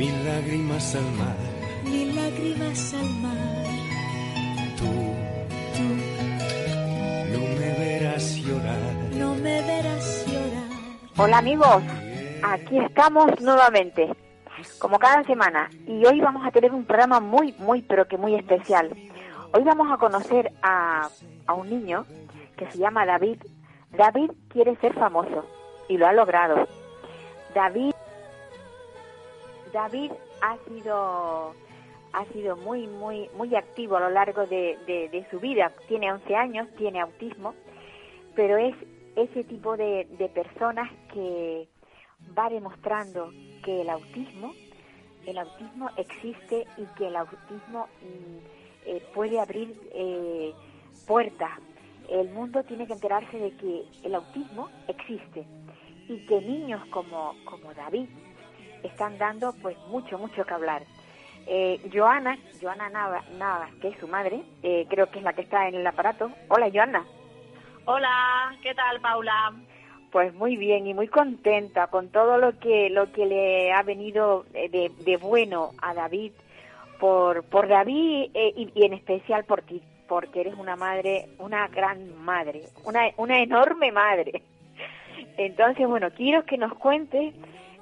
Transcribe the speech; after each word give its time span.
mil 0.00 0.24
lágrimas 0.24 0.94
al 0.94 1.08
mar. 1.20 1.36
mil 1.84 2.16
lágrimas 2.16 2.94
al 2.94 3.10
mar. 3.24 3.66
Tú 4.78 4.90
Tú 5.76 5.86
no 7.32 7.40
me 7.58 7.68
verás 7.78 8.36
llorar. 8.36 8.94
no 9.22 9.34
me 9.34 9.56
verás 9.70 10.24
llorar. 10.26 10.68
Hola 11.18 11.38
amigos, 11.38 11.82
aquí 12.42 12.78
estamos 12.78 13.38
nuevamente, 13.42 14.10
como 14.78 14.98
cada 14.98 15.22
semana, 15.24 15.68
y 15.86 16.02
hoy 16.06 16.18
vamos 16.20 16.46
a 16.46 16.50
tener 16.50 16.72
un 16.72 16.84
programa 16.86 17.20
muy, 17.20 17.54
muy, 17.58 17.82
pero 17.82 18.08
que 18.08 18.16
muy 18.16 18.34
especial. 18.36 18.88
Hoy 19.52 19.64
vamos 19.64 19.92
a 19.92 19.98
conocer 19.98 20.50
a, 20.62 21.08
a 21.46 21.52
un 21.52 21.68
niño 21.68 22.06
que 22.56 22.70
se 22.70 22.78
llama 22.78 23.04
David. 23.04 23.38
David 23.90 24.30
quiere 24.48 24.76
ser 24.76 24.94
famoso 24.94 25.44
y 25.90 25.98
lo 25.98 26.06
ha 26.06 26.12
logrado. 26.14 26.66
David, 27.54 27.92
David 29.72 30.12
ha 30.42 30.56
sido 30.68 31.54
ha 32.12 32.24
sido 32.32 32.56
muy, 32.56 32.88
muy, 32.88 33.28
muy 33.36 33.54
activo 33.54 33.96
a 33.96 34.00
lo 34.00 34.10
largo 34.10 34.44
de, 34.46 34.76
de- 34.86 35.08
su 35.30 35.38
vida. 35.38 35.72
Tiene 35.86 36.12
11 36.12 36.34
años, 36.34 36.68
tiene 36.76 37.00
autismo, 37.00 37.54
pero 38.34 38.56
es 38.56 38.74
ese 39.14 39.44
tipo 39.44 39.76
de, 39.76 40.06
de 40.18 40.28
personas 40.28 40.90
que 41.12 41.68
va 42.36 42.48
demostrando 42.50 43.30
que 43.64 43.82
el 43.82 43.90
autismo, 43.90 44.52
el 45.24 45.38
autismo 45.38 45.88
existe 45.96 46.66
y 46.76 46.84
que 46.96 47.06
el 47.06 47.14
autismo 47.16 47.86
mm, 48.02 48.86
eh, 48.86 49.02
puede 49.14 49.38
abrir 49.38 49.72
eh, 49.94 50.52
puertas. 51.06 51.60
El 52.08 52.30
mundo 52.30 52.64
tiene 52.64 52.88
que 52.88 52.94
enterarse 52.94 53.38
de 53.38 53.52
que 53.56 53.84
el 54.02 54.16
autismo 54.16 54.68
existe 54.88 55.44
y 56.08 56.26
que 56.26 56.40
niños 56.40 56.84
como, 56.86 57.34
como 57.44 57.72
David 57.74 58.08
están 58.82 59.18
dando 59.18 59.52
pues 59.62 59.76
mucho, 59.88 60.18
mucho 60.18 60.44
que 60.44 60.54
hablar. 60.54 60.82
Eh, 61.46 61.80
Joana, 61.92 62.38
Joana 62.60 62.88
Nava- 62.90 63.24
Navas, 63.38 63.72
que 63.80 63.88
es 63.88 63.98
su 63.98 64.06
madre, 64.06 64.42
eh, 64.62 64.86
creo 64.90 65.10
que 65.10 65.18
es 65.18 65.24
la 65.24 65.32
que 65.32 65.42
está 65.42 65.66
en 65.68 65.74
el 65.74 65.86
aparato. 65.86 66.30
Hola, 66.48 66.68
Joana. 66.72 67.04
Hola, 67.86 68.54
¿qué 68.62 68.74
tal, 68.74 69.00
Paula? 69.00 69.52
Pues 70.12 70.34
muy 70.34 70.56
bien 70.56 70.86
y 70.86 70.94
muy 70.94 71.08
contenta 71.08 71.86
con 71.86 72.08
todo 72.10 72.36
lo 72.38 72.58
que 72.58 72.90
lo 72.90 73.10
que 73.12 73.26
le 73.26 73.72
ha 73.72 73.82
venido 73.82 74.44
eh, 74.54 74.68
de, 74.68 74.90
de 75.04 75.16
bueno 75.16 75.70
a 75.80 75.94
David 75.94 76.32
por 76.98 77.44
por 77.44 77.68
David 77.68 78.30
eh, 78.34 78.52
y, 78.56 78.70
y 78.74 78.84
en 78.84 78.92
especial 78.92 79.44
por 79.44 79.62
ti 79.62 79.80
porque 80.08 80.40
eres 80.40 80.54
una 80.58 80.74
madre 80.74 81.28
una 81.38 81.68
gran 81.68 82.14
madre 82.22 82.62
una 82.84 83.02
una 83.18 83.40
enorme 83.40 83.92
madre 83.92 84.42
entonces 85.36 85.86
bueno 85.86 86.10
quiero 86.10 86.44
que 86.44 86.58
nos 86.58 86.74
cuentes 86.74 87.32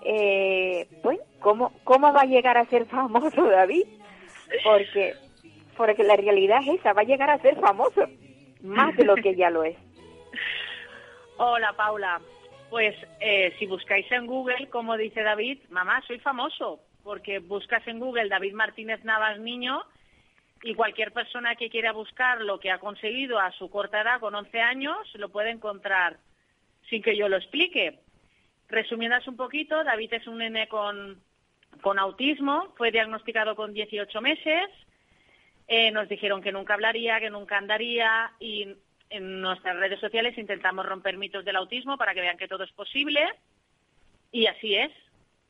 eh, 0.03 0.89
pues 1.03 1.19
cómo 1.41 1.73
cómo 1.85 2.13
va 2.13 2.23
a 2.23 2.27
llegar 2.27 2.57
a 2.57 2.67
ser 2.67 2.87
famoso 2.87 3.43
David 3.45 3.85
porque 4.65 5.15
porque 5.77 6.05
la 6.05 6.17
realidad 6.17 6.61
es 6.63 6.81
esa 6.81 6.93
va 6.93 7.03
a 7.03 7.05
llegar 7.05 7.31
a 7.31 7.39
ser 7.39 7.59
famoso 7.61 8.09
más 8.63 8.97
de 8.97 9.05
lo 9.05 9.15
que 9.17 9.35
ya 9.35 9.51
lo 9.51 9.65
es 9.65 9.77
Hola, 11.41 11.73
Paula. 11.75 12.21
Pues 12.69 12.97
eh, 13.21 13.55
si 13.61 13.67
buscáis 13.67 14.11
en 14.11 14.27
Google, 14.27 14.69
como 14.71 14.97
dice 14.97 15.23
David, 15.23 15.61
mamá, 15.71 16.03
soy 16.07 16.19
famoso, 16.19 16.81
porque 17.05 17.39
buscas 17.39 17.87
en 17.87 18.01
Google 18.01 18.29
David 18.29 18.55
Martínez 18.55 19.05
Navas 19.05 19.39
Niño 19.39 19.81
y 20.65 20.75
cualquier 20.75 21.13
persona 21.13 21.55
que 21.55 21.71
quiera 21.71 21.93
buscar 21.93 22.41
lo 22.41 22.59
que 22.59 22.73
ha 22.73 22.79
conseguido 22.79 23.39
a 23.39 23.53
su 23.53 23.71
corta 23.71 24.03
edad, 24.03 24.19
con 24.19 24.35
11 24.35 24.61
años, 24.61 24.97
lo 25.15 25.29
puede 25.29 25.51
encontrar 25.51 26.19
sin 26.91 27.03
que 27.03 27.17
yo 27.17 27.29
lo 27.29 27.37
explique. 27.37 28.01
Resumiéndoos 28.69 29.27
un 29.29 29.37
poquito, 29.37 29.83
David 29.83 30.15
es 30.15 30.27
un 30.27 30.39
nene 30.39 30.69
con, 30.69 31.21
con 31.81 31.99
autismo, 31.99 32.75
fue 32.77 32.91
diagnosticado 32.91 33.57
con 33.57 33.73
18 33.73 34.21
meses, 34.21 34.69
eh, 35.67 35.91
nos 35.91 36.09
dijeron 36.09 36.43
que 36.43 36.53
nunca 36.53 36.75
hablaría, 36.75 37.21
que 37.21 37.31
nunca 37.31 37.59
andaría 37.59 38.33
y 38.41 38.69
en 39.11 39.41
nuestras 39.41 39.77
redes 39.77 40.01
sociales 40.01 40.37
intentamos 40.37 40.85
romper 40.85 41.17
mitos 41.17 41.45
del 41.45 41.57
autismo 41.57 41.97
para 41.97 42.15
que 42.15 42.21
vean 42.21 42.37
que 42.37 42.49
todo 42.49 42.65
es 42.65 42.73
posible 42.73 43.27
y 44.33 44.47
así 44.47 44.75
es. 44.75 44.93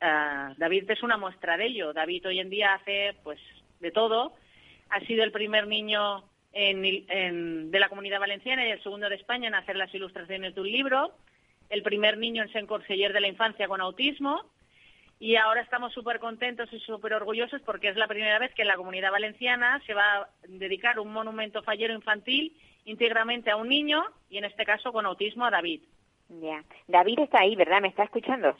Ah, 0.01 0.55
David 0.57 0.91
es 0.91 1.03
una 1.03 1.17
muestra 1.17 1.57
de 1.57 1.67
ello. 1.67 1.93
David 1.93 2.27
hoy 2.27 2.41
en 2.41 2.51
día 2.51 2.75
hace 2.75 3.17
pues 3.23 3.41
de 3.81 3.91
todo. 3.91 4.35
Ha 4.91 5.01
sido 5.01 5.25
el 5.25 5.33
primer 5.33 5.67
niño 5.67 6.25
de 6.53 7.79
la 7.79 7.89
Comunidad 7.89 8.21
Valenciana 8.21 8.67
y 8.67 8.71
el 8.71 8.83
segundo 8.83 9.09
de 9.09 9.17
España 9.17 9.49
en 9.49 9.55
hacer 9.55 9.77
las 9.77 9.95
ilustraciones 9.95 10.55
de 10.55 10.61
un 10.61 10.71
libro. 10.71 11.15
El 11.71 11.83
primer 11.83 12.19
niño 12.19 12.43
en 12.43 12.53
ser 12.53 12.67
conseller 12.67 13.13
de 13.13 13.21
la 13.21 13.29
infancia 13.29 13.69
con 13.69 13.81
autismo. 13.81 14.43
Y 15.21 15.35
ahora 15.35 15.61
estamos 15.63 15.93
súper 15.93 16.21
contentos 16.21 16.73
y 16.73 16.79
súper 16.79 17.13
orgullosos 17.15 17.61
porque 17.63 17.89
es 17.89 17.97
la 17.97 18.07
primera 18.07 18.39
vez 18.39 18.55
que 18.55 18.63
en 18.63 18.69
la 18.69 18.77
Comunidad 18.77 19.11
Valenciana 19.11 19.83
se 19.85 19.93
va 19.93 20.19
a 20.19 20.29
dedicar 20.47 21.01
un 21.01 21.13
monumento 21.13 21.63
fallero 21.65 21.93
infantil 21.93 22.57
íntegramente 22.85 23.51
a 23.51 23.57
un 23.57 23.69
niño 23.69 24.05
y 24.31 24.39
en 24.39 24.45
este 24.45 24.65
caso 24.65 24.93
con 24.93 25.07
autismo 25.07 25.45
a 25.45 25.51
David. 25.51 25.83
Ya. 26.29 26.63
David 26.87 27.19
está 27.19 27.41
ahí, 27.41 27.57
¿verdad? 27.57 27.81
¿Me 27.81 27.89
está 27.89 28.05
escuchando? 28.05 28.57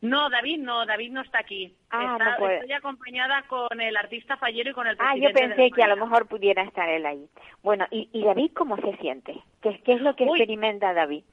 No, 0.00 0.30
David 0.30 0.60
no, 0.60 0.86
David 0.86 1.10
no 1.12 1.20
está 1.20 1.40
aquí. 1.40 1.74
Ah, 1.90 2.12
Está- 2.18 2.30
no 2.30 2.36
puede. 2.38 2.54
Estoy 2.54 2.72
acompañada 2.72 3.42
con 3.42 3.78
el 3.82 3.94
artista 3.98 4.38
fallero 4.38 4.70
y 4.70 4.72
con 4.72 4.86
el 4.86 4.96
Ah, 4.98 5.10
presidente 5.12 5.42
yo 5.42 5.48
pensé 5.48 5.70
que 5.70 5.82
a 5.82 5.88
lo 5.88 5.96
mejor 5.96 6.26
pudiera 6.26 6.62
estar 6.62 6.88
él 6.88 7.04
ahí. 7.04 7.26
Bueno, 7.62 7.86
¿y, 7.90 8.08
y 8.14 8.24
David 8.24 8.52
cómo 8.54 8.76
se 8.78 8.96
siente? 8.96 9.34
¿Qué, 9.60 9.82
qué 9.84 9.92
es 9.92 10.00
lo 10.00 10.16
que 10.16 10.24
Uy. 10.24 10.38
experimenta 10.38 10.94
David? 10.94 11.24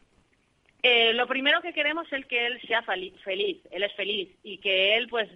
Eh, 0.84 1.14
lo 1.14 1.28
primero 1.28 1.62
que 1.62 1.74
queremos 1.74 2.12
es 2.14 2.26
que 2.28 2.46
él 2.46 2.62
sea 2.68 2.82
feliz, 2.84 3.14
él 3.26 3.84
es 3.84 3.94
feliz 3.96 4.30
y 4.44 4.60
que 4.60 4.96
él, 4.96 5.08
pues, 5.10 5.30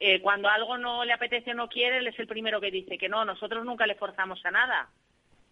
eh, 0.00 0.20
cuando 0.20 0.48
algo 0.48 0.78
no 0.78 1.04
le 1.04 1.12
apetece 1.12 1.50
o 1.50 1.54
no 1.54 1.68
quiere, 1.68 1.98
él 1.98 2.06
es 2.06 2.18
el 2.18 2.26
primero 2.26 2.60
que 2.60 2.70
dice 2.70 2.98
que 2.98 3.08
no, 3.08 3.24
nosotros 3.24 3.64
nunca 3.64 3.86
le 3.86 3.94
forzamos 3.94 4.44
a 4.44 4.50
nada. 4.50 4.88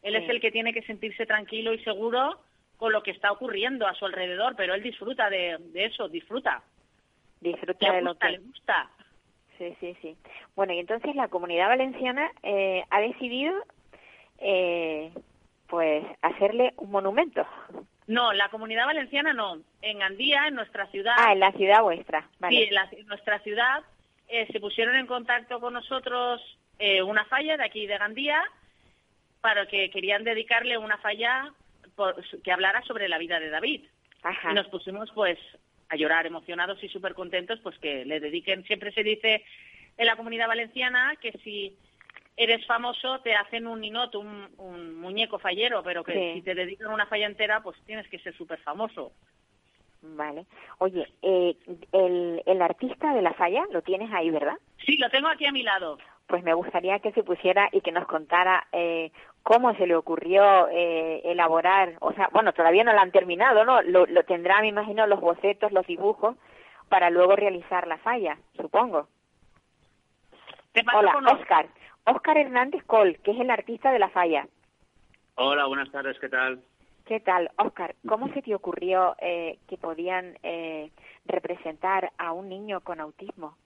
Él 0.02 0.14
Sí. 0.16 0.22
es 0.24 0.28
el 0.30 0.40
que 0.40 0.50
tiene 0.50 0.72
que 0.72 0.82
sentirse 0.82 1.26
tranquilo 1.26 1.72
y 1.72 1.78
seguro 1.84 2.40
con 2.76 2.92
lo 2.92 3.02
que 3.02 3.10
está 3.12 3.30
ocurriendo 3.32 3.86
a 3.86 3.94
su 3.94 4.04
alrededor, 4.06 4.54
pero 4.56 4.74
él 4.74 4.82
disfruta 4.82 5.30
de, 5.30 5.56
de 5.72 5.84
eso, 5.86 6.08
disfruta. 6.08 6.62
Disfruta 7.40 7.88
Le 7.90 7.96
de 7.96 8.02
lo 8.02 8.14
que... 8.16 8.28
le 8.30 8.38
gusta. 8.38 8.90
Sí, 9.58 9.74
sí, 9.78 9.96
sí. 10.02 10.16
Bueno, 10.56 10.72
y 10.72 10.78
entonces 10.80 11.14
la 11.14 11.28
comunidad 11.28 11.68
valenciana 11.68 12.30
eh, 12.42 12.82
ha 12.90 13.00
decidido, 13.00 13.54
eh, 14.38 15.12
pues, 15.68 16.04
hacerle 16.22 16.74
un 16.76 16.90
monumento. 16.90 17.46
No, 18.06 18.32
la 18.32 18.48
comunidad 18.50 18.86
valenciana 18.86 19.32
no. 19.32 19.58
En 19.82 20.02
Andía, 20.02 20.46
en 20.48 20.54
nuestra 20.54 20.86
ciudad, 20.88 21.14
Ah, 21.18 21.32
en 21.32 21.40
la 21.40 21.52
ciudad 21.52 21.82
vuestra. 21.82 22.28
Vale. 22.38 22.56
Sí, 22.56 22.62
en, 22.64 22.74
la- 22.74 22.88
en 22.92 23.06
nuestra 23.06 23.38
ciudad 23.40 23.82
eh, 24.28 24.46
se 24.52 24.60
pusieron 24.60 24.94
en 24.96 25.06
contacto 25.06 25.60
con 25.60 25.72
nosotros 25.74 26.40
eh, 26.78 27.02
una 27.02 27.24
falla 27.26 27.56
de 27.56 27.64
aquí 27.64 27.86
de 27.86 27.96
Gandía 27.98 28.42
para 29.40 29.66
que 29.66 29.90
querían 29.90 30.24
dedicarle 30.24 30.76
una 30.78 30.98
falla 30.98 31.52
por- 31.96 32.16
que 32.42 32.52
hablara 32.52 32.82
sobre 32.82 33.08
la 33.08 33.18
vida 33.18 33.38
de 33.40 33.50
David. 33.50 33.84
Ajá. 34.22 34.50
Y 34.52 34.54
nos 34.54 34.68
pusimos 34.68 35.10
pues 35.14 35.38
a 35.90 35.96
llorar 35.96 36.26
emocionados 36.26 36.82
y 36.82 36.88
súper 36.88 37.14
contentos 37.14 37.60
pues 37.62 37.78
que 37.78 38.04
le 38.04 38.20
dediquen. 38.20 38.64
Siempre 38.64 38.92
se 38.92 39.02
dice 39.02 39.44
en 39.96 40.06
la 40.06 40.16
comunidad 40.16 40.48
valenciana 40.48 41.14
que 41.20 41.32
si 41.44 41.76
eres 42.36 42.66
famoso 42.66 43.20
te 43.20 43.34
hacen 43.34 43.66
un 43.66 43.80
ninot, 43.80 44.14
un, 44.16 44.48
un 44.58 44.94
muñeco 45.00 45.38
fallero, 45.38 45.82
pero 45.82 46.02
que 46.04 46.12
Sí. 46.12 46.32
si 46.34 46.42
te 46.42 46.54
dedican 46.54 46.92
una 46.92 47.06
falla 47.06 47.26
entera 47.26 47.62
pues 47.62 47.76
tienes 47.84 48.08
que 48.08 48.18
ser 48.18 48.34
súper 48.36 48.58
famoso. 48.60 49.12
Vale. 50.02 50.44
Oye, 50.78 51.06
eh, 51.22 51.56
el, 51.92 52.42
el 52.44 52.62
artista 52.62 53.14
de 53.14 53.22
la 53.22 53.32
falla 53.32 53.64
lo 53.70 53.80
tienes 53.82 54.12
ahí, 54.12 54.30
¿verdad? 54.30 54.56
Sí, 54.84 54.98
lo 54.98 55.08
tengo 55.08 55.28
aquí 55.28 55.46
a 55.46 55.52
mi 55.52 55.62
lado. 55.62 55.96
Pues 56.26 56.42
me 56.42 56.52
gustaría 56.54 56.98
que 56.98 57.12
se 57.12 57.22
pusiera 57.22 57.68
y 57.72 57.80
que 57.80 57.92
nos 57.92 58.06
contara 58.06 58.66
eh, 58.72 59.12
cómo 59.42 59.74
se 59.76 59.86
le 59.86 59.94
ocurrió 59.94 60.68
eh, 60.68 61.20
elaborar, 61.24 61.94
o 62.00 62.12
sea, 62.12 62.28
bueno, 62.32 62.52
todavía 62.52 62.84
no 62.84 62.92
lo 62.92 63.00
han 63.00 63.12
terminado, 63.12 63.64
¿no? 63.64 63.80
Lo, 63.82 64.06
lo 64.06 64.24
tendrá, 64.24 64.60
me 64.60 64.68
imagino, 64.68 65.06
los 65.06 65.20
bocetos, 65.20 65.72
los 65.72 65.86
dibujos, 65.86 66.36
para 66.88 67.10
luego 67.10 67.36
realizar 67.36 67.86
la 67.86 67.98
falla, 67.98 68.38
supongo. 68.56 69.08
Te 70.72 70.82
paso 70.82 70.98
Hola, 70.98 71.12
con 71.12 71.26
Oscar. 71.26 71.66
Oscar 71.66 71.83
Hernández 72.06 72.84
Col, 72.86 73.18
que 73.20 73.30
es 73.32 73.40
el 73.40 73.50
artista 73.50 73.92
de 73.92 73.98
la 73.98 74.10
falla. 74.10 74.46
Hola, 75.36 75.66
buenas 75.66 75.90
tardes, 75.90 76.18
¿qué 76.20 76.28
tal? 76.28 76.62
¿Qué 77.06 77.20
tal, 77.20 77.50
Oscar? 77.58 77.94
¿Cómo 78.06 78.32
se 78.32 78.42
te 78.42 78.54
ocurrió 78.54 79.14
eh, 79.20 79.58
que 79.68 79.76
podían 79.76 80.38
eh, 80.42 80.90
representar 81.26 82.12
a 82.18 82.32
un 82.32 82.48
niño 82.48 82.80
con 82.80 83.00
autismo? 83.00 83.56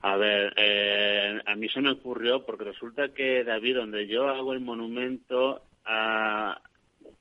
A 0.00 0.16
ver, 0.16 0.52
eh, 0.56 1.40
a 1.44 1.54
mí 1.54 1.68
se 1.68 1.80
me 1.80 1.90
ocurrió 1.90 2.44
porque 2.44 2.64
resulta 2.64 3.12
que 3.12 3.44
David, 3.44 3.76
donde 3.76 4.06
yo 4.06 4.28
hago 4.28 4.52
el 4.52 4.60
monumento, 4.60 5.62
a, 5.84 6.60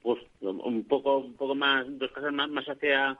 pues 0.02 0.19
un 0.42 0.88
poco, 0.88 1.18
un 1.18 1.36
poco 1.36 1.56
más, 1.56 1.86
dos 2.00 2.12
casas 2.12 2.34
más, 2.34 2.50
más 2.50 2.66
hacia, 2.66 3.10
a- 3.10 3.18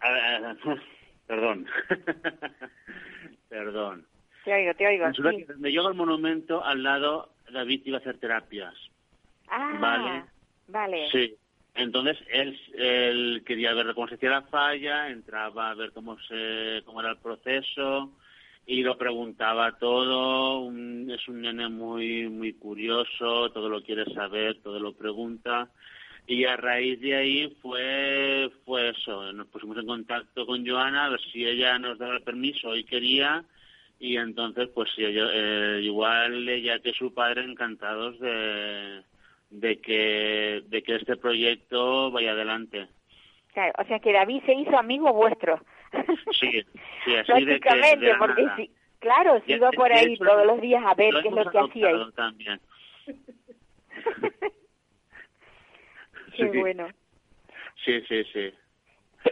a- 0.00 0.56
perdón, 1.26 1.66
perdón. 3.48 4.06
Te 4.46 4.54
oigo, 4.54 4.74
te 4.74 4.86
oigo. 4.86 5.06
Sí. 5.12 5.42
donde 5.48 5.72
yo 5.72 5.88
el 5.88 5.94
monumento, 5.94 6.64
al 6.64 6.80
lado 6.84 7.30
David 7.50 7.82
iba 7.84 7.98
a 7.98 8.00
hacer 8.00 8.16
terapias. 8.18 8.74
Ah, 9.48 9.76
Vale. 9.80 10.24
vale. 10.68 11.10
Sí. 11.10 11.34
Entonces 11.74 12.16
él, 12.30 12.56
él 12.74 13.42
quería 13.44 13.74
ver 13.74 13.92
cómo 13.94 14.06
se 14.06 14.14
hacía 14.14 14.30
la 14.30 14.42
falla, 14.42 15.08
entraba 15.10 15.70
a 15.70 15.74
ver 15.74 15.90
cómo 15.90 16.16
se 16.28 16.80
cómo 16.84 17.00
era 17.00 17.10
el 17.10 17.18
proceso 17.18 18.12
y 18.66 18.84
lo 18.84 18.96
preguntaba 18.96 19.76
todo. 19.78 20.60
Un- 20.60 21.10
es 21.10 21.26
un 21.26 21.40
nene 21.42 21.68
muy 21.68 22.28
muy 22.28 22.52
curioso, 22.52 23.50
todo 23.50 23.68
lo 23.68 23.82
quiere 23.82 24.04
saber, 24.14 24.62
todo 24.62 24.78
lo 24.78 24.92
pregunta. 24.92 25.68
Y 26.28 26.44
a 26.44 26.56
raíz 26.56 27.00
de 27.00 27.16
ahí 27.16 27.56
fue 27.60 28.48
fue 28.64 28.90
eso. 28.90 29.32
Nos 29.32 29.48
pusimos 29.48 29.76
en 29.78 29.86
contacto 29.86 30.46
con 30.46 30.64
Joana 30.64 31.06
a 31.06 31.08
ver 31.08 31.20
si 31.32 31.44
ella 31.44 31.80
nos 31.80 31.98
daba 31.98 32.14
el 32.14 32.22
permiso 32.22 32.76
y 32.76 32.84
quería. 32.84 33.44
Y 33.98 34.16
entonces, 34.18 34.68
pues 34.74 34.90
sí, 34.94 35.04
ella- 35.04 35.30
eh, 35.32 35.80
igual 35.82 36.48
ella 36.48 36.78
que 36.80 36.92
su 36.92 37.12
padre 37.14 37.44
encantados 37.44 38.18
de, 38.20 39.02
de 39.50 39.80
que 39.80 40.62
de 40.66 40.82
que 40.82 40.96
este 40.96 41.16
proyecto 41.16 42.10
vaya 42.10 42.32
adelante. 42.32 42.88
Claro, 43.54 43.72
o 43.78 43.84
sea 43.84 43.98
que 44.00 44.12
David 44.12 44.42
se 44.44 44.54
hizo 44.54 44.76
amigo 44.78 45.12
vuestro. 45.12 45.60
Sí, 46.38 46.62
sí, 47.04 47.16
así 47.16 47.44
de 47.46 47.58
que 47.60 47.70
Lógicamente, 47.70 48.04
de 48.04 48.12
la 48.12 48.18
porque 48.18 48.42
nada. 48.42 48.58
claro, 48.98 49.42
si 49.46 49.52
iba 49.54 49.70
por 49.70 49.90
ahí 49.92 50.12
hecho, 50.12 50.24
todos 50.24 50.44
los 50.46 50.60
días 50.60 50.82
a 50.84 50.94
ver 50.94 51.14
qué 51.22 51.28
es 51.28 51.34
lo 51.34 51.50
que 51.50 51.58
hacía 51.58 51.90
también. 52.14 52.60
Qué 56.36 56.50
Sí. 56.52 56.58
bueno. 56.58 56.88
Sí, 57.84 58.00
sí, 58.08 58.24
sí. 58.32 58.52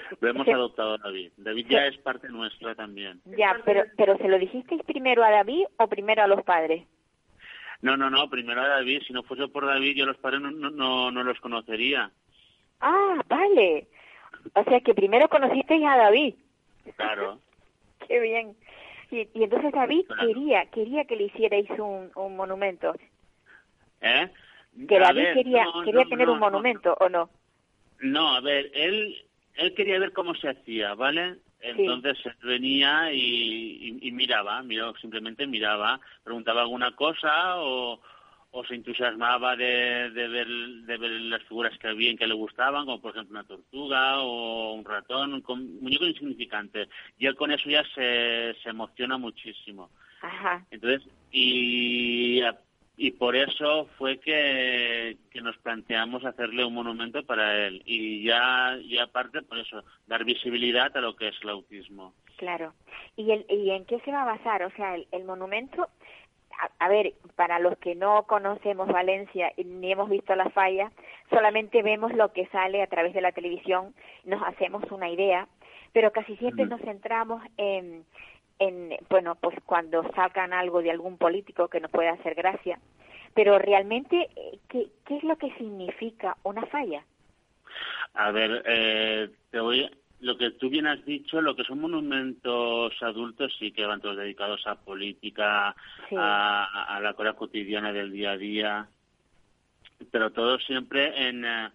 Lo 0.20 0.28
hemos 0.30 0.48
adoptado 0.48 0.94
a 0.94 0.98
David. 0.98 1.32
David 1.36 1.66
ya 1.68 1.86
es 1.86 1.96
parte 1.98 2.28
nuestra 2.28 2.74
también. 2.74 3.20
Ya, 3.36 3.56
pero, 3.64 3.84
pero 3.96 4.16
¿se 4.18 4.28
lo 4.28 4.38
dijisteis 4.38 4.82
primero 4.84 5.22
a 5.24 5.30
David 5.30 5.64
o 5.78 5.86
primero 5.88 6.22
a 6.22 6.26
los 6.26 6.42
padres? 6.42 6.84
No, 7.82 7.96
no, 7.96 8.08
no, 8.10 8.30
primero 8.30 8.62
a 8.62 8.68
David. 8.68 9.02
Si 9.06 9.12
no 9.12 9.22
fuese 9.22 9.48
por 9.48 9.66
David, 9.66 9.96
yo 9.96 10.06
los 10.06 10.16
padres 10.18 10.40
no, 10.40 10.50
no, 10.50 10.70
no, 10.70 11.10
no 11.10 11.22
los 11.24 11.38
conocería. 11.40 12.10
Ah, 12.80 13.20
vale. 13.28 13.88
O 14.54 14.64
sea 14.64 14.80
que 14.80 14.94
primero 14.94 15.28
conocisteis 15.28 15.84
a 15.84 15.96
David. 15.96 16.34
Claro. 16.96 17.40
Qué 18.08 18.20
bien. 18.20 18.56
Y, 19.10 19.28
y 19.34 19.44
entonces 19.44 19.72
David 19.72 20.06
Claro. 20.06 20.26
quería 20.26 20.66
quería 20.70 21.04
que 21.04 21.16
le 21.16 21.24
hicierais 21.24 21.68
un, 21.78 22.10
un 22.16 22.36
monumento. 22.36 22.94
¿Eh? 24.00 24.28
Que 24.88 24.96
A 24.96 25.00
David 25.00 25.22
ver, 25.22 25.34
quería 25.34 25.64
no, 25.64 25.82
quería 25.84 26.04
no, 26.04 26.08
tener 26.08 26.26
no, 26.26 26.32
un 26.34 26.40
no. 26.40 26.46
monumento, 26.46 26.96
¿o 27.00 27.08
no? 27.08 27.30
No, 28.00 28.34
a 28.34 28.40
ver, 28.40 28.70
él, 28.74 29.14
él 29.56 29.74
quería 29.74 29.98
ver 29.98 30.12
cómo 30.12 30.34
se 30.34 30.48
hacía, 30.48 30.94
¿vale? 30.94 31.36
Entonces 31.60 32.18
él 32.26 32.34
venía 32.42 33.12
y, 33.12 33.18
y- 33.20 34.08
y 34.08 34.12
miraba, 34.12 34.62
miraba, 34.62 34.92
simplemente 35.00 35.46
miraba, 35.46 35.98
preguntaba 36.22 36.60
alguna 36.62 36.94
cosa 36.94 37.56
o, 37.62 38.00
o 38.50 38.64
se 38.66 38.74
entusiasmaba 38.74 39.56
de, 39.56 40.10
de, 40.10 40.28
ver, 40.28 40.46
de 40.46 40.96
ver 40.98 41.10
las 41.10 41.42
figuras 41.44 41.76
que 41.78 41.88
había 41.88 42.10
y 42.10 42.16
que 42.16 42.26
le 42.26 42.34
gustaban, 42.34 42.84
como 42.84 43.00
por 43.00 43.12
ejemplo 43.12 43.38
una 43.38 43.48
tortuga 43.48 44.20
o 44.20 44.74
un 44.74 44.84
ratón, 44.84 45.42
un 45.46 45.80
muñeco 45.80 46.04
insignificante. 46.06 46.88
Y 47.18 47.26
él 47.26 47.34
con 47.34 47.50
eso 47.50 47.68
ya 47.70 47.82
se, 47.94 48.54
se 48.62 48.68
emociona 48.68 49.16
muchísimo. 49.16 49.90
Ajá. 50.20 50.64
Entonces, 50.70 51.08
y, 51.32 52.40
y 52.96 53.10
por 53.12 53.34
eso 53.34 53.88
fue 53.98 54.18
que, 54.18 55.16
que 55.30 55.40
nos 55.40 55.56
planteamos 55.58 56.24
hacerle 56.24 56.64
un 56.64 56.74
monumento 56.74 57.24
para 57.24 57.66
él. 57.66 57.82
Y 57.84 58.24
ya, 58.24 58.76
y 58.80 58.98
aparte, 58.98 59.42
por 59.42 59.58
eso, 59.58 59.82
dar 60.06 60.24
visibilidad 60.24 60.96
a 60.96 61.00
lo 61.00 61.16
que 61.16 61.28
es 61.28 61.36
el 61.42 61.48
autismo. 61.48 62.14
Claro. 62.36 62.72
¿Y, 63.16 63.32
el, 63.32 63.46
¿Y 63.48 63.70
en 63.70 63.84
qué 63.84 63.98
se 64.00 64.12
va 64.12 64.22
a 64.22 64.36
basar? 64.36 64.62
O 64.62 64.70
sea, 64.72 64.94
el, 64.94 65.08
el 65.10 65.24
monumento, 65.24 65.88
a, 66.56 66.84
a 66.84 66.88
ver, 66.88 67.14
para 67.34 67.58
los 67.58 67.76
que 67.78 67.96
no 67.96 68.24
conocemos 68.28 68.86
Valencia 68.86 69.52
ni 69.56 69.90
hemos 69.90 70.08
visto 70.08 70.36
la 70.36 70.50
falla, 70.50 70.92
solamente 71.30 71.82
vemos 71.82 72.12
lo 72.12 72.32
que 72.32 72.46
sale 72.46 72.80
a 72.80 72.86
través 72.86 73.12
de 73.12 73.22
la 73.22 73.32
televisión, 73.32 73.92
nos 74.24 74.40
hacemos 74.44 74.84
una 74.92 75.10
idea, 75.10 75.48
pero 75.92 76.12
casi 76.12 76.36
siempre 76.36 76.66
nos 76.66 76.80
centramos 76.80 77.42
en, 77.56 78.04
en, 78.58 78.96
bueno, 79.10 79.34
pues 79.36 79.56
cuando 79.66 80.02
sacan 80.14 80.52
algo 80.52 80.82
de 80.82 80.90
algún 80.90 81.18
político 81.18 81.68
que 81.68 81.80
nos 81.80 81.90
pueda 81.90 82.12
hacer 82.12 82.34
gracia, 82.34 82.78
pero 83.34 83.58
realmente, 83.58 84.28
eh, 84.36 84.58
¿qué, 84.68 84.86
qué 85.06 85.16
es 85.16 85.24
lo 85.24 85.36
que 85.36 85.52
significa 85.54 86.36
una 86.44 86.64
falla? 86.66 87.04
A 88.14 88.30
ver, 88.30 88.62
eh, 88.66 89.28
te 89.50 89.58
voy, 89.60 89.90
lo 90.20 90.38
que 90.38 90.52
tú 90.52 90.70
bien 90.70 90.86
has 90.86 91.04
dicho, 91.04 91.40
lo 91.40 91.56
que 91.56 91.64
son 91.64 91.80
monumentos 91.80 92.94
adultos 93.02 93.52
sí 93.58 93.72
que 93.72 93.84
van 93.86 94.00
todos 94.00 94.16
dedicados 94.16 94.64
a 94.66 94.76
política, 94.76 95.74
Sí. 96.08 96.14
a, 96.18 96.94
a 96.96 97.00
la 97.00 97.14
cosa 97.14 97.32
cotidiana 97.32 97.92
del 97.92 98.12
día 98.12 98.32
a 98.32 98.36
día, 98.36 98.88
pero 100.12 100.30
todo 100.30 100.58
siempre 100.60 101.28
en, 101.28 101.44
eh, 101.44 101.70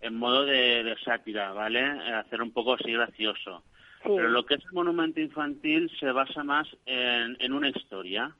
en 0.00 0.16
modo 0.16 0.44
de, 0.44 0.84
de 0.84 0.96
sátira, 0.98 1.52
¿vale? 1.52 1.80
Eh, 1.80 2.12
Hacer 2.14 2.40
un 2.40 2.52
poco 2.52 2.74
así 2.74 2.92
gracioso. 2.92 3.64
Sí. 4.02 4.08
Pero 4.16 4.28
lo 4.28 4.44
que 4.46 4.54
es 4.54 4.64
el 4.64 4.72
monumento 4.72 5.20
infantil 5.20 5.90
se 6.00 6.10
basa 6.12 6.42
más 6.42 6.66
en, 6.86 7.36
en 7.40 7.52
una 7.52 7.68
historia. 7.68 8.34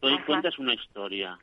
Todo 0.00 0.12
y 0.14 0.18
cuenta 0.20 0.48
es 0.48 0.58
una 0.58 0.74
historia. 0.74 1.38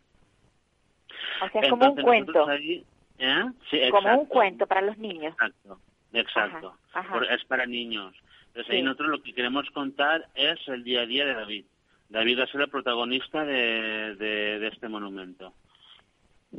O 1.44 1.50
sea, 1.50 1.62
es 1.62 1.70
como 1.70 1.90
un 1.92 2.02
cuento, 2.02 2.48
ahí- 2.48 2.86
¿eh? 3.18 3.44
Sí, 3.70 3.80
como 3.92 4.20
un 4.22 4.26
cuento 4.28 4.68
para 4.68 4.82
los 4.82 4.98
niños. 4.98 5.34
Exacto, 5.34 5.80
exacto. 6.14 6.76
Ajá, 6.94 7.20
es 7.32 7.44
para 7.46 7.66
niños. 7.66 8.14
Entonces 8.48 8.72
ahí 8.72 8.78
Sí. 8.80 8.84
nosotros 8.84 9.10
lo 9.10 9.22
que 9.24 9.34
queremos 9.34 9.70
contar 9.72 10.28
es 10.36 10.60
el 10.68 10.84
día 10.84 11.02
a 11.02 11.06
día 11.06 11.26
de 11.26 11.34
David. 11.34 11.66
David 12.10 12.40
va 12.40 12.44
a 12.44 12.48
ser 12.48 12.62
el 12.62 12.70
protagonista 12.70 13.44
de, 13.44 14.16
de, 14.16 14.60
de 14.60 14.68
este 14.68 14.88
monumento. 14.88 15.54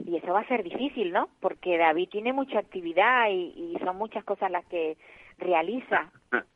Y 0.04 0.16
eso 0.16 0.32
va 0.32 0.40
a 0.40 0.48
ser 0.48 0.62
difícil, 0.62 1.12
¿no? 1.12 1.30
Porque 1.40 1.78
David 1.78 2.08
tiene 2.10 2.32
mucha 2.34 2.58
actividad 2.58 3.30
y, 3.30 3.54
y 3.74 3.76
son 3.82 3.96
muchas 3.96 4.24
cosas 4.24 4.50
las 4.50 4.66
que 4.66 4.98
realiza. 5.38 6.10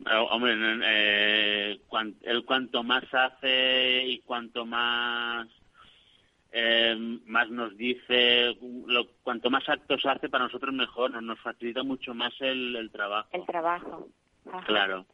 Eh, 0.00 0.26
Hombre, 0.30 0.54
eh, 0.84 1.80
cuan- 1.88 2.16
él 2.22 2.44
cuanto 2.44 2.82
más 2.82 3.04
hace 3.12 4.04
y 4.04 4.18
cuanto 4.20 4.66
más 4.66 5.48
eh, 6.56 6.94
más 7.26 7.50
nos 7.50 7.76
dice, 7.76 8.56
lo, 8.86 9.08
cuanto 9.24 9.50
más 9.50 9.68
actos 9.68 10.06
hace 10.06 10.28
para 10.28 10.44
nosotros 10.44 10.72
mejor, 10.72 11.10
nos, 11.10 11.22
nos 11.22 11.40
facilita 11.40 11.82
mucho 11.82 12.14
más 12.14 12.32
el, 12.40 12.76
el 12.76 12.90
trabajo. 12.92 13.28
El 13.32 13.44
trabajo. 13.44 14.06
Ajá. 14.46 14.64
Claro. 14.66 15.04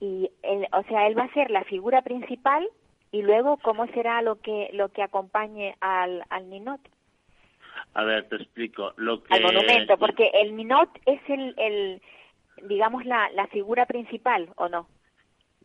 Y, 0.00 0.30
él, 0.42 0.66
o 0.72 0.82
sea, 0.84 1.08
él 1.08 1.18
va 1.18 1.24
a 1.24 1.32
ser 1.34 1.50
la 1.50 1.64
figura 1.64 2.02
principal 2.02 2.68
y 3.10 3.22
luego, 3.22 3.56
¿cómo 3.58 3.86
será 3.88 4.22
lo 4.22 4.40
que 4.40 4.70
lo 4.74 4.90
que 4.90 5.02
acompañe 5.02 5.76
al, 5.80 6.24
al 6.30 6.48
ninot? 6.48 6.80
A 7.94 8.04
ver, 8.04 8.28
te 8.28 8.36
explico. 8.36 8.92
Lo 8.96 9.22
que, 9.24 9.34
Al 9.34 9.42
monumento, 9.42 9.96
porque 9.98 10.30
el 10.34 10.54
ninot 10.54 10.88
es 11.06 11.20
el, 11.28 11.54
el 11.56 12.02
digamos, 12.62 13.04
la, 13.04 13.30
la 13.32 13.46
figura 13.48 13.86
principal, 13.86 14.48
¿o 14.56 14.68
no? 14.68 14.88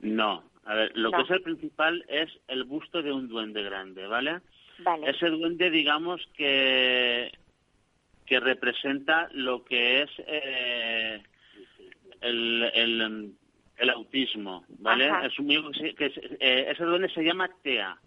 No, 0.02 0.44
a 0.66 0.74
ver, 0.76 0.92
lo 0.96 1.12
No. 1.12 1.18
que 1.18 1.24
es 1.24 1.30
el 1.32 1.42
principal 1.42 2.06
es 2.08 2.30
el 2.48 2.64
busto 2.64 3.02
de 3.02 3.12
un 3.12 3.28
duende 3.28 3.64
grande, 3.64 4.08
¿vale? 4.08 4.42
Vale. 4.80 5.10
Ese 5.10 5.28
duende, 5.30 5.70
digamos 5.70 6.26
que 6.36 7.32
que 8.26 8.40
representa 8.40 9.28
lo 9.34 9.66
que 9.66 10.04
es 10.04 10.10
eh, 10.28 11.24
el, 12.22 12.70
el, 12.76 13.34
el 13.78 13.90
autismo, 13.90 14.64
¿vale? 14.78 15.10
Ajá. 15.10 15.26
Es 15.26 15.40
un 15.40 15.48
que, 15.48 16.12
eh, 16.40 16.66
ese 16.70 16.84
duende 16.84 17.10
se 17.10 17.24
llama 17.24 17.50
TEA. 17.64 17.98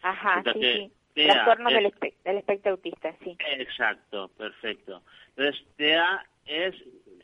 Ajá, 0.00 0.28
Resulta 0.36 0.52
sí, 0.54 0.60
que 0.60 0.72
sí. 0.76 0.92
TEA 1.12 1.32
Trastorno 1.34 1.68
es- 1.68 1.74
del, 1.74 1.86
espe- 1.92 2.14
del 2.24 2.36
espectro 2.38 2.72
autista, 2.72 3.14
sí. 3.22 3.36
Exacto, 3.58 4.28
perfecto. 4.38 5.02
Entonces, 5.36 5.62
TEA 5.76 6.26
es, 6.46 6.74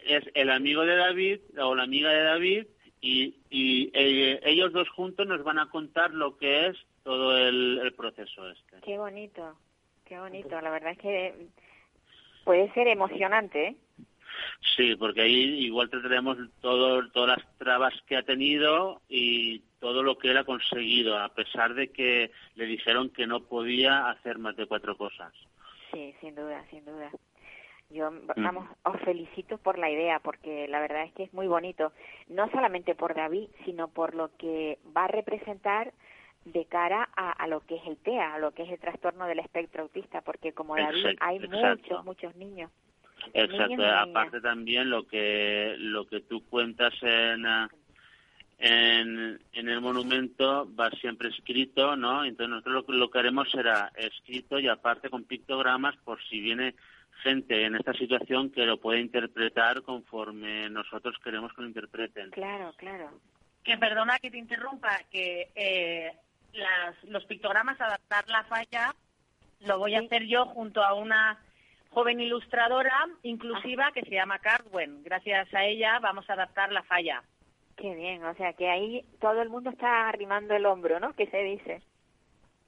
es 0.07 0.25
el 0.35 0.51
amigo 0.51 0.83
de 0.83 0.97
David 0.97 1.41
o 1.59 1.75
la 1.75 1.85
amiga 1.85 2.11
de 2.11 2.23
David 2.23 2.67
y, 3.01 3.37
y 3.51 3.91
eh, 3.95 4.41
ellos 4.45 4.73
dos 4.73 4.89
juntos 4.91 5.27
nos 5.27 5.43
van 5.43 5.59
a 5.59 5.71
contar 5.71 6.13
lo 6.13 6.37
que 6.37 6.69
es 6.69 6.77
todo 7.03 7.37
el, 7.37 7.81
el 7.83 7.93
proceso 7.95 8.49
este. 8.49 8.81
Qué 8.85 8.99
bonito, 8.99 9.57
qué 10.05 10.19
bonito. 10.19 10.61
La 10.61 10.71
verdad 10.71 10.93
es 10.93 10.99
que 10.99 11.35
puede 12.45 12.73
ser 12.73 12.89
emocionante, 12.89 13.67
¿eh? 13.69 13.77
Sí, 14.77 14.97
porque 14.97 15.23
ahí 15.23 15.65
igual 15.65 15.91
trataremos 15.91 16.39
todo, 16.61 17.07
todas 17.11 17.39
las 17.39 17.59
trabas 17.59 17.93
que 18.07 18.17
ha 18.17 18.23
tenido 18.23 19.03
y 19.09 19.61
todo 19.81 20.03
lo 20.03 20.17
que 20.17 20.31
él 20.31 20.39
ha 20.39 20.45
conseguido, 20.45 21.19
a 21.19 21.29
pesar 21.35 21.75
de 21.75 21.89
que 21.93 22.31
le 22.55 22.67
dijeron 22.67 23.11
que 23.11 23.27
no 23.27 23.41
podía 23.41 24.09
hacer 24.09 24.39
más 24.39 24.57
de 24.57 24.67
cuatro 24.67 24.97
cosas. 24.97 25.33
Sí, 25.93 26.15
sin 26.21 26.35
duda, 26.35 26.65
sin 26.71 26.85
duda. 26.85 27.11
Yo 27.93 28.11
yo, 28.11 28.11
Mm. 28.11 28.45
vamos, 28.45 28.69
os 28.85 29.01
felicito 29.03 29.59
por 29.59 29.79
la 29.79 29.91
idea, 29.91 30.19
porque 30.21 30.67
la 30.69 30.81
verdad 30.81 31.05
es 31.05 31.13
que 31.13 31.25
es 31.25 31.33
muy 31.35 31.47
bonito, 31.47 31.93
no 32.29 32.51
solamente 32.51 32.95
por 32.95 33.15
David, 33.15 33.49
sino 33.65 33.89
por 33.89 34.15
lo 34.15 34.31
que 34.37 34.79
va 34.97 35.05
a 35.05 35.09
representar 35.09 35.93
de 36.45 36.65
cara 36.65 37.09
a, 37.17 37.31
a 37.33 37.47
lo 37.47 37.61
que 37.61 37.77
es 37.77 37.87
el 37.87 37.97
TEA, 37.99 38.35
a 38.35 38.39
lo 38.39 38.53
que 38.53 38.65
es 38.65 38.71
el 38.71 38.79
trastorno 38.81 39.27
del 39.27 39.39
espectro 39.39 39.83
autista, 39.83 40.23
porque 40.23 40.53
como 40.53 40.77
David 40.77 41.07
Exacto, 41.07 41.25
hay 41.25 41.37
exacto. 41.37 41.59
muchos, 41.77 42.05
muchos 42.05 42.37
niños. 42.37 42.71
Exacto, 43.35 43.69
niños 43.69 43.93
aparte 43.97 44.41
también 44.41 44.91
lo 44.91 45.07
que 45.07 45.77
lo 45.79 46.07
que 46.09 46.21
tú 46.21 46.43
cuentas 46.49 46.93
en 47.03 47.47
ah, 47.47 47.69
en, 48.59 49.41
en 49.53 49.69
el 49.69 49.81
monumento 49.81 50.69
va 50.79 50.91
siempre 50.91 51.29
escrito, 51.29 51.97
¿no? 51.97 52.25
Entonces 52.25 52.49
nosotros 52.51 52.85
lo, 52.89 52.95
lo 52.95 53.11
que 53.11 53.19
haremos 53.19 53.51
será 53.51 53.91
escrito 53.97 54.59
y 54.59 54.69
aparte 54.69 55.11
con 55.11 55.25
pictogramas 55.25 55.97
por 56.05 56.23
si 56.25 56.41
viene 56.41 56.75
gente 57.23 57.65
en 57.65 57.77
esta 57.77 57.93
situación 57.95 58.51
que 58.51 58.67
lo 58.67 58.79
puede 58.79 59.01
interpretar 59.01 59.83
conforme 59.83 60.69
nosotros 60.71 61.17
queremos 61.23 61.53
que 61.53 61.63
lo 61.63 61.69
interpreten. 61.69 62.31
Claro, 62.31 62.73
claro. 62.77 63.11
Que 63.65 63.79
perdona 63.79 64.19
que 64.19 64.31
te 64.31 64.39
interrumpa, 64.39 64.99
que 65.11 65.51
eh, 65.55 66.13
las, 66.53 67.03
los 67.05 67.25
pictogramas, 67.25 67.81
adaptar 67.81 68.29
la 68.29 68.45
falla, 68.45 68.95
lo 69.61 69.79
voy 69.79 69.95
a 69.95 70.01
hacer 70.01 70.27
yo 70.27 70.47
junto 70.47 70.83
a 70.83 70.95
una 70.95 71.39
joven 71.91 72.21
ilustradora 72.21 73.07
inclusiva 73.23 73.93
que 73.93 74.03
se 74.03 74.11
llama 74.11 74.39
Carwen. 74.39 75.03
Gracias 75.05 75.53
a 75.55 75.65
ella 75.65 75.99
vamos 76.01 76.29
a 76.29 76.33
adaptar 76.33 76.73
la 76.73 76.83
falla. 76.83 77.23
Qué 77.77 77.95
bien, 77.95 78.25
o 78.25 78.35
sea 78.35 78.53
que 78.53 78.69
ahí 78.69 79.05
todo 79.21 79.41
el 79.43 79.49
mundo 79.49 79.71
está 79.71 80.09
arrimando 80.09 80.55
el 80.55 80.67
hombro, 80.67 81.01
¿no? 81.01 81.15
Que 81.15 81.27
se 81.27 81.43
dice. 81.43 81.83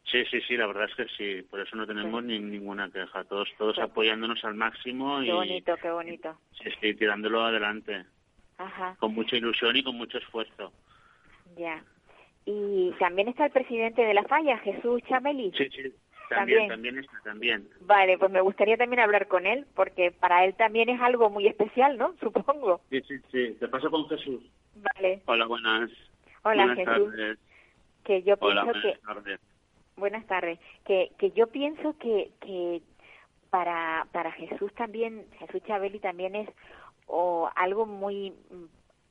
Sí, 0.04 0.24
sí, 0.30 0.40
sí, 0.42 0.56
la 0.56 0.66
verdad 0.66 0.84
es 0.88 0.94
que 0.94 1.06
sí, 1.16 1.42
por 1.48 1.60
eso 1.60 1.76
no 1.76 1.86
tenemos 1.86 2.20
Sí. 2.22 2.26
ni 2.28 2.38
ninguna 2.38 2.90
queja, 2.90 3.24
todos 3.24 3.48
todos 3.56 3.74
Sí. 3.76 3.80
apoyándonos 3.82 4.44
al 4.44 4.54
máximo 4.54 5.20
Qué 5.20 5.26
y 5.26 5.32
bonito, 5.32 5.76
qué 5.80 5.90
bonito. 5.90 6.38
sí, 6.62 6.70
sí, 6.80 6.94
tirándolo 6.94 7.42
adelante, 7.42 8.04
Ajá, 8.58 8.96
con 9.00 9.14
mucha 9.14 9.36
ilusión 9.36 9.76
y 9.76 9.82
con 9.82 9.96
mucho 9.96 10.18
esfuerzo. 10.18 10.72
ya. 11.56 11.82
Y 12.46 12.92
también 12.98 13.28
está 13.28 13.46
el 13.46 13.52
presidente 13.52 14.02
de 14.02 14.12
la 14.12 14.24
falla, 14.24 14.58
Jesús 14.58 15.00
Chameli. 15.08 15.50
Sí, 15.56 15.66
sí, 15.70 15.94
También. 16.28 16.68
también, 16.68 16.98
está, 16.98 17.18
también. 17.24 17.66
Vale, 17.80 18.18
pues 18.18 18.30
me 18.30 18.40
gustaría 18.42 18.76
también 18.76 19.00
hablar 19.00 19.28
con 19.28 19.46
él, 19.46 19.66
porque 19.74 20.10
para 20.10 20.44
él 20.44 20.54
también 20.54 20.88
es 20.90 21.00
algo 21.00 21.30
muy 21.30 21.46
especial, 21.46 21.96
¿no? 21.96 22.14
Supongo. 22.20 22.82
Sí, 22.90 23.00
sí, 23.08 23.14
sí. 23.32 23.56
Te 23.58 23.68
paso 23.68 23.90
con 23.90 24.06
Jesús. 24.08 24.42
Vale. 24.74 25.22
Hola, 25.26 25.46
buenas. 25.46 25.90
Hola, 26.42 26.66
buenas 26.66 26.76
Jesús. 26.76 27.10
tardes. 27.14 27.38
Que 28.04 28.22
yo 28.22 28.34
Hola, 28.40 28.62
pienso 28.62 28.80
que 28.80 28.86
buenas 28.88 29.02
tardes. 29.02 29.40
Buenas 29.96 30.26
tardes. 30.26 30.58
Que, 30.84 31.12
que 31.18 31.30
yo 31.32 31.46
pienso 31.48 31.96
que, 31.98 32.30
que 32.40 32.82
para, 33.50 34.06
para 34.12 34.32
Jesús 34.32 34.72
también, 34.74 35.26
Jesús 35.38 35.62
Chabeli 35.66 35.98
también 36.00 36.34
es 36.34 36.48
o 37.06 37.50
algo 37.54 37.86
muy 37.86 38.32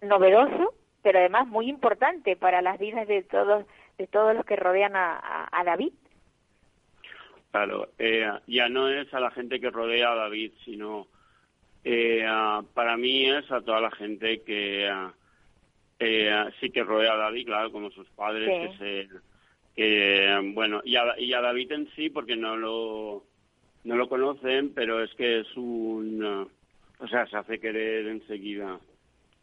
novedoso, 0.02 0.74
pero 1.02 1.20
además 1.20 1.48
muy 1.48 1.70
importante 1.70 2.36
para 2.36 2.62
las 2.62 2.80
vidas 2.80 3.08
de 3.08 3.24
todos 3.24 3.66
de 3.98 4.08
todos 4.08 4.36
los 4.36 4.44
que 4.46 4.56
rodean 4.56 4.96
a, 4.96 5.16
a, 5.20 5.48
a 5.52 5.64
David. 5.64 5.94
Claro, 7.52 7.90
eh, 8.00 8.28
ya 8.48 8.68
no 8.68 8.90
es 8.90 9.14
a 9.14 9.20
la 9.20 9.30
gente 9.30 9.60
que 9.60 9.70
rodea 9.70 10.12
a 10.12 10.16
David, 10.16 10.54
sino 10.66 11.06
eh, 11.84 12.26
para 12.74 12.98
mí 12.98 13.30
es 13.30 13.50
a 13.52 13.62
toda 13.62 13.80
la 13.80 13.92
gente 13.92 14.42
que 14.42 14.88
eh, 16.00 16.32
ah, 16.32 16.50
sí 16.60 16.72
que 16.72 16.84
rodea 16.84 17.14
a 17.14 17.18
David, 17.18 17.46
claro, 17.46 17.72
como 17.72 17.92
sus 17.92 18.10
padres, 18.10 18.50
Sí. 18.50 18.78
que 18.80 19.08
se, 19.10 19.10
que 19.76 20.52
bueno, 20.54 20.82
y 20.84 20.96
a, 20.96 21.20
y 21.20 21.34
a 21.34 21.42
David 21.42 21.72
en 21.72 21.90
sí, 21.96 22.10
porque 22.10 22.36
no 22.36 22.56
lo 22.58 23.24
no 23.84 23.96
lo 23.98 24.08
conocen, 24.08 24.74
pero 24.74 25.04
es 25.04 25.14
que 25.16 25.42
es 25.42 25.58
un, 25.58 26.24
o 26.24 27.08
sea, 27.08 27.28
se 27.28 27.36
hace 27.38 27.60
querer 27.60 28.08
enseguida. 28.08 28.80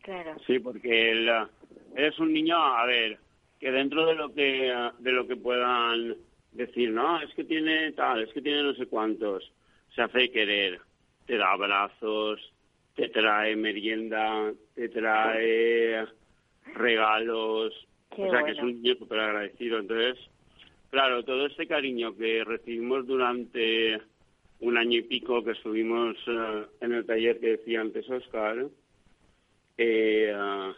Claro. 0.03 0.37
Sí, 0.47 0.59
porque 0.59 1.11
él, 1.11 1.29
él 1.29 2.05
es 2.05 2.19
un 2.19 2.33
niño, 2.33 2.57
a 2.57 2.87
ver, 2.87 3.19
que 3.59 3.71
dentro 3.71 4.07
de 4.07 4.15
lo 4.15 4.33
que 4.33 4.75
de 4.99 5.13
lo 5.13 5.27
que 5.27 5.37
puedan 5.37 6.17
decir, 6.53 6.91
no, 6.91 7.21
es 7.21 7.33
que 7.35 7.45
tiene 7.45 7.93
tal, 7.93 8.23
es 8.23 8.33
que 8.33 8.41
tiene 8.41 8.63
no 8.63 8.75
sé 8.75 8.87
cuántos, 8.87 9.53
se 9.95 10.03
hace 10.03 10.31
querer, 10.31 10.81
te 11.27 11.37
da 11.37 11.53
abrazos, 11.53 12.41
te 12.95 13.09
trae 13.09 13.57
merienda, 13.57 14.53
te 14.75 14.89
trae 14.89 16.07
regalos, 16.75 17.87
Qué 18.15 18.25
o 18.25 18.31
sea 18.31 18.45
que 18.45 18.53
es 18.53 18.59
un 18.59 18.83
niño 18.83 18.95
súper 18.97 19.21
agradecido. 19.21 19.79
Entonces, 19.79 20.19
claro, 20.91 21.23
todo 21.25 21.47
este 21.47 21.67
cariño 21.67 22.17
que 22.17 22.45
recibimos 22.45 23.07
durante 23.07 24.01
un 24.61 24.77
año 24.77 24.99
y 24.99 25.03
pico 25.03 25.43
que 25.43 25.53
estuvimos 25.53 26.17
eh, 26.27 26.67
en 26.81 26.93
el 26.93 27.07
taller 27.07 27.41
que 27.41 27.57
decía 27.57 27.81
antes 27.81 28.09
Oscar, 28.11 28.67
eh, 29.79 30.33
ah, 30.35 30.75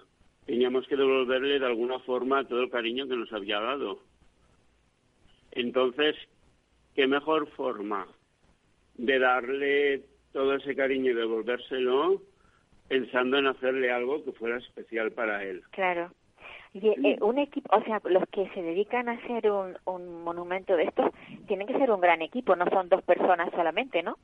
teníamos 0.46 0.86
que 0.86 0.96
devolverle 0.96 1.58
de 1.58 1.66
alguna 1.66 1.98
forma 2.00 2.46
todo 2.46 2.62
el 2.62 2.70
cariño 2.70 3.08
que 3.08 3.16
nos 3.16 3.32
había 3.32 3.60
dado. 3.60 4.00
Entonces, 5.50 6.16
¿qué 6.94 7.06
mejor 7.06 7.48
forma 7.48 8.06
de 8.94 9.18
darle 9.18 10.04
todo 10.32 10.54
ese 10.54 10.74
cariño 10.74 11.10
y 11.10 11.14
devolvérselo 11.14 12.22
pensando 12.88 13.38
en 13.38 13.46
hacerle 13.46 13.90
algo 13.90 14.24
que 14.24 14.32
fuera 14.32 14.58
especial 14.58 15.12
para 15.12 15.44
él? 15.44 15.62
Claro. 15.70 16.12
Y, 16.74 16.88
eh, 16.88 17.18
un 17.20 17.38
equipo, 17.38 17.68
o 17.76 17.82
sea, 17.84 18.00
los 18.04 18.24
que 18.30 18.48
se 18.54 18.62
dedican 18.62 19.08
a 19.08 19.12
hacer 19.12 19.50
un, 19.50 19.76
un 19.84 20.22
monumento 20.22 20.74
de 20.74 20.84
estos 20.84 21.10
tienen 21.46 21.66
que 21.66 21.76
ser 21.78 21.90
un 21.90 22.00
gran 22.00 22.22
equipo, 22.22 22.56
no 22.56 22.64
son 22.70 22.88
dos 22.88 23.02
personas 23.02 23.50
solamente, 23.50 24.02
¿no? 24.02 24.16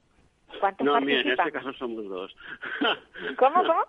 ¿Cuántos 0.61 0.85
No, 0.87 0.99
mira, 1.00 1.21
en 1.21 1.37
participan? 1.37 1.47
este 1.49 1.59
caso 1.59 1.73
somos 1.78 2.05
dos. 2.09 2.37
¿Cómo, 3.37 3.62
cómo? 3.62 3.85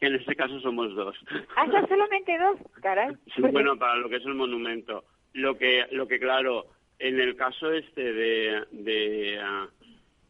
En 0.00 0.14
este 0.16 0.34
caso 0.34 0.58
somos 0.60 0.94
dos. 0.94 1.16
Ah, 1.56 1.66
son 1.70 1.88
solamente 1.88 2.36
dos, 2.38 2.58
caray. 2.82 3.14
Sí, 3.34 3.42
bueno, 3.42 3.78
para 3.78 3.94
lo 3.96 4.08
que 4.08 4.16
es 4.16 4.26
el 4.26 4.34
monumento. 4.34 5.04
Lo 5.32 5.56
que, 5.56 5.86
lo 5.92 6.08
que 6.08 6.18
claro, 6.18 6.66
en 6.98 7.20
el 7.20 7.36
caso 7.36 7.70
este 7.70 8.12
de, 8.12 8.64
de, 8.72 9.40
ah, 9.40 9.68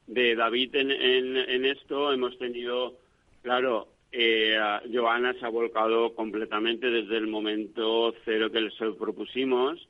de 0.07 0.37
David 0.37 0.75
en, 0.77 0.91
en, 0.91 1.37
en 1.37 1.65
esto 1.65 2.13
hemos 2.13 2.37
tenido, 2.39 2.95
claro, 3.43 3.89
eh, 4.19 4.57
Joana 4.93 5.35
se 5.35 5.45
ha 5.45 5.51
volcado 5.51 6.15
completamente 6.15 6.89
desde 6.91 7.19
el 7.19 7.27
momento 7.27 8.15
cero 8.25 8.51
que 8.51 8.63
les 8.63 8.73
propusimos 8.99 9.87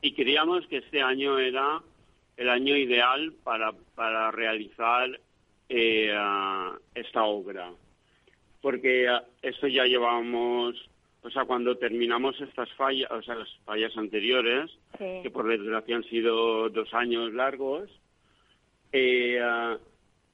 y 0.00 0.12
creíamos 0.14 0.66
que 0.68 0.78
este 0.78 1.02
año 1.02 1.38
era 1.38 1.82
el 2.38 2.48
año 2.48 2.74
ideal 2.76 3.34
para, 3.44 3.72
para 3.94 4.30
realizar 4.30 5.20
eh, 5.68 6.10
esta 6.94 7.24
obra 7.24 7.70
porque 8.62 9.06
esto 9.42 9.66
ya 9.68 9.84
llevamos, 9.84 10.74
o 11.22 11.30
sea, 11.30 11.44
cuando 11.44 11.76
terminamos 11.76 12.40
estas 12.40 12.72
fallas, 12.72 13.08
o 13.12 13.22
sea, 13.22 13.36
las 13.36 13.48
fallas 13.64 13.96
anteriores, 13.96 14.70
Sí. 14.98 15.20
que 15.22 15.30
por 15.30 15.46
desgracia 15.46 15.94
han 15.96 16.04
sido 16.04 16.68
dos 16.70 16.92
años 16.94 17.32
largos, 17.32 17.88
eh, 18.92 19.38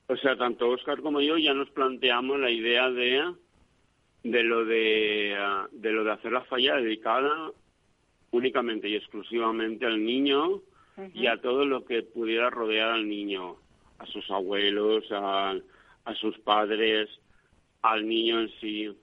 o 0.09 0.17
sea, 0.17 0.37
tanto 0.37 0.69
Oscar 0.69 1.01
como 1.01 1.21
yo 1.21 1.39
ya 1.39 1.55
nos 1.55 1.71
planteamos 1.71 2.39
la 2.39 2.51
idea 2.51 2.91
de 2.91 3.33
de 4.23 4.43
lo 4.45 4.65
de, 4.65 5.37
ah, 5.39 5.69
de 5.73 5.93
lo 5.93 6.05
de 6.05 6.13
hacer 6.13 6.33
la 6.33 6.43
falla 6.43 6.77
dedicada 6.77 7.51
únicamente 8.31 8.89
y 8.89 8.97
exclusivamente 8.97 9.85
al 9.87 10.05
niño 10.05 10.63
y 11.13 11.27
a 11.27 11.39
todo 11.39 11.65
lo 11.65 11.85
que 11.85 12.03
pudiera 12.03 12.51
rodear 12.51 12.91
al 12.91 13.09
niño, 13.09 13.57
a 13.99 14.07
sus 14.07 14.31
abuelos, 14.31 15.05
a, 15.11 15.55
a 16.05 16.15
sus 16.15 16.39
padres, 16.41 17.09
al 17.81 18.07
niño 18.07 18.41
en 18.41 18.51
sí. 18.61 18.95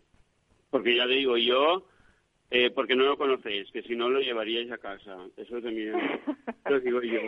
Porque 0.69 0.95
ya 0.95 1.05
le 1.05 1.15
digo 1.15 1.37
yo, 1.37 1.85
eh, 2.51 2.71
porque 2.71 2.95
no 2.95 3.05
lo 3.05 3.17
conocéis, 3.17 3.69
que 3.71 3.81
si 3.83 3.95
no 3.95 4.09
lo 4.09 4.19
llevaríais 4.19 4.71
a 4.71 4.77
casa. 4.77 5.17
Eso 5.35 5.61
también 5.61 5.93
lo 6.69 6.79
digo 6.79 7.01
yo. 7.01 7.21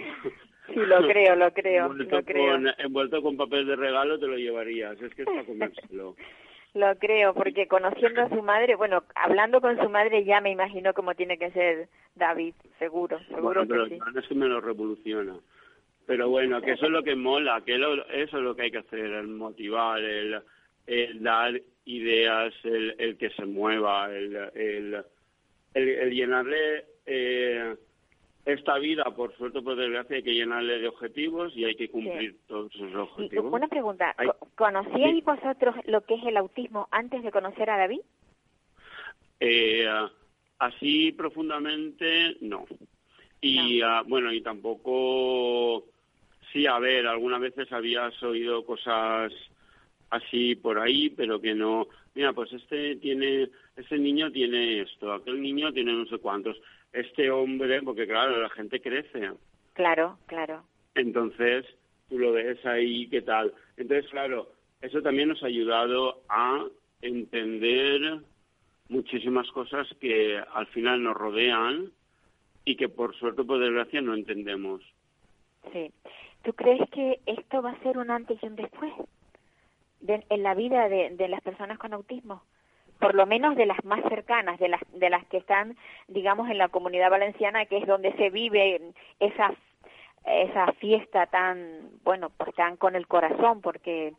Sí, 0.74 0.80
lo 0.80 0.98
creo, 1.08 1.36
lo 1.36 1.52
creo, 1.54 1.86
envuelto, 1.88 2.16
lo 2.18 2.24
creo. 2.24 2.52
Con, 2.54 2.68
envuelto 2.78 3.22
con 3.22 3.38
papel 3.38 3.66
de 3.68 3.76
regalo 3.76 4.20
te 4.20 4.28
lo 4.28 4.38
llevarías. 4.38 5.00
Es 5.02 5.14
que 5.16 5.24
es 5.24 5.28
para 5.28 5.44
comérselo. 5.44 6.16
Lo 6.74 6.96
creo, 6.98 7.34
porque 7.34 7.68
conociendo 7.68 8.22
a 8.22 8.30
su 8.30 8.42
madre, 8.42 8.76
bueno, 8.76 9.04
hablando 9.16 9.60
con 9.60 9.78
su 9.78 9.90
madre 9.90 10.24
ya 10.24 10.40
me 10.40 10.52
imagino 10.52 10.94
cómo 10.94 11.14
tiene 11.16 11.38
que 11.38 11.52
ser 11.52 11.90
David, 12.16 12.54
seguro, 12.80 13.20
seguro 13.28 13.42
Bueno, 13.42 13.66
pero 13.68 13.84
que 13.86 13.90
sí. 13.96 14.00
Joana 14.00 14.20
es 14.22 14.28
que 14.28 14.36
me 14.36 14.48
lo 14.48 14.62
revoluciona. 14.62 15.36
Pero 16.08 16.30
bueno, 16.30 16.62
que 16.62 16.72
eso 16.72 16.86
es 16.86 16.92
lo 16.92 17.04
que 17.04 17.16
mola, 17.16 17.62
que 17.66 17.78
lo- 17.78 18.06
eso 18.08 18.38
es 18.38 18.44
lo 18.44 18.56
que 18.56 18.64
hay 18.64 18.72
que 18.72 18.78
hacer, 18.80 19.00
el 19.06 19.28
motivar, 19.28 20.02
el, 20.02 20.42
el 20.88 21.22
dar 21.22 21.60
ideas, 21.86 22.54
el, 22.64 22.96
el 22.98 23.18
que 23.18 23.30
se 23.32 23.46
mueva, 23.46 24.10
el, 24.10 24.36
el, 24.56 25.04
el, 25.74 25.90
el 25.90 26.10
llenarle 26.12 26.86
eh, 27.06 27.76
esta 28.46 28.78
vida, 28.80 29.04
por 29.16 29.36
suerte 29.38 29.60
o 29.60 29.64
por 29.64 29.76
desgracia, 29.76 30.16
hay 30.18 30.24
que 30.24 30.34
llenarle 30.34 30.80
de 30.80 30.88
objetivos 30.88 31.56
y 31.56 31.66
hay 31.66 31.76
que 31.76 31.90
cumplir 31.90 32.38
todos 32.48 32.74
esos 32.76 32.92
Y 32.92 32.96
objetivos. 32.96 33.54
una 33.54 33.68
pregunta, 33.68 34.14
Ay. 34.18 34.28
¿co- 34.28 34.48
¿conocíais 34.56 35.16
Sí. 35.16 35.22
vosotros 35.22 35.76
lo 35.86 36.02
que 36.02 36.16
es 36.16 36.24
el 36.26 36.38
autismo 36.38 36.88
antes 36.92 37.22
de 37.24 37.32
conocer 37.32 37.70
a 37.70 37.78
David? 37.78 38.02
Eh, 39.40 39.88
así 40.60 41.12
profundamente, 41.12 42.38
no. 42.42 42.66
Y 43.42 43.82
ah, 43.82 44.04
bueno, 44.08 44.32
y 44.32 44.42
tampoco, 44.42 45.86
sí, 46.54 46.68
a 46.68 46.78
ver, 46.80 47.08
algunas 47.08 47.42
veces 47.42 47.72
habías 47.72 48.22
oído 48.22 48.64
cosas 48.66 49.34
así 50.12 50.56
por 50.56 50.78
ahí, 50.78 51.10
pero 51.10 51.40
que 51.42 51.56
no, 51.56 51.88
mira, 52.14 52.34
pues 52.34 52.52
este 52.54 52.98
tiene, 52.98 53.50
este 53.76 53.98
niño 53.98 54.32
tiene 54.32 54.82
esto, 54.82 55.12
aquel 55.14 55.42
niño 55.42 55.72
tiene 55.74 55.94
no 55.94 56.06
sé 56.06 56.18
cuántos, 56.20 56.58
este 56.94 57.32
hombre, 57.32 57.82
porque 57.84 58.08
claro, 58.08 58.42
la 58.42 58.50
gente 58.50 58.82
crece. 58.82 59.32
Claro, 59.74 60.18
claro. 60.28 60.64
Entonces, 60.96 61.66
tú 62.10 62.20
lo 62.20 62.34
ves 62.34 62.64
ahí, 62.66 63.08
¿qué 63.08 63.22
tal? 63.22 63.54
Entonces, 63.78 64.10
claro, 64.12 64.52
eso 64.82 65.02
también 65.02 65.30
nos 65.30 65.42
ha 65.44 65.48
ayudado 65.48 66.22
a 66.30 66.66
entender 67.02 68.20
muchísimas 68.90 69.50
cosas 69.52 69.88
que 70.00 70.38
al 70.54 70.68
final 70.68 71.02
nos 71.04 71.16
rodean 71.16 71.92
y 72.66 72.76
que 72.76 72.90
por 72.90 73.16
suerte 73.16 73.42
o 73.42 73.46
por 73.48 73.60
desgracia 73.60 74.02
no 74.02 74.14
entendemos. 74.14 74.82
Sí. 75.72 75.92
¿Tú 76.44 76.54
crees 76.54 76.90
que 76.90 77.20
esto 77.26 77.62
va 77.62 77.72
a 77.72 77.84
ser 77.84 77.98
un 77.98 78.10
antes 78.12 78.38
y 78.42 78.48
un 78.48 78.56
después 78.56 78.92
de- 80.02 80.26
en 80.30 80.44
la 80.44 80.56
vida 80.56 80.90
de, 80.90 81.12
de 81.12 81.28
las 81.28 81.42
personas 81.42 81.78
con 81.78 81.94
autismo? 81.94 82.44
Por 83.02 83.16
lo 83.16 83.26
menos 83.26 83.56
de 83.56 83.66
las 83.66 83.84
más 83.84 84.02
cercanas, 84.08 84.60
de 84.60 84.70
las, 84.70 84.82
de 84.94 85.10
las 85.10 85.26
que 85.26 85.38
están, 85.38 85.76
digamos, 86.08 86.50
en 86.50 86.58
la 86.58 86.70
comunidad 86.70 87.10
valenciana, 87.10 87.66
que 87.66 87.78
es 87.80 87.88
donde 87.88 88.14
se 88.14 88.30
vive 88.30 88.80
esa, 89.20 89.54
esa 90.26 90.72
fiesta 90.74 91.26
tan, 91.26 91.90
bueno, 92.04 92.30
pues 92.38 92.54
tan 92.56 92.78
con 92.78 92.96
el 92.96 93.08
corazón, 93.08 93.62
porque 93.62 94.14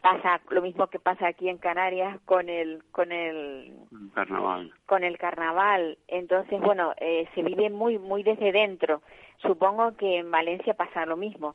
pasa 0.00 0.40
lo 0.48 0.62
mismo 0.62 0.86
que 0.86 0.98
pasa 0.98 1.26
aquí 1.26 1.48
en 1.50 1.58
Canarias 1.58 2.18
con 2.24 2.48
el, 2.48 2.82
con 2.92 3.12
el, 3.12 3.74
Carnaval. 4.14 4.72
con 4.86 5.04
el 5.04 5.18
carnaval. 5.18 5.98
Entonces, 6.08 6.58
bueno, 6.60 6.94
eh, 6.98 7.28
se 7.34 7.42
vive 7.42 7.68
muy, 7.68 7.98
muy 7.98 8.22
desde 8.22 8.50
dentro. 8.52 9.02
Supongo 9.42 9.96
que 9.96 10.18
en 10.18 10.30
Valencia 10.30 10.72
pasa 10.74 11.04
lo 11.04 11.16
mismo. 11.18 11.54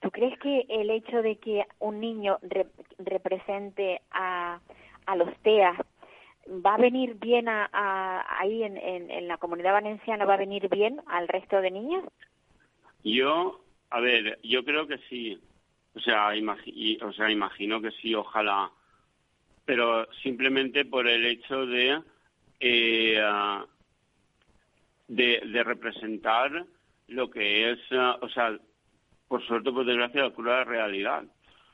¿Tú 0.00 0.10
crees 0.10 0.38
que 0.40 0.66
el 0.68 0.90
hecho 0.90 1.22
de 1.22 1.36
que 1.36 1.64
un 1.78 2.00
niño 2.00 2.36
re- 2.42 2.66
represente 2.98 4.02
a, 4.10 4.58
a 5.06 5.16
los 5.16 5.34
TEA 5.38 5.74
va 6.48 6.74
a 6.74 6.78
venir 6.78 7.14
bien 7.14 7.48
a, 7.48 7.68
a- 7.72 8.40
ahí 8.40 8.62
en, 8.62 8.76
en, 8.76 9.28
la 9.28 9.38
comunidad 9.38 9.72
valenciana, 9.72 10.24
va 10.24 10.34
a 10.34 10.38
venir 10.38 10.68
bien 10.68 11.00
al 11.06 11.28
resto 11.28 11.60
de 11.60 11.70
niños? 11.70 12.04
Yo, 13.04 13.60
a 13.90 14.00
ver, 14.00 14.38
yo 14.42 14.64
creo 14.64 14.86
que 14.86 14.98
sí. 15.08 15.38
O 15.94 16.00
sea, 16.00 16.34
imagi- 16.34 17.00
o 17.02 17.12
sea, 17.12 17.30
imagino 17.30 17.80
que 17.80 17.90
sí, 17.92 18.14
ojalá. 18.14 18.70
Pero 19.64 20.06
simplemente 20.22 20.84
por 20.84 21.08
el 21.08 21.24
hecho 21.26 21.66
de, 21.66 22.00
eh, 22.60 23.20
de, 25.08 25.40
de 25.46 25.64
representar 25.64 26.66
lo 27.08 27.30
que 27.30 27.70
es, 27.72 27.78
o 27.92 28.28
sea, 28.28 28.58
por 29.28 29.44
suerte 29.46 29.72
por 29.72 29.84
desgracia, 29.84 30.22
la 30.22 30.30
cruda 30.30 30.64
realidad. 30.64 31.24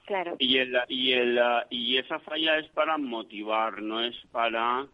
Claro. 0.05 0.37
Y, 0.39 0.59
el, 0.59 0.77
y, 0.89 1.13
el, 1.13 1.41
y 1.71 1.97
esa 1.97 2.19
falla 2.21 2.59
es 2.59 2.69
para 2.71 2.99
motivar, 2.99 3.83
no 3.83 4.01
es 4.03 4.17
para 4.33 4.87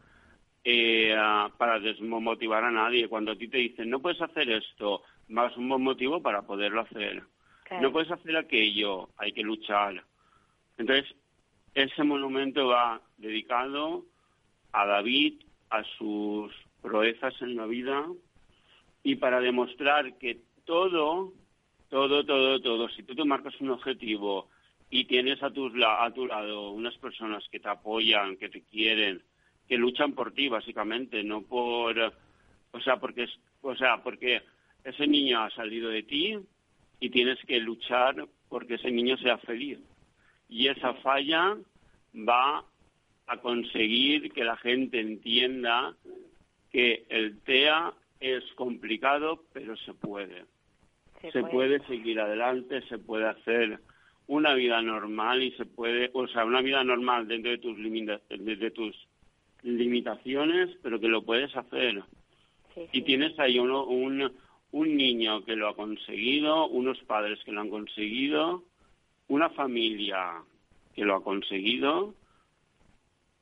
eh, 0.65 1.17
para 1.57 1.81
desmotivar 1.81 2.65
a 2.65 2.71
nadie. 2.71 3.09
Cuando 3.09 3.33
a 3.33 3.37
ti 3.37 3.49
te 3.49 3.59
dicen, 3.59 3.89
no 3.89 4.01
puedes 4.01 4.21
hacer 4.21 4.51
esto, 4.51 5.03
más 5.29 5.57
un 5.57 5.69
buen 5.69 5.83
motivo 5.83 6.21
para 6.21 6.43
poderlo 6.43 6.83
hacer. 6.83 7.23
claro. 7.65 7.83
No 7.83 7.93
puedes 7.93 8.11
hacer 8.11 8.37
aquello, 8.37 9.09
hay 9.17 9.33
que 9.33 9.43
luchar. 9.43 10.03
Entonces, 10.77 11.15
ese 11.75 12.05
monumento 12.05 12.67
va 12.69 13.01
dedicado 13.17 14.05
a 14.73 14.85
David, 14.87 15.43
a 15.71 15.83
sus 15.97 16.53
proezas 16.83 17.41
en 17.41 17.57
la 17.57 17.67
vida 17.67 18.07
y 19.03 19.17
para 19.17 19.41
demostrar 19.41 20.19
que 20.19 20.39
todo, 20.65 21.33
todo, 21.89 22.25
todo, 22.25 22.61
todo, 22.61 22.89
si 22.91 23.03
tú 23.05 23.15
te 23.15 23.25
marcas 23.25 23.59
un 23.61 23.71
objetivo 23.71 24.49
y 24.91 25.05
tienes 25.05 25.43
a 25.43 25.51
tu, 25.51 25.71
a 25.85 26.11
tu 26.15 26.27
lado 26.27 26.71
unas 26.71 26.97
personas 26.97 27.47
que 27.51 27.61
te 27.61 27.69
apoyan, 27.69 28.37
que 28.37 28.49
te 28.49 28.63
quieren, 28.63 29.23
que 29.69 29.77
luchan 29.77 30.13
por 30.13 30.33
ti 30.33 30.49
básicamente, 30.49 31.23
no 31.23 31.43
por, 31.43 31.99
o 32.73 32.81
sea, 32.81 32.97
porque 32.99 33.25
es, 33.25 33.39
o 33.63 33.77
sea, 33.77 34.03
porque 34.03 34.43
ese 34.85 35.07
niño 35.07 35.43
ha 35.43 35.51
salido 35.51 35.91
de 35.91 36.03
ti 36.03 36.39
y 37.01 37.11
tienes 37.11 37.39
que 37.47 37.61
luchar 37.61 38.27
porque 38.49 38.75
ese 38.75 38.91
niño 38.91 39.17
sea 39.19 39.39
feliz. 39.39 39.79
Y 40.49 40.69
esa 40.69 40.95
falla 40.95 41.57
va 42.15 42.65
a 43.27 43.37
conseguir 43.39 44.33
que 44.33 44.45
la 44.45 44.57
gente 44.57 45.01
entienda 45.01 45.95
que 46.73 47.05
el 47.11 47.39
TEA 47.41 47.93
es 48.21 48.45
complicado, 48.55 49.45
pero 49.53 49.77
se 49.77 49.93
puede. 49.93 50.45
Se, 51.33 51.43
puede. 51.43 51.85
seguir 51.87 52.21
adelante, 52.21 52.81
se 52.89 52.99
puede 52.99 53.27
hacer 53.27 53.81
una 54.29 54.55
vida 54.55 54.81
normal 54.83 55.43
y 55.43 55.51
se 55.53 55.65
puede, 55.67 56.11
o 56.13 56.29
sea, 56.29 56.45
una 56.45 56.61
vida 56.61 56.85
normal 56.85 57.27
dentro 57.27 57.51
de 57.51 57.59
tus, 57.59 57.77
limita- 57.79 58.21
de, 58.29 58.71
tus 58.71 58.95
limitaciones, 59.63 60.71
pero 60.83 61.01
que 61.01 61.09
lo 61.09 61.23
puedes 61.23 61.55
hacer. 61.57 62.03
Sí, 62.75 62.83
Y 62.93 63.03
tienes 63.03 63.39
ahí 63.39 63.59
uno, 63.59 63.85
un, 63.85 64.31
un 64.73 64.97
niño 64.97 65.45
que 65.45 65.57
lo 65.57 65.69
ha 65.69 65.75
conseguido, 65.75 66.69
unos 66.69 66.99
padres 67.05 67.39
que 67.45 67.53
lo 67.53 67.61
han 67.63 67.71
conseguido, 67.71 68.65
una 69.29 69.49
familia 69.51 70.43
que 70.95 71.05
lo 71.05 71.17
ha 71.17 71.23
conseguido 71.25 72.15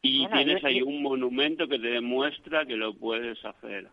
y 0.03 0.20
Bueno, 0.22 0.37
tienes 0.37 0.62
yo- 0.62 0.68
ahí 0.68 0.79
yo- 0.81 0.87
un 0.87 1.03
monumento 1.03 1.66
que 1.68 1.79
te 1.79 1.88
demuestra 1.88 2.64
que 2.64 2.77
lo 2.77 2.94
puedes 2.94 3.44
hacer. 3.44 3.88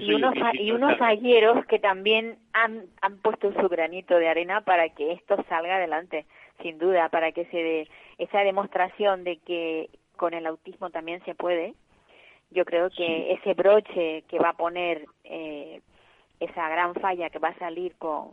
Y 0.00 0.12
unos, 0.12 0.34
y 0.54 0.70
unos 0.72 1.00
ayeros 1.00 1.64
que 1.66 1.78
también 1.78 2.38
han, 2.52 2.86
han 3.00 3.18
puesto 3.18 3.52
su 3.52 3.68
granito 3.68 4.18
de 4.18 4.28
arena 4.28 4.60
para 4.60 4.88
que 4.90 5.12
esto 5.12 5.36
salga 5.48 5.76
adelante, 5.76 6.26
sin 6.62 6.78
duda, 6.78 7.08
para 7.08 7.32
que 7.32 7.44
se 7.46 7.56
dé 7.56 7.88
esa 8.18 8.40
demostración 8.40 9.24
de 9.24 9.38
que 9.38 9.90
con 10.16 10.34
el 10.34 10.46
autismo 10.46 10.90
también 10.90 11.24
se 11.24 11.34
puede. 11.34 11.74
Yo 12.50 12.64
creo 12.64 12.90
que 12.90 13.32
ese 13.32 13.54
broche 13.54 14.22
que 14.28 14.38
va 14.38 14.50
a 14.50 14.56
poner 14.56 15.04
eh, 15.24 15.80
esa 16.40 16.68
gran 16.68 16.94
falla 16.94 17.30
que 17.30 17.38
va 17.38 17.48
a 17.48 17.58
salir 17.58 17.94
con 17.96 18.32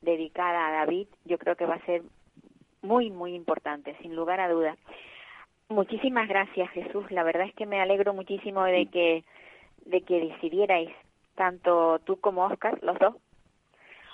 dedicada 0.00 0.68
a 0.68 0.72
David, 0.72 1.08
yo 1.24 1.38
creo 1.38 1.56
que 1.56 1.66
va 1.66 1.74
a 1.74 1.86
ser 1.86 2.02
muy, 2.82 3.10
muy 3.10 3.34
importante, 3.34 3.94
sin 4.00 4.16
lugar 4.16 4.40
a 4.40 4.48
dudas. 4.48 4.78
Muchísimas 5.68 6.26
gracias, 6.26 6.70
Jesús. 6.70 7.10
La 7.10 7.22
verdad 7.22 7.46
es 7.46 7.54
que 7.54 7.66
me 7.66 7.80
alegro 7.80 8.14
muchísimo 8.14 8.64
de 8.64 8.86
que 8.86 9.24
de 9.90 10.02
que 10.02 10.20
decidierais 10.20 10.90
tanto 11.34 11.98
tú 12.00 12.20
como 12.20 12.44
Oscar, 12.46 12.78
los 12.82 12.98
dos. 12.98 13.14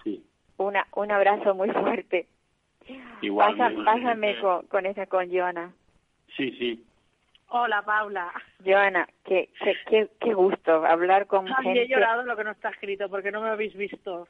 Sí, 0.05 0.25
Una, 0.59 0.87
un 0.95 1.11
abrazo 1.11 1.55
muy 1.55 1.71
fuerte. 1.71 2.27
Igual, 3.21 3.57
Pasa- 3.57 3.71
igualmente. 3.73 3.85
pásame 3.85 4.41
con, 4.41 4.67
con 4.69 4.87
esa 4.87 5.07
con 5.07 5.31
Joana. 5.31 5.73
sí, 6.37 6.51
sí. 6.53 6.83
Hola, 7.49 7.83
Paula. 7.83 8.33
Joana, 8.65 9.07
qué, 9.25 9.51
qué, 9.63 9.77
qué, 9.89 10.09
qué 10.21 10.35
gusto 10.35 10.85
hablar 10.85 11.27
con 11.29 11.47
Ay, 11.47 11.55
gente. 11.65 11.83
he 11.83 11.89
llorado 11.89 12.25
lo 12.25 12.37
que 12.37 12.43
no 12.43 12.51
está 12.51 12.71
escrito 12.71 13.09
porque 13.09 13.31
no 13.31 13.41
me 13.41 13.51
habéis 13.51 13.75
visto. 13.75 14.27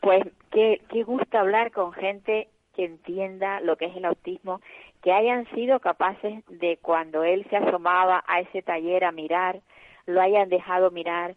Pues 0.00 0.22
qué, 0.50 0.82
qué 0.90 1.04
gusto 1.04 1.38
hablar 1.38 1.72
con 1.72 1.92
gente 1.94 2.48
que 2.74 2.84
entienda 2.84 3.60
lo 3.60 3.76
que 3.76 3.86
es 3.86 3.96
el 3.96 4.04
autismo, 4.04 4.60
que 5.02 5.12
hayan 5.12 5.46
sido 5.54 5.80
capaces 5.80 6.44
de 6.48 6.76
cuando 6.82 7.24
él 7.24 7.46
se 7.48 7.56
asomaba 7.56 8.22
a 8.26 8.40
ese 8.40 8.60
taller 8.60 9.04
a 9.04 9.12
mirar, 9.12 9.60
lo 10.06 10.20
hayan 10.20 10.48
dejado 10.48 10.90
mirar, 10.90 11.34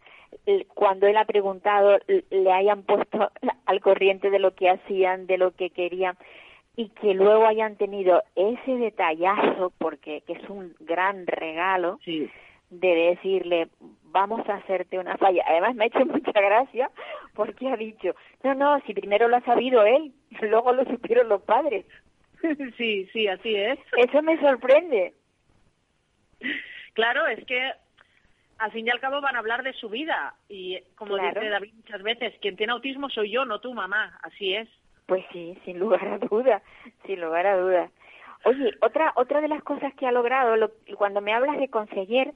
cuando 0.73 1.07
él 1.07 1.17
ha 1.17 1.25
preguntado, 1.25 1.99
le 2.29 2.51
hayan 2.51 2.83
puesto 2.83 3.31
al 3.65 3.81
corriente 3.81 4.29
de 4.29 4.39
lo 4.39 4.53
que 4.55 4.69
hacían, 4.69 5.25
de 5.27 5.37
lo 5.37 5.51
que 5.51 5.69
querían, 5.69 6.17
y 6.75 6.89
que 6.89 7.13
luego 7.13 7.45
hayan 7.47 7.75
tenido 7.75 8.23
ese 8.35 8.71
detallazo, 8.77 9.71
porque 9.77 10.21
que 10.21 10.33
es 10.33 10.49
un 10.49 10.75
gran 10.79 11.25
regalo, 11.25 11.99
Sí. 12.03 12.29
de 12.69 12.87
decirle, 13.15 13.69
vamos 14.11 14.47
a 14.49 14.55
hacerte 14.55 14.99
una 14.99 15.17
falla. 15.17 15.43
Además 15.47 15.75
me 15.75 15.85
ha 15.85 15.87
hecho 15.87 15.99
mucha 16.05 16.33
gracia 16.33 16.91
porque 17.33 17.69
ha 17.69 17.77
dicho, 17.77 18.13
no, 18.43 18.53
no, 18.53 18.79
si 18.81 18.93
primero 18.93 19.27
lo 19.27 19.37
ha 19.37 19.41
sabido 19.41 19.83
él, 19.85 20.11
luego 20.41 20.71
lo 20.73 20.83
supieron 20.85 21.29
los 21.29 21.41
padres. 21.41 21.85
sí, 22.77 23.07
sí, 23.13 23.27
así 23.27 23.55
es. 23.55 23.79
Eso 23.97 24.21
me 24.21 24.39
sorprende. 24.39 25.13
Claro, 26.93 27.25
es 27.27 27.43
que 27.45 27.71
al 28.59 28.71
fin 28.71 28.87
y 28.87 28.89
al 28.89 28.99
cabo 28.99 29.21
van 29.21 29.35
a 29.35 29.39
hablar 29.39 29.63
de 29.63 29.73
su 29.73 29.89
vida 29.89 30.35
y 30.49 30.79
como 30.95 31.15
Claro. 31.15 31.39
dice 31.39 31.49
David 31.51 31.73
muchas 31.75 32.03
veces, 32.03 32.33
quien 32.41 32.55
tiene 32.55 32.73
autismo 32.73 33.09
soy 33.09 33.31
yo, 33.31 33.45
no 33.45 33.59
tu 33.59 33.73
mamá, 33.73 34.19
así 34.23 34.53
es. 34.55 34.67
Pues 35.05 35.23
sí, 35.31 35.57
sin 35.65 35.79
lugar 35.79 36.05
a 36.07 36.17
duda, 36.17 36.61
sin 37.05 37.21
lugar 37.21 37.45
a 37.47 37.57
duda. 37.57 37.91
Oye, 38.43 38.71
otra 38.81 39.13
otra 39.15 39.41
de 39.41 39.47
las 39.47 39.63
cosas 39.63 39.93
que 39.95 40.05
ha 40.07 40.11
logrado, 40.11 40.55
lo- 40.55 40.71
cuando 40.97 41.21
me 41.21 41.33
hablas 41.33 41.57
de 41.57 41.69
conseller, 41.69 42.33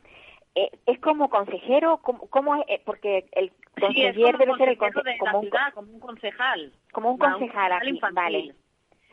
eh, 0.56 0.70
¿es 0.86 1.00
como 1.00 1.30
consejero? 1.30 1.98
¿Cómo, 1.98 2.28
cómo 2.30 2.56
es? 2.56 2.64
Eh, 2.68 2.82
Porque 2.86 3.26
el 3.34 3.50
Sí, 3.50 3.56
es 3.76 3.82
conseller 3.82 4.32
como 4.34 4.38
debe 4.46 4.58
ser 4.58 4.70
el 4.70 4.78
consejero 4.78 5.02
conse- 5.02 5.12
de 5.14 5.18
como 5.18 5.32
la 5.32 5.38
un, 5.38 5.44
ciudad, 5.46 5.74
como 5.74 5.92
un 5.94 6.00
concejal. 6.00 6.74
como 6.92 7.12
un 7.12 7.18
concejal 7.18 7.72
aquí, 7.74 7.90
infantil. 7.90 8.16
vale. 8.16 8.56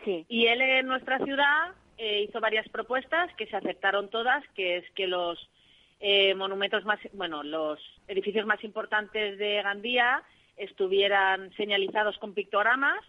Sí, 0.04 0.24
Y 0.28 0.46
él 0.46 0.60
en 0.62 0.86
nuestra 0.86 1.18
ciudad 1.18 1.72
eh, 1.96 2.22
hizo 2.22 2.40
varias 2.40 2.68
propuestas 2.68 3.32
que 3.34 3.46
se 3.46 3.56
aceptaron 3.56 4.08
todas, 4.10 4.42
que 4.54 4.76
es 4.78 4.90
que 4.92 5.06
los 5.08 5.50
eh, 6.00 6.34
monumentos 6.34 6.84
más, 6.84 6.98
bueno, 7.12 7.42
los 7.42 7.78
edificios 8.06 8.46
más 8.46 8.62
importantes 8.64 9.38
de 9.38 9.62
Gandía 9.62 10.22
estuvieran 10.56 11.52
señalizados 11.54 12.18
con 12.18 12.34
pictogramas, 12.34 13.00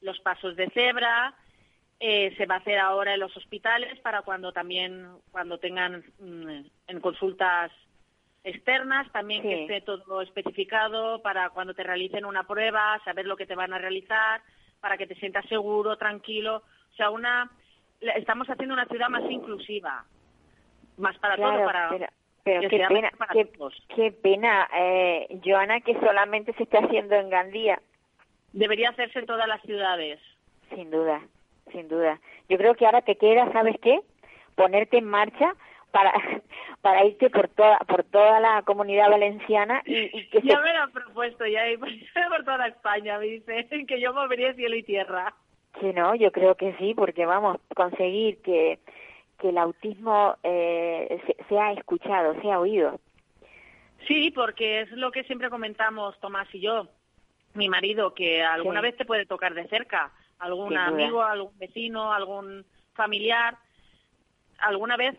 los 0.00 0.18
pasos 0.20 0.56
de 0.56 0.68
cebra, 0.70 1.34
eh, 1.98 2.34
se 2.36 2.46
va 2.46 2.56
a 2.56 2.58
hacer 2.58 2.78
ahora 2.78 3.14
en 3.14 3.20
los 3.20 3.36
hospitales 3.36 3.98
para 4.00 4.22
cuando 4.22 4.52
también, 4.52 5.08
cuando 5.30 5.58
tengan 5.58 6.04
mm, 6.18 6.66
en 6.88 7.00
consultas 7.00 7.72
externas, 8.44 9.10
también 9.12 9.42
Sí. 9.42 9.48
que 9.48 9.62
esté 9.62 9.80
todo 9.80 10.20
especificado 10.22 11.20
para 11.22 11.50
cuando 11.50 11.74
te 11.74 11.82
realicen 11.82 12.24
una 12.24 12.44
prueba, 12.46 13.00
saber 13.04 13.26
lo 13.26 13.36
que 13.36 13.46
te 13.46 13.56
van 13.56 13.72
a 13.72 13.78
realizar, 13.78 14.40
para 14.80 14.96
que 14.96 15.06
te 15.06 15.16
sientas 15.16 15.44
seguro, 15.46 15.96
tranquilo. 15.96 16.62
O 16.92 16.96
sea, 16.96 17.10
una, 17.10 17.50
estamos 18.00 18.46
haciendo 18.48 18.74
una 18.74 18.86
ciudad 18.86 19.08
más 19.08 19.28
inclusiva, 19.30 20.04
más 20.98 21.18
para 21.18 21.34
Claro, 21.34 21.56
todo, 21.56 21.66
para 21.66 21.88
pero, 21.88 22.06
pero 22.46 22.68
qué 22.68 22.78
pena, 22.88 23.10
qué, 23.96 24.12
pena, 24.12 24.68
eh, 24.72 25.40
Joana, 25.44 25.80
que 25.80 25.98
solamente 25.98 26.52
se 26.52 26.62
esté 26.62 26.78
haciendo 26.78 27.16
en 27.16 27.28
Gandía. 27.28 27.82
Debería 28.52 28.90
hacerse 28.90 29.18
en 29.18 29.26
todas 29.26 29.48
las 29.48 29.60
ciudades. 29.62 30.20
Sin 30.72 30.88
duda, 30.92 31.22
sin 31.72 31.88
duda. 31.88 32.20
Yo 32.48 32.56
creo 32.56 32.76
que 32.76 32.86
ahora 32.86 33.02
te 33.02 33.16
queda, 33.16 33.50
¿sabes 33.52 33.74
qué? 33.82 33.98
Ponerte 34.54 34.98
en 34.98 35.06
marcha 35.06 35.54
para 35.90 36.12
para 36.82 37.04
irte 37.04 37.30
por 37.30 37.48
toda 37.48 37.78
por 37.80 38.04
toda 38.04 38.38
la 38.38 38.62
comunidad 38.62 39.10
valenciana 39.10 39.82
y, 39.84 40.16
y 40.16 40.28
que 40.28 40.40
se 40.40 40.46
Ya 40.46 40.60
me 40.60 40.72
lo 40.72 40.82
han 40.82 40.92
propuesto, 40.92 41.46
ya 41.46 41.62
por 42.28 42.44
toda 42.44 42.68
España, 42.68 43.18
me 43.18 43.26
dicen 43.26 43.86
que 43.88 44.00
yo 44.00 44.14
movería 44.14 44.54
cielo 44.54 44.76
y 44.76 44.84
tierra. 44.84 45.34
que 45.80 45.92
no, 45.92 46.14
yo 46.14 46.30
creo 46.30 46.54
que 46.54 46.76
sí, 46.78 46.94
porque 46.94 47.26
vamos 47.26 47.58
conseguir 47.74 48.40
que 48.42 48.78
que 49.38 49.50
el 49.50 49.58
autismo 49.58 50.36
eh, 50.42 51.20
se- 51.26 51.44
sea 51.48 51.72
escuchado, 51.72 52.40
sea 52.40 52.60
oído. 52.60 52.98
Sí, 54.06 54.30
porque 54.30 54.82
es 54.82 54.90
lo 54.92 55.10
que 55.10 55.24
siempre 55.24 55.50
comentamos 55.50 56.18
Tomás 56.20 56.48
y 56.54 56.60
yo, 56.60 56.88
mi 57.54 57.68
marido, 57.68 58.14
que 58.14 58.42
alguna 58.42 58.80
Sí. 58.80 58.84
vez 58.86 58.96
te 58.96 59.04
puede 59.04 59.26
tocar 59.26 59.54
de 59.54 59.66
cerca, 59.68 60.12
algún 60.38 60.76
amigo, 60.76 61.22
algún 61.22 61.58
vecino, 61.58 62.12
algún 62.12 62.64
familiar, 62.94 63.56
alguna 64.58 64.96
vez 64.96 65.18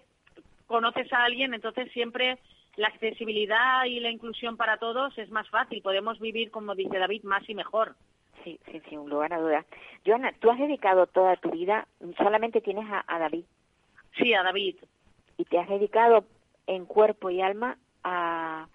conoces 0.68 1.12
a 1.14 1.24
alguien, 1.24 1.54
entonces 1.54 1.92
siempre 1.92 2.38
la 2.76 2.88
accesibilidad 2.88 3.86
y 3.86 4.00
la 4.00 4.12
inclusión 4.12 4.56
para 4.58 4.78
todos 4.78 5.18
es 5.18 5.30
más 5.32 5.50
fácil, 5.50 5.82
podemos 5.82 6.20
vivir, 6.20 6.52
como 6.52 6.76
dice 6.76 6.98
David, 7.00 7.24
más 7.24 7.48
y 7.50 7.56
mejor. 7.56 7.96
Sí, 8.44 8.60
sí, 8.72 8.82
sin 8.88 9.10
lugar 9.10 9.34
a 9.34 9.40
dudas. 9.40 9.66
Joana, 10.06 10.32
tú 10.40 10.50
has 10.52 10.60
dedicado 10.60 11.08
toda 11.08 11.36
tu 11.38 11.50
vida, 11.52 11.88
solamente 12.18 12.62
tienes 12.62 12.86
a, 12.90 13.04
a 13.08 13.20
David 13.20 13.46
Sí, 14.18 14.34
a 14.34 14.44
David, 14.44 14.76
y 15.38 15.46
te 15.46 15.60
has 15.60 15.70
dedicado 15.70 16.26
en 16.68 16.86
cuerpo 16.86 17.30
y 17.30 17.42
alma 17.42 17.78
a, 18.04 18.68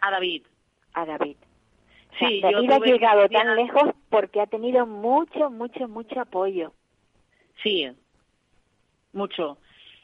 a 0.00 0.10
David. 0.10 0.44
a 0.94 1.06
David. 1.06 1.36
O 2.12 2.18
sea, 2.18 2.28
Sí, 2.28 2.40
yo 2.42 2.50
David 2.50 2.70
ha 2.72 2.78
tuve 2.78 2.86
llegado 2.92 3.28
tan 3.28 3.56
lejos 3.56 3.90
porque 4.08 4.40
ha 4.40 4.46
tenido 4.46 4.86
mucho, 4.86 5.50
mucho, 5.50 5.88
mucho 5.88 6.20
apoyo. 6.20 6.72
Sí, 7.62 7.90
mucho. 9.12 9.58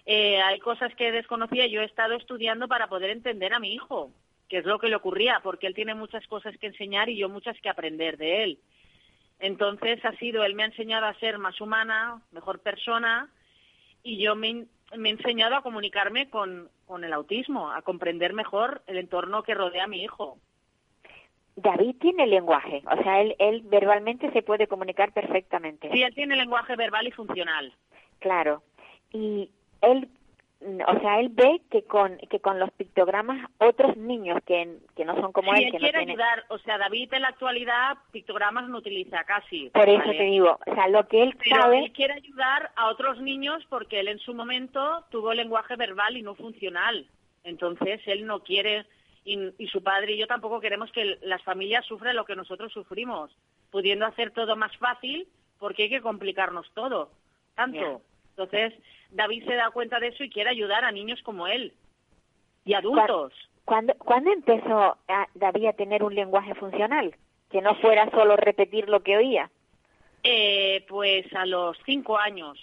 Eh, 0.06 0.40
hay 0.40 0.58
cosas 0.60 0.94
que 0.94 1.12
desconocía. 1.12 1.66
Yo 1.66 1.80
he 1.82 1.84
estado 1.84 2.14
estudiando 2.14 2.68
para 2.68 2.88
poder 2.88 3.10
entender 3.10 3.52
a 3.54 3.58
mi 3.58 3.74
hijo, 3.74 4.12
que 4.48 4.58
es 4.58 4.64
lo 4.64 4.78
que 4.78 4.88
le 4.88 4.96
ocurría, 4.96 5.40
porque 5.42 5.66
él 5.66 5.74
tiene 5.74 5.94
muchas 5.94 6.26
cosas 6.28 6.56
que 6.58 6.68
enseñar 6.68 7.08
y 7.08 7.16
yo 7.16 7.28
muchas 7.28 7.60
que 7.60 7.68
aprender 7.68 8.16
de 8.16 8.44
él. 8.44 8.58
Entonces 9.38 10.04
ha 10.04 10.12
sido, 10.16 10.44
él 10.44 10.54
me 10.54 10.62
ha 10.62 10.66
enseñado 10.66 11.06
a 11.06 11.18
ser 11.18 11.38
más 11.38 11.60
humana, 11.60 12.22
mejor 12.30 12.60
persona, 12.60 13.28
y 14.02 14.18
yo 14.18 14.34
me, 14.36 14.66
me 14.96 15.08
he 15.08 15.12
enseñado 15.12 15.56
a 15.56 15.62
comunicarme 15.62 16.28
con, 16.30 16.68
con 16.86 17.04
el 17.04 17.12
autismo, 17.12 17.70
a 17.70 17.82
comprender 17.82 18.32
mejor 18.32 18.82
el 18.86 18.98
entorno 18.98 19.42
que 19.42 19.54
rodea 19.54 19.84
a 19.84 19.88
mi 19.88 20.02
hijo. 20.02 20.38
David 21.56 21.96
tiene 22.00 22.26
lenguaje, 22.26 22.82
o 22.90 23.02
sea, 23.02 23.22
él, 23.22 23.34
él 23.38 23.62
verbalmente 23.64 24.30
se 24.32 24.42
puede 24.42 24.66
comunicar 24.66 25.12
perfectamente. 25.12 25.90
Sí, 25.90 26.02
él 26.02 26.14
tiene 26.14 26.36
lenguaje 26.36 26.76
verbal 26.76 27.06
y 27.06 27.12
funcional. 27.12 27.72
Claro. 28.18 28.62
Y 29.10 29.50
él, 29.80 30.08
o 30.60 31.00
sea, 31.00 31.20
él 31.20 31.28
ve 31.30 31.60
que 31.70 31.84
con 31.84 32.16
que 32.30 32.40
con 32.40 32.58
los 32.58 32.70
pictogramas 32.72 33.50
otros 33.58 33.96
niños 33.96 34.38
que, 34.46 34.78
que 34.96 35.04
no 35.04 35.14
son 35.20 35.32
como 35.32 35.52
sí, 35.52 35.58
él, 35.58 35.64
él 35.64 35.70
que 35.72 35.78
no 35.78 35.80
quiere 35.80 35.98
tienen... 35.98 36.20
ayudar. 36.20 36.44
O 36.48 36.58
sea, 36.58 36.78
David 36.78 37.12
en 37.12 37.22
la 37.22 37.28
actualidad 37.28 37.98
pictogramas 38.10 38.68
no 38.68 38.78
utiliza 38.78 39.24
casi. 39.24 39.70
Por 39.70 39.88
eso 39.88 39.98
¿vale? 39.98 40.18
te 40.18 40.24
digo, 40.24 40.58
o 40.66 40.74
sea, 40.74 40.88
lo 40.88 41.06
que 41.06 41.22
él 41.22 41.36
Pero 41.38 41.62
sabe, 41.62 41.78
él 41.80 41.92
quiere 41.92 42.14
ayudar 42.14 42.70
a 42.76 42.88
otros 42.88 43.20
niños 43.20 43.64
porque 43.68 44.00
él 44.00 44.08
en 44.08 44.18
su 44.18 44.34
momento 44.34 45.04
tuvo 45.10 45.34
lenguaje 45.34 45.76
verbal 45.76 46.16
y 46.16 46.22
no 46.22 46.34
funcional. 46.34 47.06
Entonces 47.44 48.00
él 48.06 48.26
no 48.26 48.40
quiere, 48.40 48.86
y, 49.24 49.38
y 49.58 49.68
su 49.68 49.82
padre 49.82 50.14
y 50.14 50.18
yo 50.18 50.26
tampoco 50.26 50.60
queremos 50.60 50.90
que 50.90 51.18
las 51.22 51.42
familias 51.42 51.84
sufran 51.84 52.16
lo 52.16 52.24
que 52.24 52.34
nosotros 52.34 52.72
sufrimos, 52.72 53.30
pudiendo 53.70 54.06
hacer 54.06 54.30
todo 54.30 54.56
más 54.56 54.76
fácil 54.78 55.28
porque 55.58 55.84
hay 55.84 55.90
que 55.90 56.00
complicarnos 56.00 56.70
todo, 56.74 57.10
tanto. 57.54 58.02
Entonces 58.36 58.74
David 59.10 59.44
se 59.46 59.54
da 59.54 59.70
cuenta 59.70 59.98
de 59.98 60.08
eso 60.08 60.22
y 60.24 60.30
quiere 60.30 60.50
ayudar 60.50 60.84
a 60.84 60.92
niños 60.92 61.22
como 61.22 61.46
él 61.46 61.72
y 62.64 62.74
adultos. 62.74 63.32
¿cuándo, 63.64 63.94
¿cuándo 63.98 64.30
empezó 64.32 64.96
a- 65.08 65.26
David 65.34 65.66
a 65.66 65.72
tener 65.72 66.02
un 66.04 66.14
lenguaje 66.14 66.54
funcional? 66.54 67.14
Que 67.50 67.60
no 67.62 67.74
fuera 67.76 68.10
solo 68.10 68.36
repetir 68.36 68.88
lo 68.88 69.00
que 69.02 69.16
oía. 69.16 69.50
Eh, 70.22 70.84
pues 70.88 71.32
a 71.34 71.46
los 71.46 71.76
cinco 71.86 72.18
años. 72.18 72.58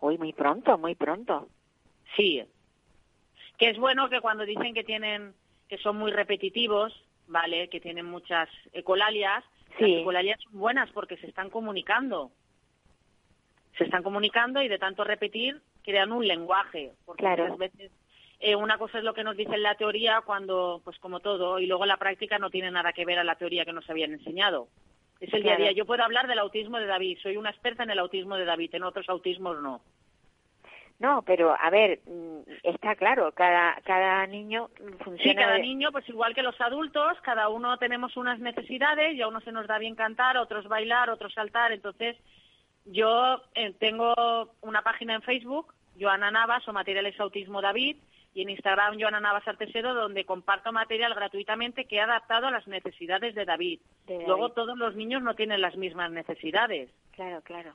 Uy, 0.00 0.16
muy 0.18 0.32
pronto, 0.32 0.78
muy 0.78 0.94
pronto. 0.94 1.48
Sí. 2.16 2.42
Que 3.58 3.70
es 3.70 3.78
bueno 3.78 4.08
que 4.08 4.20
cuando 4.20 4.44
dicen 4.44 4.74
que 4.74 4.84
tienen, 4.84 5.34
que 5.68 5.78
son 5.78 5.96
muy 5.96 6.10
repetitivos, 6.12 6.92
¿vale? 7.28 7.68
Que 7.68 7.80
tienen 7.80 8.06
muchas 8.06 8.48
ecolalias, 8.72 9.44
Sí. 9.78 9.86
las 9.92 10.00
ecolalias 10.02 10.40
son 10.42 10.58
buenas 10.58 10.90
porque 10.90 11.16
se 11.18 11.26
están 11.26 11.50
comunicando. 11.50 12.30
Se 13.78 13.84
están 13.84 14.02
comunicando 14.02 14.60
y 14.62 14.68
de 14.68 14.78
tanto 14.78 15.04
repetir 15.04 15.60
crean 15.82 16.12
un 16.12 16.26
lenguaje. 16.26 16.92
Porque 17.06 17.22
Claro. 17.22 17.44
muchas 17.44 17.58
veces 17.58 17.92
eh, 18.40 18.56
una 18.56 18.76
cosa 18.78 18.98
es 18.98 19.04
lo 19.04 19.14
que 19.14 19.24
nos 19.24 19.36
dice 19.36 19.54
en 19.54 19.62
la 19.62 19.76
teoría 19.76 20.20
cuando, 20.24 20.80
pues 20.84 20.98
como 20.98 21.20
todo, 21.20 21.58
y 21.58 21.66
luego 21.66 21.86
la 21.86 21.96
práctica 21.96 22.38
no 22.38 22.50
tiene 22.50 22.70
nada 22.70 22.92
que 22.92 23.04
ver 23.04 23.18
a 23.18 23.24
la 23.24 23.36
teoría 23.36 23.64
que 23.64 23.72
nos 23.72 23.88
habían 23.88 24.12
enseñado. 24.12 24.68
Es 25.20 25.32
el 25.32 25.44
día 25.44 25.54
a 25.54 25.56
día. 25.56 25.72
Yo 25.72 25.86
puedo 25.86 26.02
hablar 26.02 26.26
del 26.26 26.40
autismo 26.40 26.78
de 26.78 26.86
David, 26.86 27.18
soy 27.22 27.36
una 27.36 27.50
experta 27.50 27.84
en 27.84 27.90
el 27.90 28.00
autismo 28.00 28.36
de 28.36 28.44
David, 28.44 28.74
en 28.74 28.82
otros 28.82 29.08
autismos 29.08 29.60
no. 29.62 29.80
No, 30.98 31.22
pero 31.22 31.56
a 31.58 31.70
ver, 31.70 32.00
mm, 32.06 32.40
está 32.62 32.94
claro, 32.94 33.32
cada 33.32 33.76
cada 33.84 34.24
niño 34.26 34.68
funciona. 35.02 35.22
Sí, 35.22 35.34
cada 35.34 35.54
de- 35.54 35.62
niño, 35.62 35.90
pues 35.90 36.08
igual 36.08 36.32
que 36.34 36.42
los 36.42 36.60
adultos, 36.60 37.16
cada 37.22 37.48
uno 37.48 37.76
tenemos 37.78 38.16
unas 38.16 38.38
necesidades 38.38 39.14
y 39.14 39.22
a 39.22 39.26
uno 39.28 39.40
se 39.40 39.50
nos 39.52 39.66
da 39.66 39.78
bien 39.78 39.96
cantar, 39.96 40.36
a 40.36 40.42
otros 40.42 40.68
bailar, 40.68 41.08
a 41.10 41.14
otros 41.14 41.32
saltar. 41.34 41.72
Entonces, 41.72 42.16
yo 42.84 43.42
eh, 43.54 43.72
tengo 43.78 44.14
una 44.60 44.82
página 44.82 45.14
en 45.14 45.22
Facebook, 45.22 45.72
Joana 46.00 46.30
Navas 46.30 46.66
o 46.68 46.72
Materiales 46.72 47.18
Autismo 47.20 47.60
David, 47.60 47.96
y 48.34 48.42
en 48.42 48.50
Instagram 48.50 48.98
Joana 48.98 49.20
Navas 49.20 49.46
Artesero, 49.46 49.94
donde 49.94 50.24
comparto 50.24 50.72
material 50.72 51.14
gratuitamente 51.14 51.84
que 51.84 51.96
he 51.96 52.00
adaptado 52.00 52.46
a 52.46 52.50
las 52.50 52.66
necesidades 52.66 53.34
de 53.34 53.44
David. 53.44 53.80
de 54.06 54.14
David. 54.14 54.26
Luego, 54.26 54.50
todos 54.50 54.78
los 54.78 54.96
niños 54.96 55.22
no 55.22 55.34
tienen 55.34 55.60
las 55.60 55.76
mismas 55.76 56.10
necesidades. 56.10 56.90
Claro, 57.12 57.42
claro. 57.42 57.72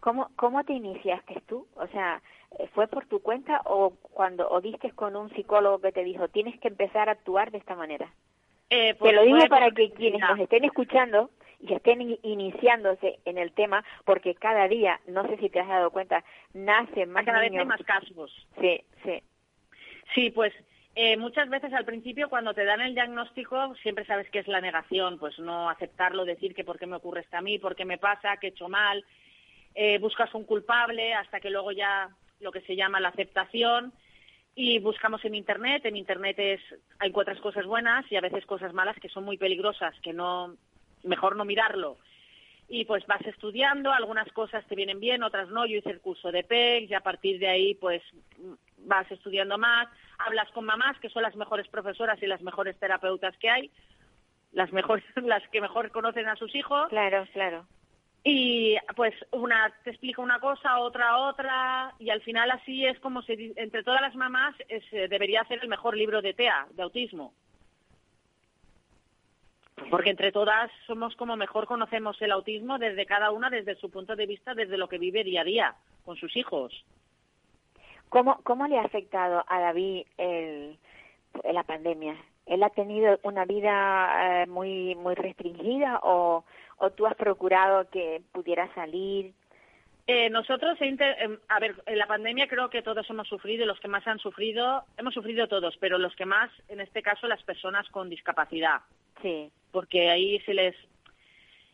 ¿Cómo, 0.00 0.30
¿Cómo 0.36 0.64
te 0.64 0.72
iniciaste 0.72 1.42
tú? 1.46 1.66
O 1.74 1.86
sea, 1.88 2.22
eh, 2.58 2.68
¿fue 2.74 2.86
por 2.86 3.06
tu 3.06 3.20
cuenta 3.20 3.60
o 3.64 3.90
cuando 3.90 4.48
o 4.48 4.60
diste 4.60 4.92
con 4.92 5.16
un 5.16 5.30
psicólogo 5.30 5.80
que 5.80 5.92
te 5.92 6.04
dijo 6.04 6.28
tienes 6.28 6.58
que 6.60 6.68
empezar 6.68 7.08
a 7.08 7.12
actuar 7.12 7.50
de 7.50 7.58
esta 7.58 7.74
manera? 7.74 8.12
Eh, 8.70 8.92
Te 8.92 8.94
pues 8.94 9.14
lo 9.14 9.22
digo 9.22 9.46
para 9.48 9.70
que 9.70 9.90
quienes 9.92 10.20
nos 10.20 10.38
estén 10.38 10.64
escuchando 10.64 11.30
y 11.60 11.72
estén 11.74 12.00
in- 12.02 12.18
iniciándose 12.22 13.18
en 13.24 13.38
el 13.38 13.52
tema, 13.52 13.84
porque 14.04 14.34
cada 14.34 14.68
día, 14.68 15.00
no 15.06 15.26
sé 15.28 15.36
si 15.38 15.48
te 15.48 15.60
has 15.60 15.68
dado 15.68 15.90
cuenta, 15.90 16.24
nacen 16.52 17.10
más 17.10 17.24
Cada 17.24 17.40
vez 17.40 17.52
hay 17.52 17.64
más 17.64 17.82
casos. 17.82 18.46
Sí, 18.60 18.80
sí, 19.04 19.22
Sí, 20.14 20.30
pues 20.30 20.52
eh, 20.94 21.16
muchas 21.16 21.48
veces 21.48 21.72
al 21.72 21.84
principio 21.84 22.28
cuando 22.28 22.54
te 22.54 22.64
dan 22.64 22.80
el 22.80 22.94
diagnóstico 22.94 23.74
siempre 23.82 24.04
sabes 24.06 24.30
que 24.30 24.38
es 24.38 24.48
la 24.48 24.60
negación, 24.60 25.18
pues 25.18 25.38
no 25.38 25.68
aceptarlo, 25.68 26.24
decir 26.24 26.54
que 26.54 26.64
por 26.64 26.78
qué 26.78 26.86
me 26.86 26.96
ocurre 26.96 27.20
esto 27.20 27.36
a 27.36 27.42
mí, 27.42 27.58
por 27.58 27.74
qué 27.76 27.84
me 27.84 27.98
pasa, 27.98 28.36
que 28.38 28.46
he 28.46 28.50
hecho 28.50 28.68
mal, 28.68 29.04
eh, 29.74 29.98
buscas 29.98 30.32
un 30.34 30.44
culpable 30.44 31.12
hasta 31.12 31.40
que 31.40 31.50
luego 31.50 31.72
ya 31.72 32.08
lo 32.40 32.52
que 32.52 32.62
se 32.62 32.76
llama 32.76 33.00
la 33.00 33.08
aceptación 33.08 33.92
y 34.54 34.78
buscamos 34.78 35.22
en 35.26 35.34
internet, 35.34 35.84
en 35.84 35.96
internet 35.96 36.38
es 36.38 36.60
encuentras 37.00 37.40
cosas 37.40 37.66
buenas 37.66 38.10
y 38.10 38.16
a 38.16 38.22
veces 38.22 38.46
cosas 38.46 38.72
malas 38.72 38.96
que 39.00 39.10
son 39.10 39.24
muy 39.24 39.36
peligrosas, 39.36 39.94
que 40.00 40.14
no 40.14 40.54
mejor 41.06 41.36
no 41.36 41.44
mirarlo. 41.44 41.98
Y 42.68 42.84
pues 42.84 43.06
vas 43.06 43.24
estudiando, 43.24 43.92
algunas 43.92 44.30
cosas 44.32 44.66
te 44.66 44.74
vienen 44.74 44.98
bien, 44.98 45.22
otras 45.22 45.48
no. 45.48 45.66
Yo 45.66 45.76
hice 45.76 45.90
el 45.90 46.00
curso 46.00 46.32
de 46.32 46.42
PEC 46.42 46.90
y 46.90 46.94
a 46.94 47.00
partir 47.00 47.38
de 47.38 47.48
ahí 47.48 47.74
pues 47.74 48.02
vas 48.86 49.10
estudiando 49.10 49.58
más, 49.58 49.88
hablas 50.18 50.50
con 50.52 50.64
mamás 50.64 50.98
que 51.00 51.10
son 51.10 51.22
las 51.22 51.36
mejores 51.36 51.68
profesoras 51.68 52.22
y 52.22 52.26
las 52.26 52.42
mejores 52.42 52.78
terapeutas 52.78 53.36
que 53.38 53.50
hay, 53.50 53.70
las 54.52 54.72
mejores, 54.72 55.04
las 55.16 55.46
que 55.48 55.60
mejor 55.60 55.90
conocen 55.90 56.28
a 56.28 56.36
sus 56.36 56.54
hijos 56.54 56.88
claro, 56.88 57.26
claro. 57.32 57.66
y 58.24 58.76
pues 58.94 59.14
una 59.32 59.72
te 59.84 59.90
explica 59.90 60.22
una 60.22 60.40
cosa, 60.40 60.78
otra 60.78 61.18
otra 61.18 61.92
y 61.98 62.10
al 62.10 62.22
final 62.22 62.50
así 62.50 62.86
es 62.86 62.98
como 63.00 63.22
se 63.22 63.52
entre 63.56 63.82
todas 63.82 64.00
las 64.00 64.14
mamás 64.14 64.54
eh, 64.68 65.08
debería 65.08 65.44
ser 65.44 65.60
el 65.62 65.68
mejor 65.68 65.96
libro 65.96 66.22
de 66.22 66.34
TEA, 66.34 66.66
de 66.70 66.82
autismo. 66.82 67.34
Porque 69.90 70.10
entre 70.10 70.32
todas 70.32 70.70
somos 70.86 71.14
como 71.16 71.36
mejor 71.36 71.66
conocemos 71.66 72.20
el 72.22 72.32
autismo 72.32 72.78
desde 72.78 73.06
cada 73.06 73.30
una, 73.30 73.50
desde 73.50 73.76
su 73.76 73.90
punto 73.90 74.16
de 74.16 74.26
vista, 74.26 74.54
desde 74.54 74.78
lo 74.78 74.88
que 74.88 74.98
vive 74.98 75.22
día 75.22 75.42
a 75.42 75.44
día 75.44 75.74
con 76.04 76.16
sus 76.16 76.34
hijos. 76.36 76.72
¿Cómo, 78.08 78.40
cómo 78.42 78.66
le 78.66 78.78
ha 78.78 78.84
afectado 78.84 79.44
a 79.46 79.60
David 79.60 80.06
el, 80.16 80.78
la 81.44 81.62
pandemia? 81.64 82.16
¿Él 82.46 82.62
ha 82.62 82.70
tenido 82.70 83.18
una 83.22 83.44
vida 83.44 84.42
eh, 84.42 84.46
muy 84.46 84.94
muy 84.94 85.14
restringida 85.14 86.00
o, 86.02 86.44
o 86.78 86.90
tú 86.90 87.06
has 87.06 87.14
procurado 87.16 87.90
que 87.90 88.22
pudiera 88.32 88.72
salir? 88.74 89.34
Eh, 90.08 90.30
nosotros, 90.30 90.78
em, 90.80 91.38
a 91.48 91.58
ver, 91.58 91.74
en 91.86 91.98
la 91.98 92.06
pandemia 92.06 92.46
creo 92.46 92.70
que 92.70 92.82
todos 92.82 93.08
hemos 93.10 93.26
sufrido 93.28 93.64
y 93.64 93.66
los 93.66 93.80
que 93.80 93.88
más 93.88 94.06
han 94.06 94.20
sufrido, 94.20 94.84
hemos 94.96 95.12
sufrido 95.14 95.48
todos, 95.48 95.76
pero 95.78 95.98
los 95.98 96.14
que 96.14 96.24
más, 96.26 96.50
en 96.68 96.80
este 96.80 97.02
caso, 97.02 97.26
las 97.26 97.42
personas 97.42 97.88
con 97.90 98.08
discapacidad, 98.08 98.80
Sí, 99.22 99.50
porque 99.72 100.10
ahí 100.10 100.38
se 100.40 100.54
les 100.54 100.76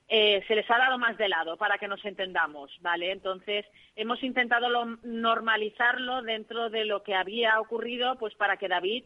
eh, 0.09 0.43
se 0.47 0.55
les 0.55 0.71
ha 0.71 0.79
dado 0.79 0.99
más 0.99 1.17
de 1.19 1.29
lado 1.29 1.57
para 1.57 1.79
que 1.79 1.89
nos 1.89 2.05
entendamos, 2.05 2.71
¿vale? 2.83 3.11
Entonces 3.13 3.65
hemos 3.97 4.23
intentado 4.23 4.69
lo- 4.69 4.99
normalizarlo 5.03 6.23
dentro 6.23 6.69
de 6.71 6.85
lo 6.85 7.03
que 7.03 7.15
había 7.15 7.59
ocurrido, 7.61 8.17
pues 8.19 8.35
para 8.35 8.57
que 8.59 8.69
David 8.69 9.05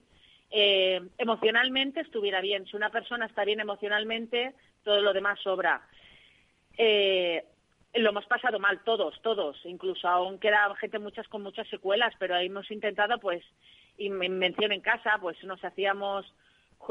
eh, 0.51 1.01
emocionalmente 1.19 2.01
estuviera 2.01 2.41
bien. 2.41 2.67
Si 2.67 2.77
una 2.77 2.91
persona 2.91 3.27
está 3.27 3.45
bien 3.45 3.61
emocionalmente, 3.61 4.55
todo 4.85 5.01
lo 5.01 5.13
demás 5.13 5.39
sobra. 5.41 5.81
Eh, 6.77 7.45
lo 7.99 8.11
hemos 8.11 8.27
pasado 8.27 8.59
mal 8.59 8.81
todos, 8.85 9.21
todos, 9.23 9.59
incluso 9.65 10.09
aún 10.09 10.39
queda 10.39 10.75
gente 10.77 10.99
muchas 10.99 11.29
con 11.29 11.43
muchas 11.43 11.69
secuelas, 11.69 12.15
pero 12.19 12.35
ahí 12.35 12.47
hemos 12.47 12.71
intentado, 12.71 13.19
pues, 13.19 13.43
menciono 13.99 14.75
en 14.75 14.81
casa, 14.81 15.19
pues 15.21 15.43
nos 15.45 15.65
hacíamos 15.65 16.27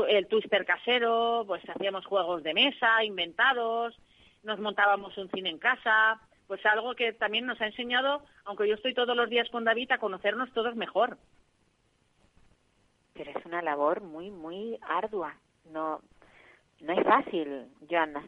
el 0.08 0.28
twister 0.28 0.66
casero, 0.66 1.44
pues 1.48 1.62
hacíamos 1.70 2.06
juegos 2.06 2.44
de 2.44 2.54
mesa 2.54 3.04
inventados, 3.04 3.96
nos 4.44 4.60
montábamos 4.60 5.18
un 5.18 5.30
cine 5.30 5.50
en 5.50 5.60
casa, 5.60 6.20
pues 6.48 6.66
algo 6.66 6.96
que 6.96 7.14
también 7.14 7.46
nos 7.46 7.60
ha 7.62 7.68
enseñado, 7.68 8.24
aunque 8.46 8.68
yo 8.68 8.76
estoy 8.76 8.94
todos 8.94 9.16
los 9.16 9.30
días 9.30 9.50
con 9.50 9.64
David, 9.64 9.92
a 9.92 9.98
conocernos 9.98 10.52
todos 10.54 10.76
mejor. 10.76 11.18
pero 13.14 13.32
es 13.32 13.46
una 13.46 13.62
labor 13.62 14.02
muy, 14.02 14.30
muy 14.30 14.78
ardua. 14.82 15.36
No, 15.72 16.02
no 16.82 16.94
es 16.94 17.04
fácil, 17.06 17.68
Joana. 17.90 18.24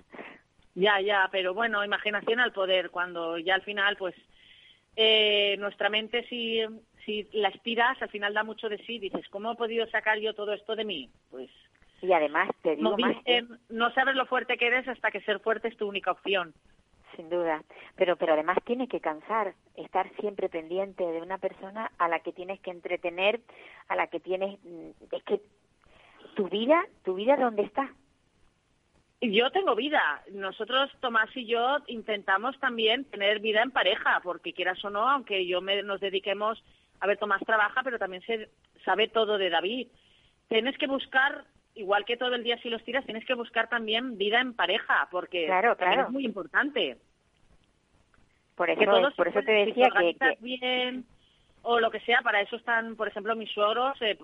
Ya, 0.78 1.02
ya, 1.02 1.28
pero 1.32 1.56
bueno, 1.56 1.84
imaginación 1.84 2.40
al 2.40 2.52
poder, 2.54 2.92
cuando 2.92 3.40
ya 3.40 3.56
al 3.56 3.64
final, 3.64 3.98
pues, 3.98 4.14
eh, 4.96 5.56
nuestra 5.58 5.90
mente, 5.90 6.24
si, 6.30 6.62
si 7.04 7.28
la 7.34 7.50
estiras, 7.50 8.00
al 8.00 8.10
final 8.10 8.36
da 8.36 8.44
mucho 8.44 8.70
de 8.70 8.78
sí, 8.86 9.00
dices, 9.00 9.28
¿cómo 9.30 9.52
he 9.52 9.56
podido 9.56 9.88
sacar 9.88 10.20
yo 10.20 10.36
todo 10.36 10.54
esto 10.54 10.76
de 10.76 10.86
mí? 10.86 11.10
Pues, 11.32 11.50
Y 12.02 12.12
además, 12.14 12.52
te 12.62 12.76
digo 12.76 12.92
como 12.92 13.08
más, 13.08 13.16
eh, 13.26 13.42
dicen, 13.42 13.58
no 13.70 13.92
sabes 13.96 14.16
lo 14.16 14.28
fuerte 14.28 14.56
que 14.58 14.68
eres 14.68 14.88
hasta 14.88 15.10
que 15.10 15.22
ser 15.22 15.40
fuerte 15.40 15.68
es 15.68 15.78
tu 15.78 15.88
única 15.88 16.12
opción. 16.12 16.54
sin 17.16 17.30
duda, 17.32 17.64
pero, 17.96 18.16
pero 18.16 18.34
además 18.34 18.58
tiene 18.64 18.88
que 18.88 19.00
cansar, 19.00 19.56
estar 19.76 20.08
siempre 20.20 20.48
pendiente 20.50 21.04
de 21.04 21.24
una 21.24 21.40
persona 21.40 21.92
a 21.98 22.08
la 22.08 22.20
que 22.20 22.34
tienes 22.34 22.60
que 22.60 22.70
entretener, 22.70 23.42
a 23.88 23.96
la 23.96 24.06
que 24.06 24.20
tienes, 24.20 24.60
mm, 24.64 24.92
es 25.12 25.24
que 25.24 25.42
tu 26.36 26.48
vida, 26.50 26.86
tu 27.04 27.16
vida, 27.16 27.36
¿dónde 27.36 27.64
está? 27.64 27.92
Yo 29.22 29.50
tengo 29.52 29.76
vida. 29.76 30.22
Nosotros, 30.32 30.92
Tomás 31.00 31.36
y 31.36 31.46
yo, 31.46 31.78
intentamos 31.88 32.60
también 32.60 33.06
tener 33.06 33.40
vida 33.40 33.64
en 33.64 33.72
pareja, 33.72 34.20
porque 34.24 34.54
quieras 34.54 34.84
o 34.86 34.90
no, 34.90 35.10
aunque 35.10 35.48
yo 35.48 35.60
me, 35.60 35.82
nos 35.82 36.00
dediquemos, 36.00 36.64
a 37.00 37.08
ver, 37.08 37.18
Tomás 37.18 37.42
trabaja, 37.46 37.82
pero 37.84 37.98
también 37.98 38.22
se 38.24 38.50
sabe 38.86 39.08
todo 39.08 39.38
de 39.38 39.50
David. 39.50 39.88
Tienes 40.48 40.78
que 40.78 40.88
buscar, 40.88 41.46
igual 41.74 42.06
que 42.06 42.18
todo 42.18 42.36
el 42.36 42.44
día 42.44 42.60
si 42.62 42.70
los 42.70 42.84
tiras, 42.84 43.06
tienes 43.06 43.26
que 43.26 43.34
buscar 43.34 43.70
también 43.70 44.18
vida 44.18 44.40
en 44.40 44.54
pareja, 44.54 45.08
porque 45.10 45.48
Claro, 45.48 45.76
es 45.80 46.10
muy 46.10 46.24
importante. 46.24 46.98
Por 48.56 48.70
eso, 48.70 48.80
que 48.80 48.86
todos 48.86 49.14
por 49.16 49.28
eso 49.28 49.42
te 49.42 49.52
decía 49.52 49.90
que, 49.98 50.16
que 50.16 50.38
bien 50.42 51.06
o 51.64 51.80
lo 51.80 51.92
que 51.92 52.00
sea, 52.02 52.22
para 52.22 52.42
eso 52.42 52.56
están, 52.56 52.96
por 52.96 53.08
ejemplo, 53.08 53.36
mis 53.36 53.52
suegros 53.52 54.02
eh, 54.02 54.18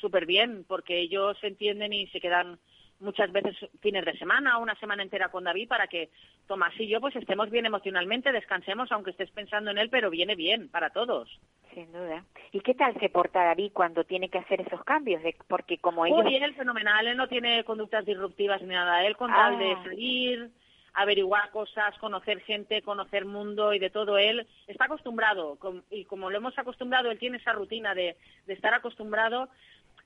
súper 0.00 0.24
bien, 0.24 0.64
porque 0.66 0.98
ellos 0.98 1.36
se 1.40 1.48
entienden 1.48 1.92
y 1.92 2.06
se 2.06 2.20
quedan 2.20 2.58
muchas 3.00 3.30
veces 3.32 3.54
fines 3.80 4.04
de 4.04 4.16
semana 4.18 4.58
o 4.58 4.62
una 4.62 4.74
semana 4.76 5.02
entera 5.02 5.28
con 5.28 5.44
David 5.44 5.68
para 5.68 5.86
que 5.86 6.08
Tomás 6.46 6.72
y 6.80 6.86
yo 6.88 7.00
pues 7.00 7.14
estemos 7.16 7.50
bien 7.50 7.66
emocionalmente, 7.66 8.32
descansemos 8.32 8.90
aunque 8.92 9.10
estés 9.10 9.30
pensando 9.30 9.70
en 9.70 9.78
él, 9.78 9.90
pero 9.90 10.10
viene 10.10 10.34
bien 10.34 10.68
para 10.68 10.90
todos. 10.90 11.28
sin 11.74 11.92
duda. 11.92 12.24
¿Y 12.52 12.60
qué 12.60 12.72
tal 12.74 12.98
se 12.98 13.10
porta 13.10 13.44
David 13.44 13.70
cuando 13.74 14.04
tiene 14.04 14.30
que 14.30 14.38
hacer 14.38 14.62
esos 14.62 14.82
cambios? 14.84 15.22
De- 15.22 15.36
porque 15.46 15.76
como 15.76 16.06
ellos, 16.06 16.22
Muy 16.22 16.30
bien, 16.38 16.54
fenomenal, 16.54 17.06
él 17.06 17.16
no 17.18 17.28
tiene 17.28 17.64
conductas 17.64 18.06
disruptivas 18.06 18.62
ni 18.62 18.68
nada, 18.68 19.04
él 19.04 19.14
con 19.16 19.30
Ah. 19.30 19.36
tal 19.36 19.58
de 19.58 19.74
salir, 19.84 20.50
averiguar 20.94 21.50
cosas, 21.50 21.94
conocer 21.98 22.40
gente, 22.40 22.80
conocer 22.80 23.26
mundo 23.26 23.74
y 23.74 23.78
de 23.78 23.90
todo 23.90 24.16
él, 24.16 24.46
está 24.66 24.86
acostumbrado 24.86 25.58
y 25.90 26.06
como 26.06 26.30
lo 26.30 26.38
hemos 26.38 26.58
acostumbrado, 26.58 27.10
él 27.10 27.18
tiene 27.18 27.36
esa 27.36 27.52
rutina 27.52 27.94
de, 27.94 28.16
de 28.46 28.54
estar 28.54 28.72
acostumbrado, 28.72 29.50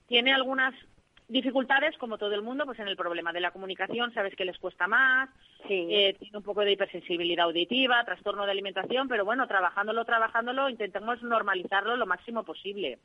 tiene 0.08 0.32
algunas 0.34 0.74
dificultades 1.30 1.96
como 1.98 2.18
todo 2.18 2.34
el 2.34 2.42
mundo, 2.42 2.64
pues 2.66 2.78
en 2.80 2.88
el 2.88 2.96
problema 2.96 3.32
de 3.32 3.40
la 3.40 3.52
comunicación, 3.52 4.12
sabes 4.12 4.34
que 4.34 4.44
les 4.44 4.58
cuesta 4.58 4.86
más, 4.86 5.30
sí, 5.66 5.86
eh, 5.90 6.16
tiene 6.18 6.38
un 6.38 6.42
poco 6.42 6.62
de 6.62 6.72
hipersensibilidad 6.72 7.46
auditiva, 7.46 8.04
trastorno 8.04 8.44
de 8.44 8.52
alimentación, 8.52 9.08
pero 9.08 9.24
bueno, 9.24 9.46
trabajándolo, 9.46 10.04
trabajándolo, 10.04 10.68
intentamos 10.68 11.22
normalizarlo 11.22 11.96
lo 11.96 12.06
máximo 12.06 12.42
posible. 12.42 12.98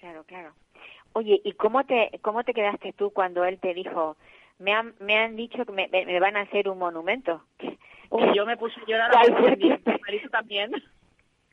claro, 0.00 0.24
claro. 0.24 0.52
Oye, 1.14 1.40
¿y 1.42 1.52
cómo 1.52 1.84
te 1.84 2.20
cómo 2.22 2.44
te 2.44 2.54
quedaste 2.54 2.92
tú 2.92 3.10
cuando 3.10 3.44
él 3.44 3.58
te 3.58 3.74
dijo, 3.74 4.16
me 4.58 4.72
han 4.72 4.94
me 5.00 5.16
han 5.16 5.36
dicho 5.36 5.64
que 5.64 5.72
me, 5.72 6.20
van 6.20 6.36
a 6.36 6.42
hacer 6.42 6.68
un 6.68 6.78
monumento? 6.78 7.42
Uy, 8.10 8.34
yo 8.34 8.46
me 8.46 8.56
puse 8.56 8.80
a 8.80 8.86
llorar, 8.86 9.10
¿Cuál 9.10 9.52
a 9.52 9.56
mi 9.56 9.68
marido 10.00 10.30
también. 10.30 10.70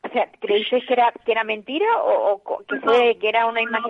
O 0.03 0.07
sea, 0.09 0.31
¿creíste 0.39 0.81
que 0.81 0.93
era 0.93 1.11
que 1.25 1.31
era 1.31 1.43
mentira 1.43 1.87
o, 1.97 2.33
o 2.33 2.63
que 2.63 2.79
fue 2.79 3.17
que 3.17 3.27
era 3.27 3.47
una 3.47 3.59
No, 3.63 3.81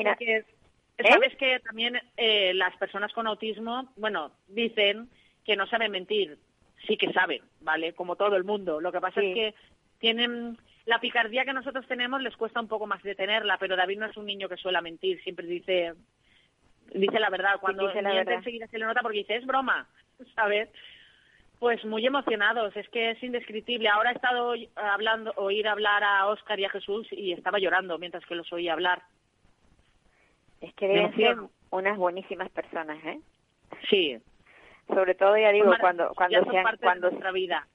porque 0.97 1.11
Sabes 1.11 1.35
que 1.35 1.59
también 1.59 1.99
eh, 2.17 2.53
las 2.53 2.75
personas 2.77 3.11
con 3.13 3.27
autismo, 3.27 3.91
bueno, 3.97 4.31
dicen 4.47 5.09
que 5.43 5.55
no 5.55 5.67
saben 5.67 5.91
mentir. 5.91 6.37
Sí 6.87 6.97
que 6.97 7.11
saben, 7.13 7.41
¿vale? 7.61 7.93
Como 7.93 8.15
todo 8.15 8.35
el 8.35 8.43
mundo. 8.43 8.79
Lo 8.79 8.91
que 8.91 9.01
pasa 9.01 9.19
Sí. 9.21 9.27
es 9.27 9.33
que 9.33 9.55
tienen 9.99 10.57
la 10.85 10.99
picardía 10.99 11.45
que 11.45 11.53
nosotros 11.53 11.87
tenemos 11.87 12.21
les 12.21 12.35
cuesta 12.37 12.59
un 12.59 12.67
poco 12.67 12.85
más 12.85 13.01
detenerla, 13.01 13.57
pero 13.57 13.75
David 13.75 13.99
no 13.99 14.05
es 14.05 14.17
un 14.17 14.25
niño 14.25 14.47
que 14.47 14.57
suele 14.57 14.81
mentir, 14.81 15.21
siempre 15.23 15.47
dice 15.47 15.93
dice 16.93 17.19
la 17.19 17.29
verdad. 17.29 17.55
Cuando 17.59 17.87
dice 17.87 18.01
la 18.01 18.13
verdad. 18.13 18.35
enseguida 18.35 18.67
se 18.67 18.77
le 18.77 18.85
nota 18.85 19.01
porque 19.01 19.19
dice, 19.19 19.35
es 19.35 19.45
broma, 19.45 19.87
¿sabes? 20.35 20.69
Pues 21.59 21.83
muy 21.85 22.05
emocionados, 22.05 22.75
es 22.75 22.87
que 22.89 23.11
es 23.11 23.23
indescriptible. 23.23 23.87
Ahora 23.89 24.11
he 24.11 24.15
estado 24.15 24.53
hablando, 24.75 25.33
oír 25.37 25.67
hablar 25.67 26.03
a 26.03 26.27
Óscar 26.27 26.59
y 26.59 26.65
a 26.65 26.69
Jesús 26.69 27.07
y 27.11 27.31
estaba 27.31 27.59
llorando 27.59 27.97
mientras 27.97 28.25
que 28.25 28.35
los 28.35 28.51
oía 28.53 28.73
hablar. 28.73 29.01
Es 30.61 30.73
que 30.75 30.87
deben 30.87 31.15
ser 31.15 31.37
unas 31.71 31.97
buenísimas 31.97 32.49
personas, 32.49 32.97
¿eh? 33.05 33.19
Sí, 33.89 34.17
Sobre 34.87 35.15
todo 35.15 35.37
ya 35.37 35.51
digo 35.51 35.71
cuando 35.79 36.13
cuando 36.15 36.39
ya 36.39 36.51
se 36.51 36.57
han, 36.57 37.01
de 37.01 37.31
vida. 37.33 37.67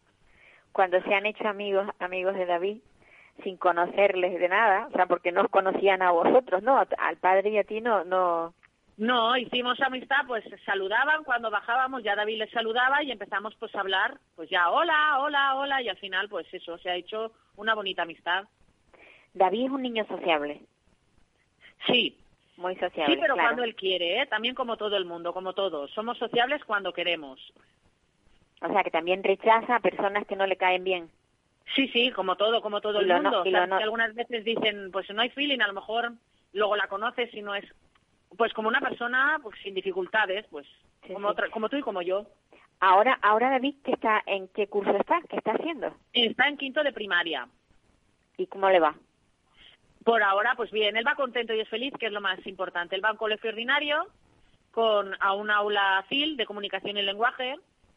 cuando 0.72 1.00
se 1.02 1.14
han 1.14 1.26
hecho 1.26 1.48
amigos 1.48 1.88
amigos 1.98 2.34
de 2.34 2.46
David 2.46 2.78
sin 3.42 3.56
conocerles 3.56 4.38
de 4.38 4.48
nada, 4.48 4.86
o 4.88 4.92
sea, 4.92 5.06
porque 5.06 5.32
no 5.32 5.42
os 5.42 5.48
conocían 5.48 6.02
a 6.02 6.10
vosotros, 6.10 6.62
¿no? 6.62 6.78
Al 6.98 7.16
padre 7.16 7.50
y 7.50 7.58
a 7.58 7.64
ti 7.64 7.80
no 7.80 8.04
no 8.04 8.54
No, 8.96 9.36
hicimos 9.36 9.80
amistad, 9.80 10.26
pues 10.26 10.44
saludaban 10.64 11.24
cuando 11.24 11.50
bajábamos, 11.50 12.02
ya 12.02 12.14
David 12.14 12.38
les 12.38 12.50
saludaba 12.50 13.02
y 13.02 13.10
empezamos 13.10 13.54
pues 13.56 13.74
a 13.74 13.80
hablar, 13.80 14.18
pues 14.36 14.48
ya 14.50 14.70
hola, 14.70 15.18
hola, 15.20 15.56
hola 15.56 15.82
y 15.82 15.88
al 15.88 15.96
final 15.96 16.28
pues 16.28 16.46
eso, 16.52 16.78
se 16.78 16.90
ha 16.90 16.96
hecho 16.96 17.32
una 17.56 17.74
bonita 17.74 18.02
amistad. 18.02 18.44
David 19.34 19.66
es 19.66 19.70
un 19.70 19.82
niño 19.82 20.04
sociable, 20.06 20.60
Sí, 21.86 22.19
muy 22.60 22.76
sociable, 22.76 23.14
sí, 23.14 23.20
pero 23.20 23.34
claro. 23.34 23.48
cuando 23.48 23.64
él 23.64 23.74
quiere, 23.74 24.20
¿eh? 24.22 24.26
también 24.26 24.54
como 24.54 24.76
todo 24.76 24.96
el 24.96 25.04
mundo, 25.04 25.32
como 25.32 25.52
todos. 25.54 25.90
Somos 25.92 26.18
sociables 26.18 26.64
cuando 26.64 26.92
queremos. 26.92 27.40
O 28.62 28.68
sea, 28.68 28.84
que 28.84 28.90
también 28.90 29.24
rechaza 29.24 29.76
a 29.76 29.80
personas 29.80 30.26
que 30.26 30.36
no 30.36 30.46
le 30.46 30.56
caen 30.56 30.84
bien. 30.84 31.10
Sí, 31.74 31.88
sí, 31.88 32.10
como 32.12 32.36
todo, 32.36 32.60
como 32.60 32.80
todo 32.80 32.98
Y 33.00 33.02
el 33.02 33.08
lo 33.08 33.14
no- 33.22 33.30
mundo. 33.30 33.42
y 33.46 33.50
lo 33.50 33.58
Sabes 33.58 33.70
no- 33.70 33.78
que 33.78 33.84
algunas 33.84 34.14
veces 34.14 34.44
dicen, 34.44 34.90
pues 34.92 35.08
no 35.10 35.22
hay 35.22 35.30
feeling, 35.30 35.60
a 35.60 35.66
lo 35.68 35.72
mejor 35.72 36.12
luego 36.52 36.76
la 36.76 36.88
conoces 36.88 37.32
y 37.32 37.42
no 37.42 37.54
es, 37.54 37.64
pues 38.36 38.52
como 38.52 38.68
una 38.68 38.80
persona, 38.80 39.38
pues 39.42 39.56
sin 39.62 39.74
dificultades, 39.74 40.46
pues 40.50 40.66
Sí, 41.06 41.14
como, 41.14 41.28
sí. 41.28 41.32
otra- 41.32 41.50
como 41.50 41.68
tú 41.68 41.76
y 41.76 41.82
como 41.82 42.02
yo. 42.02 42.26
Ahora 42.80 43.18
ahora 43.22 43.50
David 43.50 43.76
qué 43.84 43.92
está 43.92 44.22
en 44.26 44.48
qué 44.48 44.66
curso 44.66 44.90
está, 44.96 45.20
qué 45.28 45.36
está 45.36 45.52
haciendo 45.52 45.94
Está 46.12 46.48
en 46.48 46.56
quinto 46.56 46.82
de 46.82 46.92
primaria. 46.92 47.46
y 48.36 48.46
cómo 48.46 48.68
le 48.70 48.80
va. 48.80 48.94
Por 50.04 50.22
ahora, 50.22 50.54
pues 50.56 50.70
bien, 50.70 50.96
él 50.96 51.06
va 51.06 51.14
contento 51.14 51.52
y 51.52 51.60
es 51.60 51.68
feliz, 51.68 51.92
que 51.98 52.06
es 52.06 52.12
lo 52.12 52.20
más 52.20 52.44
importante. 52.46 52.96
Él 52.96 53.04
va 53.04 53.10
a 53.10 53.12
un 53.12 53.18
colegio 53.18 53.50
ordinario, 53.50 54.06
con, 54.70 55.14
a 55.20 55.34
un 55.34 55.50
aula 55.50 56.04
CIL 56.08 56.36
de 56.36 56.46
comunicación 56.46 56.96
y 56.96 57.02
lenguaje, 57.02 57.56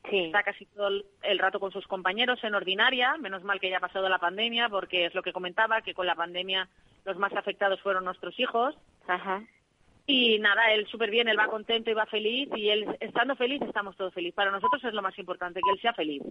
Sí. 0.09 0.25
está 0.25 0.43
casi 0.43 0.65
todo 0.65 0.89
el, 1.21 1.39
rato 1.39 1.61
con 1.61 1.71
sus 1.71 1.87
compañeros 1.87 2.43
en 2.43 2.55
ordinaria, 2.55 3.15
menos 3.19 3.41
mal 3.43 3.61
que 3.61 3.69
ya 3.69 3.77
ha 3.77 3.79
pasado 3.79 4.09
la 4.09 4.19
pandemia, 4.19 4.67
porque 4.67 5.05
es 5.05 5.15
lo 5.15 5.23
que 5.23 5.31
comentaba, 5.31 5.81
que 5.81 5.93
con 5.93 6.05
la 6.05 6.15
pandemia 6.15 6.67
los 7.05 7.17
más 7.17 7.33
afectados 7.33 7.81
fueron 7.81 8.03
nuestros 8.03 8.37
hijos. 8.37 8.75
Ajá. 9.07 9.41
Y 10.05 10.39
nada, 10.39 10.73
él 10.73 10.85
súper 10.87 11.09
bien, 11.09 11.29
él 11.29 11.39
va 11.39 11.47
contento 11.47 11.89
y 11.89 11.93
va 11.93 12.05
feliz 12.05 12.49
y 12.57 12.67
él 12.67 12.97
estando 12.99 13.37
feliz 13.37 13.61
estamos 13.61 13.95
todos 13.95 14.13
felices. 14.13 14.35
Para 14.35 14.51
nosotros 14.51 14.83
es 14.83 14.93
lo 14.93 15.01
más 15.01 15.17
importante, 15.17 15.61
que 15.63 15.71
él 15.71 15.79
sea 15.79 15.93
feliz. 15.93 16.21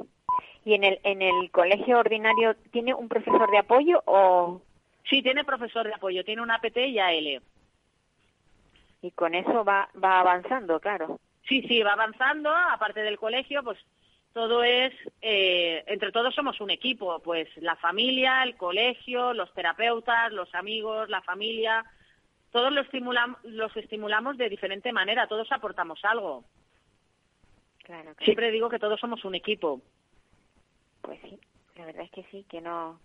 ¿Y 0.67 0.75
en 0.75 0.85
el, 0.85 1.01
en 1.03 1.23
el 1.23 1.51
colegio 1.51 1.99
ordinario 1.99 2.55
tiene 2.71 2.93
un 2.93 3.09
profesor 3.09 3.51
de 3.51 3.59
apoyo 3.59 4.03
o...? 4.05 4.61
Sí, 5.09 5.23
tiene 5.23 5.45
profesor 5.45 5.87
de 5.87 5.95
apoyo, 5.95 6.25
tiene 6.25 6.43
una 6.43 6.57
APT 6.57 6.77
y 6.77 6.99
AL. 6.99 7.43
Y 9.03 9.11
con 9.13 9.35
eso 9.35 9.65
va, 9.65 9.89
va 10.03 10.21
avanzando, 10.21 10.79
claro. 10.81 11.19
Sí, 11.49 11.63
sí, 11.63 11.83
va 11.83 11.93
avanzando, 11.93 12.55
aparte 12.55 13.01
del 13.03 13.19
colegio, 13.19 13.63
pues 13.65 13.79
todo 14.33 14.63
es, 14.65 14.95
eh, 15.21 15.85
entre 15.87 16.13
todos 16.13 16.35
somos 16.35 16.61
un 16.61 16.71
equipo, 16.71 17.19
pues 17.21 17.49
la 17.57 17.77
familia, 17.77 18.43
el 18.45 18.57
colegio, 18.57 19.35
los 19.35 19.53
terapeutas, 19.53 20.33
los 20.33 20.55
amigos, 20.55 21.09
la 21.09 21.21
familia, 21.23 21.85
todos 22.51 22.73
los 22.73 22.87
estimulamos, 22.87 23.43
los 23.45 23.77
estimulamos 23.77 24.39
de 24.39 24.49
diferente 24.49 24.93
manera, 24.93 25.27
todos 25.27 25.51
aportamos 25.53 26.05
algo. 26.05 26.45
Claro, 27.83 28.15
Siempre 28.21 28.53
digo 28.53 28.71
que 28.71 28.79
todos 28.79 29.01
somos 29.01 29.25
un 29.25 29.35
equipo. 29.35 29.83
Pues 31.01 31.21
sí, 31.23 31.39
la 31.77 31.87
verdad 31.87 32.05
es 32.05 32.11
que 32.13 32.25
sí, 32.31 32.47
que 32.49 32.61
no, 32.61 33.01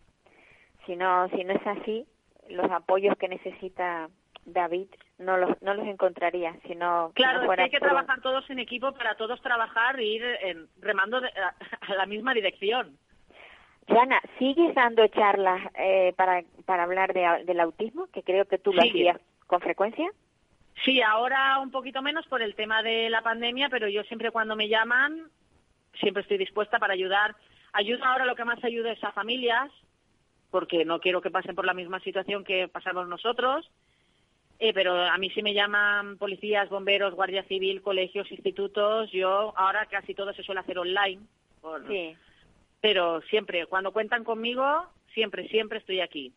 si 0.88 0.96
no, 0.96 1.30
si 1.30 1.44
no 1.44 1.54
es 1.54 1.68
así, 1.68 2.06
los 2.50 2.72
apoyos 2.72 3.16
que 3.18 3.28
necesita 3.28 4.10
David 4.46 4.88
no 5.20 5.36
los, 5.38 5.62
no 5.62 5.74
los 5.76 5.86
encontraría, 5.86 6.56
si 6.66 6.74
no, 6.74 7.12
Claro, 7.14 7.42
si 7.42 7.46
no 7.48 7.52
es 7.54 7.58
que 7.58 7.64
hay 7.64 7.70
que 7.70 7.78
un- 7.78 7.84
trabajar 7.84 8.22
todos 8.22 8.50
en 8.50 8.60
equipo 8.60 8.94
para 8.94 9.16
todos 9.16 9.40
trabajar 9.42 10.00
e 10.00 10.06
ir 10.06 10.24
en- 10.24 10.68
remando 10.80 11.20
de- 11.22 11.28
a, 11.28 11.54
a 11.92 11.96
la 11.96 12.06
misma 12.06 12.34
dirección. 12.34 12.98
Joana, 13.90 14.20
¿sigues 14.40 14.74
dando 14.76 15.08
charlas 15.08 15.62
eh, 15.76 16.14
para, 16.18 16.44
para 16.66 16.84
hablar 16.84 17.14
de, 17.14 17.44
del 17.46 17.60
autismo? 17.60 18.08
Que 18.14 18.22
creo 18.24 18.46
que 18.46 18.58
tú 18.58 18.74
lo 18.74 18.82
Sí. 18.82 18.90
hacías 18.90 19.20
con 19.48 19.62
frecuencia. 19.62 20.10
Sí, 20.84 21.02
ahora 21.02 21.60
un 21.60 21.72
poquito 21.72 22.02
menos 22.02 22.26
por 22.28 22.42
el 22.42 22.54
tema 22.56 22.84
de 22.84 23.10
la 23.10 23.22
pandemia, 23.22 23.70
pero 23.70 23.88
yo 23.88 24.04
siempre 24.04 24.32
cuando 24.32 24.56
me 24.56 24.68
llaman, 24.68 25.30
siempre 26.00 26.22
estoy 26.22 26.38
dispuesta 26.38 26.80
para 26.80 26.94
ayudar. 26.94 27.36
Ayudo 27.74 28.04
ahora 28.06 28.26
lo 28.26 28.36
que 28.36 28.46
más 28.46 28.64
ayudo 28.64 28.90
es 28.90 29.04
a 29.04 29.12
familias, 29.12 29.72
porque 30.52 30.86
no 30.86 31.00
quiero 31.00 31.22
que 31.22 31.32
pasen 31.32 31.56
por 31.56 31.66
la 31.66 31.74
misma 31.74 32.00
situación 32.00 32.44
que 32.44 32.68
pasamos 32.68 33.08
nosotros. 33.08 33.70
Eh, 34.60 34.74
pero 34.74 34.96
a 34.96 35.18
mí 35.20 35.30
sí 35.30 35.44
me 35.44 35.54
llaman 35.54 36.18
policías, 36.18 36.70
bomberos, 36.70 37.14
guardia 37.14 37.44
civil, 37.44 37.82
colegios, 37.84 38.32
institutos. 38.32 39.12
Yo 39.12 39.54
ahora 39.56 39.86
casi 39.86 40.16
todo 40.16 40.34
se 40.34 40.44
suele 40.44 40.62
hacer 40.62 40.80
online. 40.80 41.22
por- 41.62 41.86
Sí. 41.88 42.16
Pero 42.82 43.22
siempre, 43.24 43.66
cuando 43.66 43.92
cuentan 43.92 44.24
conmigo, 44.24 44.64
siempre, 45.14 45.48
siempre 45.50 45.80
estoy 45.80 46.00
aquí. 46.02 46.32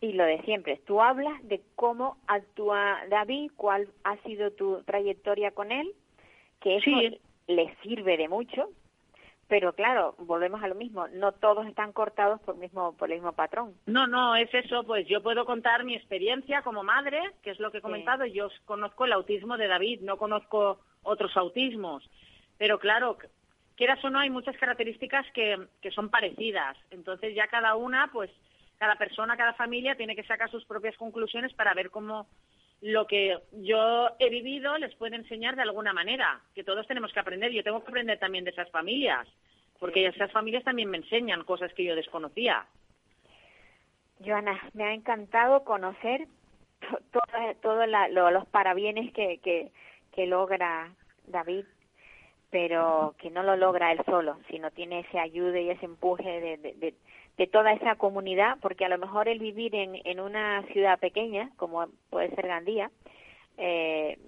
Y 0.00 0.12
lo 0.14 0.24
de 0.24 0.40
siempre, 0.42 0.80
tú 0.86 1.02
hablas 1.02 1.34
de 1.46 1.60
cómo 1.76 2.16
actúa 2.26 3.00
David, 3.10 3.50
cuál 3.56 3.88
ha 4.04 4.16
sido 4.22 4.50
tu 4.52 4.82
trayectoria 4.84 5.50
con 5.50 5.72
él, 5.72 5.92
que 6.60 6.76
eso 6.76 6.84
Sí. 6.90 7.20
le 7.48 7.76
sirve 7.82 8.16
de 8.16 8.28
mucho, 8.28 8.70
pero 9.50 9.74
claro, 9.74 10.14
volvemos 10.18 10.62
a 10.62 10.68
lo 10.68 10.76
mismo, 10.76 11.08
no 11.08 11.32
todos 11.32 11.66
están 11.66 11.92
cortados 11.92 12.40
por, 12.42 12.56
mismo, 12.56 12.96
por 12.96 13.10
el 13.10 13.16
mismo 13.16 13.32
patrón. 13.32 13.74
No, 13.84 14.06
no, 14.06 14.36
es 14.36 14.48
eso, 14.54 14.84
pues 14.84 15.06
yo 15.08 15.22
puedo 15.22 15.44
contar 15.44 15.82
mi 15.84 15.96
experiencia 15.96 16.62
como 16.62 16.84
madre, 16.84 17.20
que 17.42 17.50
es 17.50 17.58
lo 17.58 17.72
que 17.72 17.78
he 17.78 17.80
Sí. 17.80 17.82
comentado, 17.82 18.24
yo 18.26 18.48
conozco 18.64 19.04
el 19.04 19.12
autismo 19.12 19.56
de 19.56 19.66
David, 19.66 20.02
no 20.02 20.16
conozco 20.16 20.78
otros 21.02 21.36
autismos, 21.36 22.08
pero 22.58 22.78
claro, 22.78 23.18
quieras 23.74 24.02
o 24.04 24.10
no, 24.10 24.20
hay 24.20 24.30
muchas 24.30 24.56
características 24.56 25.26
que, 25.32 25.58
que 25.82 25.90
son 25.90 26.10
parecidas, 26.10 26.76
entonces 26.90 27.34
ya 27.34 27.48
cada 27.48 27.74
una, 27.74 28.08
pues 28.12 28.30
cada 28.78 28.94
persona, 28.94 29.36
cada 29.36 29.54
familia 29.54 29.96
tiene 29.96 30.14
que 30.14 30.22
sacar 30.22 30.48
sus 30.50 30.64
propias 30.64 30.96
conclusiones 30.96 31.52
para 31.54 31.74
ver 31.74 31.90
cómo 31.90 32.28
lo 32.82 33.06
que 33.06 33.38
yo 33.52 34.08
he 34.18 34.30
vivido 34.30 34.76
les 34.78 34.94
puede 34.94 35.16
enseñar 35.16 35.54
de 35.56 35.62
alguna 35.62 35.92
manera, 35.92 36.40
que 36.54 36.64
todos 36.64 36.86
tenemos 36.86 37.12
que 37.12 37.20
aprender, 37.20 37.52
yo 37.52 37.62
tengo 37.62 37.82
que 37.82 37.88
aprender 37.90 38.18
también 38.18 38.44
de 38.44 38.50
esas 38.50 38.70
familias, 38.70 39.28
porque 39.78 40.06
esas 40.06 40.32
familias 40.32 40.64
también 40.64 40.88
me 40.90 40.96
enseñan 40.98 41.44
cosas 41.44 41.72
que 41.74 41.84
yo 41.84 41.94
desconocía. 41.94 42.66
Joana, 44.24 44.60
me 44.74 44.84
ha 44.84 44.92
encantado 44.94 45.64
conocer 45.64 46.26
todos 47.62 47.86
la- 47.88 48.08
lo- 48.08 48.30
los 48.30 48.46
parabienes 48.48 49.12
que, 49.12 49.38
que, 49.38 49.70
que 50.12 50.26
logra 50.26 50.92
David, 51.26 51.64
pero 52.50 53.14
que 53.18 53.30
no 53.30 53.42
lo 53.42 53.56
logra 53.56 53.92
él 53.92 54.00
solo, 54.06 54.38
sino 54.50 54.70
tiene 54.70 55.00
ese 55.00 55.18
ayuda 55.18 55.60
y 55.60 55.70
ese 55.70 55.84
empuje 55.84 56.40
de, 56.40 56.56
de, 56.56 56.72
de, 56.74 56.94
de 57.36 57.46
toda 57.46 57.72
esa 57.72 57.96
comunidad, 57.96 58.58
porque 58.60 58.84
a 58.84 58.88
lo 58.88 58.98
mejor 58.98 59.28
el 59.28 59.38
vivir 59.38 59.74
en, 59.74 60.00
en 60.04 60.20
una 60.20 60.62
ciudad 60.72 60.98
pequeña, 60.98 61.50
como 61.56 61.86
puede 62.10 62.34
ser 62.34 62.46
Gandía, 62.46 62.90
eh, 63.56 64.18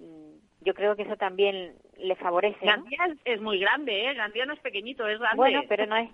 yo 0.61 0.73
creo 0.73 0.95
que 0.95 1.03
eso 1.03 1.17
también 1.17 1.75
le 1.97 2.15
favorece. 2.15 2.65
Gandía 2.65 2.99
es, 3.07 3.17
es 3.25 3.41
muy 3.41 3.59
grande, 3.59 4.09
¿eh? 4.09 4.13
Gandía 4.13 4.45
no 4.45 4.53
es 4.53 4.59
pequeñito, 4.59 5.07
es 5.07 5.19
grande. 5.19 5.37
Bueno, 5.37 5.63
pero 5.67 5.85
no 5.85 5.95
es. 5.97 6.09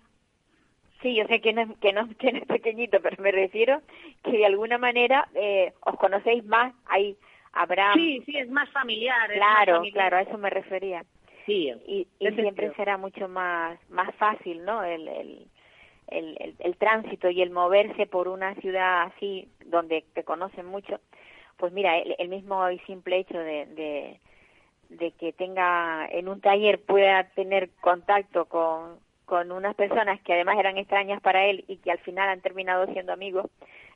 Sí, 1.01 1.15
yo 1.15 1.25
sé 1.27 1.39
que 1.39 1.53
no 1.53 1.61
es, 1.61 1.69
que 1.79 1.93
no, 1.93 2.09
que 2.17 2.31
no 2.33 2.39
es 2.39 2.45
pequeñito, 2.45 2.99
pero 3.01 3.21
me 3.21 3.31
refiero 3.31 3.81
que 4.23 4.31
de 4.31 4.45
alguna 4.45 4.77
manera 4.77 5.27
eh, 5.35 5.73
os 5.81 5.95
conocéis 5.97 6.43
más. 6.45 6.73
Ahí 6.87 7.15
habrá. 7.53 7.93
Sí, 7.93 8.21
sí, 8.25 8.37
es 8.37 8.49
más 8.49 8.69
familiar. 8.71 9.29
más 9.29 9.37
claro, 9.37 9.75
familiar. 9.75 10.09
claro, 10.09 10.17
a 10.17 10.21
eso 10.29 10.37
me 10.37 10.49
refería. 10.49 11.05
Sí, 11.45 11.71
Y, 11.87 12.07
y 12.19 12.31
siempre 12.33 12.71
será 12.75 12.97
mucho 12.97 13.27
más 13.27 13.79
más 13.89 14.13
fácil, 14.15 14.63
¿no? 14.65 14.83
El, 14.83 15.07
el, 15.07 15.47
el, 16.11 16.37
el, 16.39 16.55
el 16.59 16.77
tránsito 16.77 17.29
y 17.29 17.41
el 17.41 17.49
moverse 17.49 18.05
por 18.05 18.27
una 18.27 18.55
ciudad 18.55 19.03
así, 19.03 19.49
donde 19.65 20.03
te 20.13 20.23
conocen 20.23 20.65
mucho. 20.65 20.99
Pues 21.57 21.73
mira, 21.73 21.97
el, 21.97 22.15
el 22.17 22.29
mismo 22.29 22.69
y 22.69 22.79
simple 22.79 23.17
hecho 23.17 23.37
de, 23.37 23.65
de, 23.67 24.19
de 24.89 25.11
que 25.11 25.33
tenga 25.33 26.07
en 26.11 26.27
un 26.27 26.41
taller 26.41 26.81
pueda 26.81 27.25
tener 27.35 27.69
contacto 27.81 28.45
con, 28.45 28.99
con 29.25 29.51
unas 29.51 29.75
personas 29.75 30.19
que 30.21 30.33
además 30.33 30.57
eran 30.57 30.77
extrañas 30.77 31.21
para 31.21 31.45
él 31.45 31.63
y 31.67 31.77
que 31.77 31.91
al 31.91 31.99
final 31.99 32.29
han 32.29 32.41
terminado 32.41 32.87
siendo 32.87 33.13
amigos, 33.13 33.45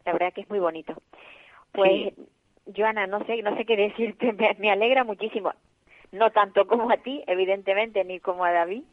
la 0.06 0.14
verdad 0.14 0.32
que 0.34 0.42
es 0.42 0.50
muy 0.50 0.60
bonito. 0.60 0.94
Pues, 1.72 2.14
Joana, 2.76 3.08
no 3.08 3.26
sé, 3.26 3.42
no 3.42 3.58
sé 3.58 3.66
qué 3.66 3.76
decirte, 3.76 4.32
me, 4.34 4.56
me 4.60 4.72
alegra 4.72 5.04
muchísimo. 5.04 5.54
No 6.12 6.30
tanto 6.30 6.68
como 6.68 6.92
a 6.92 6.98
ti, 6.98 7.24
evidentemente, 7.26 8.04
ni 8.04 8.20
como 8.20 8.46
a 8.46 8.52
David, 8.52 8.84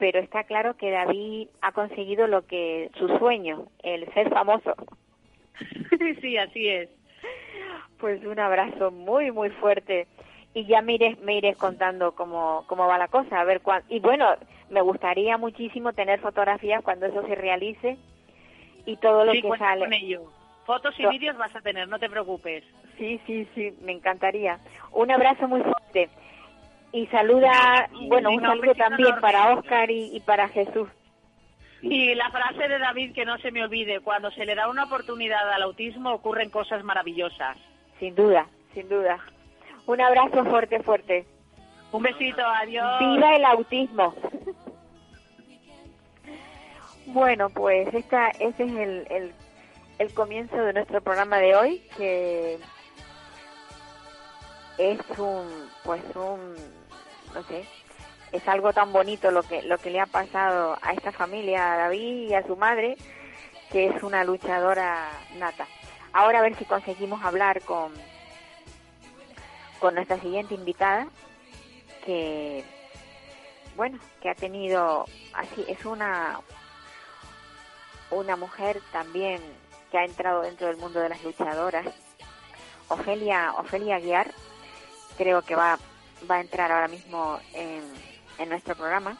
pero 0.00 0.18
está 0.18 0.44
claro 0.44 0.78
que 0.78 0.90
David 0.90 1.48
ha 1.60 1.72
conseguido 1.72 2.26
lo 2.26 2.46
que 2.46 2.90
su 2.98 3.06
sueño, 3.18 3.66
el 3.82 4.10
ser 4.14 4.30
famoso. 4.30 4.74
sí, 6.22 6.38
así 6.38 6.68
es. 6.68 6.88
Pues 7.98 8.24
un 8.24 8.40
abrazo 8.40 8.90
muy, 8.90 9.30
muy 9.30 9.50
fuerte. 9.50 10.08
Y 10.54 10.64
ya 10.64 10.80
me 10.80 10.94
iré, 10.94 11.18
me 11.22 11.36
iré 11.36 11.54
contando 11.54 12.12
cómo, 12.12 12.64
cómo 12.66 12.86
va 12.88 12.96
la 12.96 13.08
cosa, 13.08 13.40
a 13.40 13.44
ver 13.44 13.60
cuán... 13.60 13.82
Y 13.90 14.00
bueno, 14.00 14.26
me 14.70 14.80
gustaría 14.80 15.36
muchísimo 15.36 15.92
tener 15.92 16.18
fotografías 16.20 16.82
cuando 16.82 17.04
eso 17.04 17.22
se 17.26 17.34
realice 17.34 17.98
y 18.86 18.96
todo 18.96 19.26
lo 19.26 19.32
sí, 19.32 19.42
que 19.42 19.58
sale. 19.58 19.84
con 19.84 19.92
ello. 19.92 20.22
Fotos 20.64 20.98
y 20.98 21.06
vídeos 21.08 21.36
vas 21.36 21.54
a 21.54 21.60
tener, 21.60 21.86
no 21.88 21.98
te 21.98 22.08
preocupes. 22.08 22.64
Sí, 22.96 23.20
sí, 23.26 23.46
sí, 23.54 23.74
me 23.82 23.92
encantaría. 23.92 24.58
Un 24.92 25.10
abrazo 25.10 25.46
muy 25.46 25.60
fuerte. 25.60 26.08
Y 26.92 27.06
saluda, 27.06 27.88
bueno, 28.08 28.30
un 28.30 28.40
saludo 28.40 28.74
también 28.74 29.20
para 29.20 29.54
Oscar 29.54 29.90
y, 29.90 30.16
y 30.16 30.20
para 30.20 30.48
Jesús. 30.48 30.88
Y 31.82 32.14
la 32.14 32.30
frase 32.30 32.68
de 32.68 32.78
David 32.78 33.14
que 33.14 33.24
no 33.24 33.38
se 33.38 33.50
me 33.50 33.64
olvide, 33.64 34.00
cuando 34.00 34.30
se 34.32 34.44
le 34.44 34.54
da 34.54 34.68
una 34.68 34.84
oportunidad 34.84 35.50
al 35.52 35.62
autismo 35.62 36.12
ocurren 36.12 36.50
cosas 36.50 36.84
maravillosas. 36.84 37.56
Sin 37.98 38.14
duda, 38.14 38.46
sin 38.74 38.88
duda. 38.88 39.18
Un 39.86 40.00
abrazo 40.00 40.44
fuerte, 40.44 40.82
fuerte. 40.82 41.26
Un 41.92 42.02
besito, 42.02 42.42
adiós. 42.44 42.98
¡Viva 43.00 43.36
el 43.36 43.44
autismo! 43.44 44.14
Bueno, 47.06 47.50
pues 47.50 47.92
esta, 47.94 48.28
ese 48.28 48.64
es 48.64 48.72
el, 48.72 49.06
el, 49.10 49.32
el 49.98 50.14
comienzo 50.14 50.56
de 50.56 50.72
nuestro 50.72 51.00
programa 51.00 51.38
de 51.38 51.56
hoy, 51.56 51.82
que 51.96 52.58
es 54.80 54.98
un, 55.18 55.70
pues 55.84 56.02
un, 56.14 56.54
no 57.34 57.42
sé, 57.44 57.66
es 58.32 58.48
algo 58.48 58.72
tan 58.72 58.92
bonito 58.92 59.30
lo 59.30 59.42
que, 59.42 59.62
lo 59.62 59.76
que 59.76 59.90
le 59.90 60.00
ha 60.00 60.06
pasado 60.06 60.78
a 60.80 60.92
esta 60.92 61.12
familia, 61.12 61.74
a 61.74 61.76
David 61.76 62.30
y 62.30 62.34
a 62.34 62.46
su 62.46 62.56
madre, 62.56 62.96
que 63.70 63.88
es 63.88 64.02
una 64.02 64.24
luchadora 64.24 65.10
nata. 65.36 65.66
Ahora 66.14 66.38
a 66.38 66.42
ver 66.42 66.56
si 66.56 66.64
conseguimos 66.64 67.22
hablar 67.22 67.60
con, 67.60 67.92
con 69.80 69.94
nuestra 69.94 70.18
siguiente 70.18 70.54
invitada, 70.54 71.08
que, 72.06 72.64
bueno, 73.76 73.98
que 74.22 74.30
ha 74.30 74.34
tenido, 74.34 75.04
así, 75.34 75.62
es 75.68 75.84
una, 75.84 76.40
una 78.10 78.36
mujer 78.36 78.80
también 78.92 79.42
que 79.90 79.98
ha 79.98 80.04
entrado 80.06 80.40
dentro 80.40 80.68
del 80.68 80.78
mundo 80.78 81.00
de 81.00 81.10
las 81.10 81.22
luchadoras. 81.22 81.86
Ofelia, 82.88 83.52
Ofelia 83.58 84.00
Guiar, 84.00 84.32
creo 85.20 85.42
que 85.42 85.54
va, 85.54 85.78
va 86.30 86.36
a 86.36 86.40
entrar 86.40 86.72
ahora 86.72 86.88
mismo 86.88 87.38
en, 87.52 87.82
en 88.38 88.48
nuestro 88.48 88.74
programa. 88.74 89.18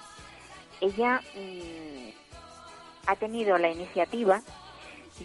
Ella 0.80 1.20
mm, 1.36 2.08
ha 3.06 3.16
tenido 3.16 3.58
la 3.58 3.70
iniciativa 3.70 4.40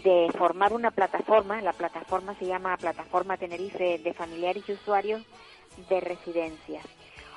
de 0.04 0.28
formar 0.36 0.74
una 0.74 0.90
plataforma, 0.90 1.62
la 1.62 1.72
plataforma 1.72 2.34
se 2.34 2.44
llama 2.44 2.76
Plataforma 2.76 3.38
Tenerife 3.38 3.96
de 4.04 4.12
Familiares 4.12 4.64
y 4.68 4.72
Usuarios 4.72 5.22
de 5.88 5.98
Residencias. 6.00 6.84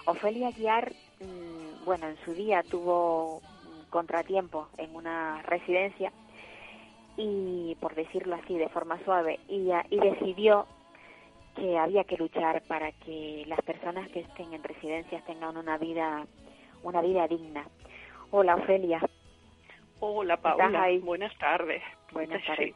Ofelia 0.03 0.51
Guiar, 0.51 0.91
mm, 1.21 1.85
bueno, 1.85 2.09
en 2.09 2.17
su 2.25 2.33
día 2.33 2.61
tuvo 2.63 3.41
contratiempo 3.89 4.67
en 4.77 4.93
una 4.93 5.41
residencia 5.43 6.11
y, 7.15 7.77
por 7.79 7.95
decirlo 7.95 8.35
así, 8.35 8.57
de 8.57 8.67
forma 8.67 8.99
suave, 9.05 9.39
y, 9.47 9.69
y 9.91 9.97
decidió 9.97 10.67
que 11.59 11.77
había 11.77 12.03
que 12.05 12.17
luchar 12.17 12.61
para 12.63 12.91
que 12.91 13.43
las 13.47 13.61
personas 13.61 14.09
que 14.09 14.21
estén 14.21 14.53
en 14.53 14.63
residencias 14.63 15.23
tengan 15.25 15.57
una 15.57 15.77
vida, 15.77 16.25
una 16.83 17.01
vida 17.01 17.27
digna. 17.27 17.65
Hola, 18.31 18.55
Ofelia. 18.55 19.01
Hola, 19.99 20.37
Paula. 20.37 20.87
Buenas 21.01 21.37
tardes. 21.37 21.83
Buenas 22.11 22.43
tardes. 22.45 22.73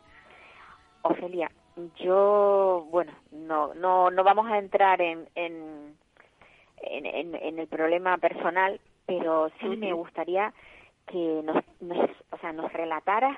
Ofelia, 1.04 1.50
yo, 1.98 2.88
bueno, 2.92 3.14
no, 3.32 3.74
no, 3.74 4.10
no 4.10 4.24
vamos 4.24 4.48
a 4.48 4.58
entrar 4.58 5.02
en, 5.02 5.28
en, 5.36 5.96
en, 6.82 7.36
en 7.36 7.60
el 7.60 7.68
problema 7.68 8.18
personal, 8.18 8.80
pero 9.06 9.50
sí 9.60 9.68
me 9.68 9.92
gustaría 9.94 10.54
que 11.08 11.42
nos, 11.44 11.64
nos, 11.82 12.10
o 12.32 12.38
sea, 12.38 12.54
nos 12.54 12.72
relataras 12.72 13.38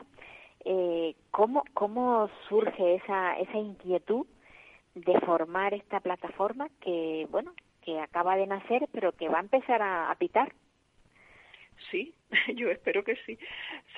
eh, 0.63 1.15
cómo, 1.31 1.63
cómo 1.73 2.29
surge 2.47 2.95
esa, 2.95 3.37
esa 3.39 3.57
inquietud 3.57 4.25
de 4.95 5.19
formar 5.21 5.73
esta 5.73 5.99
plataforma 5.99 6.69
que, 6.81 7.27
bueno, 7.29 7.53
que 7.83 7.99
acaba 7.99 8.37
de 8.37 8.47
nacer, 8.47 8.87
pero 8.91 9.11
que 9.11 9.27
va 9.27 9.37
a 9.37 9.43
empezar 9.43 9.81
a, 9.81 10.15
pitar. 10.17 10.53
Sí, 11.91 12.13
yo 12.55 12.71
espero 12.71 13.03
que 13.03 13.17
sí. 13.25 13.37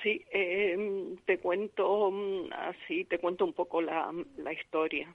Sí, 0.02 0.24
eh, 0.32 1.16
te 1.24 1.38
cuento 1.38 2.10
mm, 2.10 2.52
así, 2.52 3.04
te 3.04 3.18
cuento 3.18 3.44
un 3.44 3.52
poco 3.52 3.80
la, 3.80 4.12
la 4.36 4.52
historia. 4.52 5.12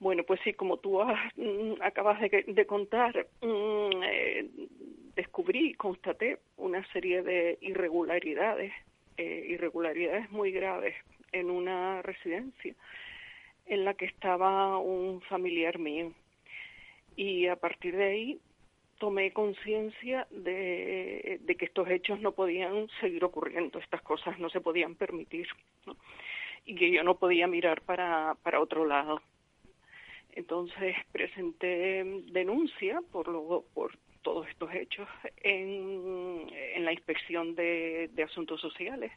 Bueno, 0.00 0.24
pues 0.24 0.40
sí, 0.42 0.54
como 0.54 0.78
tú 0.78 1.00
mm, 1.00 1.82
acabas 1.82 2.20
de, 2.20 2.44
de 2.48 2.66
contar, 2.66 3.26
mm, 3.42 4.02
eh, 4.02 4.50
descubrí, 5.14 5.74
constaté 5.74 6.38
una 6.56 6.84
serie 6.92 7.22
de 7.22 7.58
irregularidades, 7.60 8.72
eh, 9.18 9.44
irregularidades 9.48 10.30
muy 10.30 10.50
graves 10.50 10.96
en 11.30 11.50
una 11.50 12.00
residencia 12.02 12.74
en 13.66 13.84
la 13.84 13.94
que 13.94 14.06
estaba 14.06 14.78
un 14.78 15.20
familiar 15.22 15.78
mío. 15.78 16.12
Y 17.16 17.46
a 17.46 17.56
partir 17.56 17.96
de 17.96 18.04
ahí 18.04 18.40
tomé 18.98 19.32
conciencia 19.32 20.26
de, 20.30 21.40
que 21.58 21.64
estos 21.64 21.88
hechos 21.90 22.20
no 22.20 22.32
podían 22.32 22.88
seguir 23.00 23.24
ocurriendo, 23.24 23.78
estas 23.78 24.02
cosas 24.02 24.38
no 24.38 24.48
se 24.48 24.60
podían 24.60 24.94
permitir, 24.94 25.48
y 26.64 26.74
que 26.76 26.90
yo 26.90 27.02
no 27.02 27.16
podía 27.16 27.46
mirar 27.48 27.82
para, 27.82 28.36
para 28.42 28.60
otro 28.60 28.86
lado. 28.86 29.20
Entonces 30.34 30.94
presenté 31.10 32.04
denuncia 32.30 33.02
por, 33.10 33.28
lo, 33.28 33.64
por 33.74 33.98
todos 34.22 34.48
estos 34.48 34.72
hechos 34.72 35.08
en, 35.38 36.46
en 36.52 36.84
la 36.84 36.92
inspección 36.92 37.54
de, 37.54 38.08
de 38.12 38.22
asuntos 38.22 38.60
sociales 38.60 39.10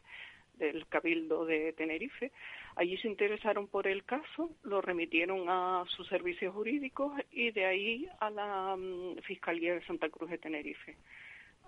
del 0.56 0.86
Cabildo 0.88 1.44
de 1.44 1.72
Tenerife. 1.72 2.32
Allí 2.76 2.96
se 2.98 3.08
interesaron 3.08 3.68
por 3.68 3.86
el 3.86 4.04
caso, 4.04 4.50
lo 4.62 4.80
remitieron 4.80 5.48
a 5.48 5.84
sus 5.88 6.08
servicios 6.08 6.54
jurídicos 6.54 7.12
y 7.30 7.50
de 7.50 7.64
ahí 7.64 8.08
a 8.20 8.30
la 8.30 8.76
mm, 8.76 9.18
Fiscalía 9.22 9.74
de 9.74 9.84
Santa 9.86 10.08
Cruz 10.08 10.30
de 10.30 10.38
Tenerife, 10.38 10.96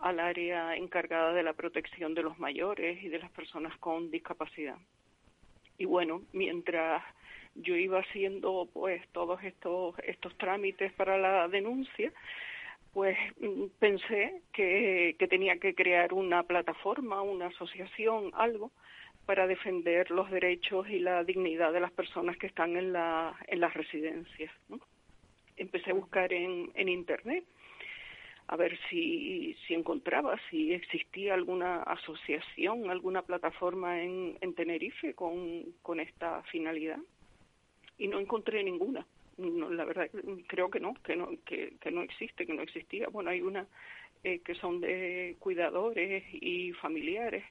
al 0.00 0.20
área 0.20 0.76
encargada 0.76 1.32
de 1.32 1.42
la 1.42 1.54
protección 1.54 2.14
de 2.14 2.22
los 2.22 2.38
mayores 2.38 3.02
y 3.02 3.08
de 3.08 3.18
las 3.18 3.30
personas 3.30 3.76
con 3.78 4.10
discapacidad. 4.10 4.76
Y 5.78 5.84
bueno, 5.84 6.22
mientras 6.32 7.02
yo 7.54 7.74
iba 7.76 8.00
haciendo 8.00 8.68
pues 8.72 9.06
todos 9.12 9.42
estos 9.42 9.98
estos 10.00 10.36
trámites 10.36 10.92
para 10.92 11.18
la 11.18 11.48
denuncia, 11.48 12.12
pues 12.92 13.16
mm, 13.40 13.66
pensé 13.78 14.42
que, 14.52 15.16
tenía 15.28 15.58
que 15.58 15.74
crear 15.74 16.12
una 16.12 16.42
plataforma, 16.42 17.22
una 17.22 17.46
asociación, 17.46 18.30
algo 18.34 18.72
para 19.26 19.46
defender 19.46 20.10
los 20.10 20.30
derechos 20.30 20.88
y 20.88 20.98
la 20.98 21.22
dignidad 21.22 21.72
de 21.72 21.80
las 21.80 21.92
personas 21.92 22.36
que 22.38 22.46
están 22.46 22.76
en, 22.76 22.92
la, 22.92 23.36
en 23.46 23.60
las 23.60 23.74
residencias. 23.74 24.52
Empecé 25.56 25.90
a 25.90 25.94
buscar 25.94 26.32
en, 26.32 26.70
en 26.74 26.88
Internet 26.88 27.44
a 28.46 28.56
ver 28.56 28.78
si, 28.88 29.54
si 29.66 29.74
encontraba, 29.74 30.38
si 30.48 30.72
existía 30.72 31.34
alguna 31.34 31.82
asociación, 31.82 32.88
alguna 32.88 33.20
plataforma 33.20 34.02
en, 34.02 34.38
en 34.40 34.54
Tenerife 34.54 35.12
con, 35.14 35.64
con 35.82 36.00
esta 36.00 36.42
finalidad. 36.44 36.98
Y 37.98 38.08
no 38.08 38.18
encontré 38.18 38.64
ninguna 38.64 39.06
no, 39.38 39.70
la 39.70 39.84
verdad 39.84 40.10
creo 40.46 40.70
que 40.70 40.80
no, 40.80 40.94
que 41.02 41.16
no, 41.16 41.30
que, 41.46 41.74
que 41.80 41.90
no 41.90 42.02
existe, 42.02 42.46
que 42.46 42.54
no 42.54 42.62
existía. 42.62 43.08
Bueno, 43.08 43.30
hay 43.30 43.40
una 43.40 43.66
eh, 44.24 44.40
que 44.44 44.54
son 44.56 44.80
de 44.80 45.36
cuidadores 45.38 46.24
y 46.32 46.72
familiares 46.72 47.44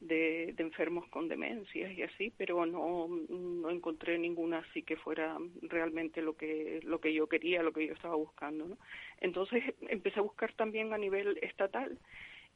de, 0.00 0.54
enfermos 0.58 1.08
con 1.08 1.28
demencias 1.28 1.92
y 1.96 2.02
así, 2.02 2.32
pero 2.36 2.66
no, 2.66 3.08
no 3.08 3.70
encontré 3.70 4.18
ninguna 4.18 4.58
así 4.58 4.82
que 4.82 4.96
fuera 4.96 5.38
realmente 5.62 6.22
lo 6.22 6.36
que 6.36 6.80
lo 6.84 7.00
que 7.00 7.12
yo 7.12 7.26
quería, 7.26 7.62
lo 7.62 7.72
que 7.72 7.86
yo 7.86 7.94
estaba 7.94 8.14
buscando. 8.14 8.66
¿no? 8.66 8.78
Entonces 9.20 9.64
empecé 9.88 10.20
a 10.20 10.22
buscar 10.22 10.52
también 10.52 10.92
a 10.92 10.98
nivel 10.98 11.38
estatal 11.42 11.98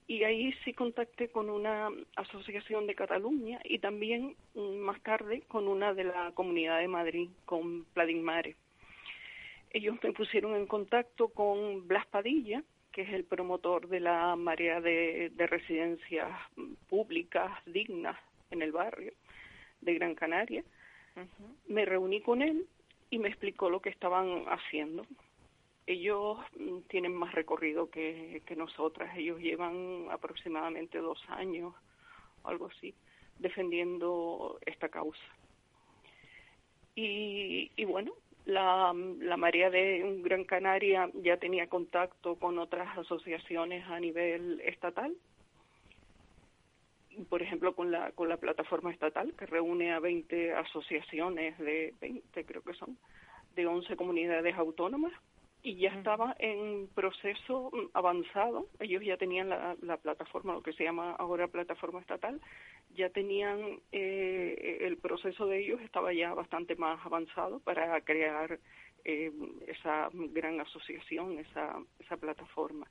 y 0.06 0.24
ahí 0.24 0.52
sí 0.64 0.72
contacté 0.72 1.28
con 1.28 1.48
una 1.48 1.88
asociación 2.16 2.86
de 2.86 2.94
Cataluña 2.94 3.60
y 3.64 3.78
también 3.78 4.36
mm, 4.54 4.76
más 4.78 5.00
tarde 5.02 5.42
con 5.48 5.68
una 5.68 5.94
de 5.94 6.04
la 6.04 6.32
Comunidad 6.32 6.80
de 6.80 6.88
Madrid, 6.88 7.30
con 7.44 7.84
Pladinmare. 7.94 8.56
Ellos 9.70 9.96
me 10.02 10.12
pusieron 10.12 10.54
en 10.54 10.66
contacto 10.66 11.28
con 11.28 11.86
Blas 11.88 12.06
Padilla, 12.06 12.62
que 12.92 13.02
es 13.02 13.08
el 13.10 13.24
promotor 13.24 13.88
de 13.88 14.00
la 14.00 14.36
marea 14.36 14.80
de, 14.80 15.32
residencias 15.38 16.28
públicas 16.88 17.50
dignas 17.64 18.18
en 18.50 18.60
el 18.60 18.70
barrio 18.70 19.12
de 19.80 19.94
Gran 19.94 20.14
Canaria. 20.14 20.62
Me 21.68 21.86
reuní 21.86 22.20
con 22.20 22.42
él 22.42 22.66
y 23.08 23.18
me 23.18 23.28
explicó 23.28 23.70
lo 23.70 23.80
que 23.80 23.88
estaban 23.88 24.44
haciendo 24.48 25.06
ellos 25.86 26.38
mm, 26.58 26.80
tienen 26.88 27.14
más 27.14 27.34
recorrido 27.34 27.90
que, 27.90 28.42
que 28.46 28.56
nosotras. 28.56 29.16
Ellos 29.16 29.40
llevan 29.40 30.06
aproximadamente 30.10 30.98
dos 30.98 31.22
años, 31.28 31.74
algo 32.44 32.66
así, 32.66 32.94
defendiendo 33.38 34.58
esta 34.64 34.88
causa. 34.88 35.22
Y, 36.94 37.70
y 37.76 37.84
bueno, 37.84 38.12
la, 38.44 38.92
la 39.20 39.36
Marea 39.36 39.70
de 39.70 40.20
Gran 40.22 40.44
Canaria 40.44 41.10
ya 41.14 41.36
tenía 41.38 41.68
contacto 41.68 42.36
con 42.36 42.58
otras 42.58 42.98
asociaciones 42.98 43.84
a 43.88 43.98
nivel 43.98 44.60
estatal, 44.64 45.14
por 47.28 47.42
ejemplo, 47.42 47.74
con 47.74 47.90
la, 47.90 48.12
con 48.12 48.28
la 48.28 48.38
plataforma 48.38 48.90
estatal, 48.90 49.34
que 49.34 49.46
reúne 49.46 49.92
a 49.92 50.00
20 50.00 50.54
asociaciones 50.54 51.58
de 51.58 51.94
20, 52.00 52.44
creo 52.44 52.62
que 52.62 52.72
son, 52.74 52.96
de 53.54 53.66
11 53.66 53.96
comunidades 53.96 54.56
autónomas 54.56 55.12
y 55.62 55.76
ya 55.76 55.90
estaba 55.90 56.34
en 56.38 56.88
proceso 56.88 57.70
mm, 57.72 57.96
avanzado. 57.96 58.66
Ellos 58.80 59.02
ya 59.04 59.16
tenían 59.16 59.48
la, 59.48 59.76
la, 59.80 59.96
plataforma, 59.96 60.54
lo 60.54 60.62
que 60.62 60.72
se 60.72 60.84
llama 60.84 61.12
ahora 61.12 61.46
plataforma 61.48 62.00
estatal, 62.00 62.40
ya 62.94 63.10
tenían 63.10 63.80
eh, 63.92 64.78
el 64.80 64.96
proceso 64.98 65.46
de 65.46 65.60
ellos 65.60 65.80
estaba 65.80 66.12
ya 66.12 66.34
bastante 66.34 66.74
más 66.76 67.04
avanzado 67.06 67.60
para 67.60 68.00
crear 68.00 68.58
eh, 69.04 69.32
esa 69.66 70.10
gran 70.12 70.60
asociación, 70.60 71.38
esa, 71.38 71.76
esa 72.00 72.16
plataforma, 72.16 72.86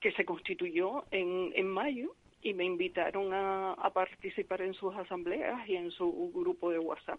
que 0.00 0.12
se 0.12 0.24
constituyó 0.24 1.04
en, 1.10 1.52
en 1.54 1.66
mayo 1.66 2.14
y 2.42 2.52
me 2.52 2.64
invitaron 2.64 3.32
a, 3.32 3.72
a 3.72 3.90
participar 3.90 4.60
en 4.60 4.74
sus 4.74 4.94
asambleas 4.96 5.66
y 5.66 5.76
en 5.76 5.90
su 5.90 6.30
grupo 6.34 6.70
de 6.70 6.78
WhatsApp 6.78 7.18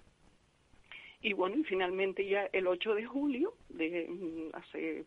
y 1.22 1.34
bueno, 1.34 1.57
y 1.57 1.63
finalmente 1.63 2.26
ya 2.28 2.49
el 2.53 2.68
8 2.68 2.95
de 2.95 3.05
julio, 3.05 3.53
de 3.70 4.07
mm, 4.07 4.55
hace 4.55 5.05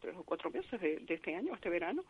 tres 0.00 0.14
o 0.16 0.22
cuatro 0.24 0.50
meses 0.50 0.80
de, 0.80 1.02
este 1.08 1.34
año, 1.34 1.54
este 1.54 1.70
verano, 1.70 2.04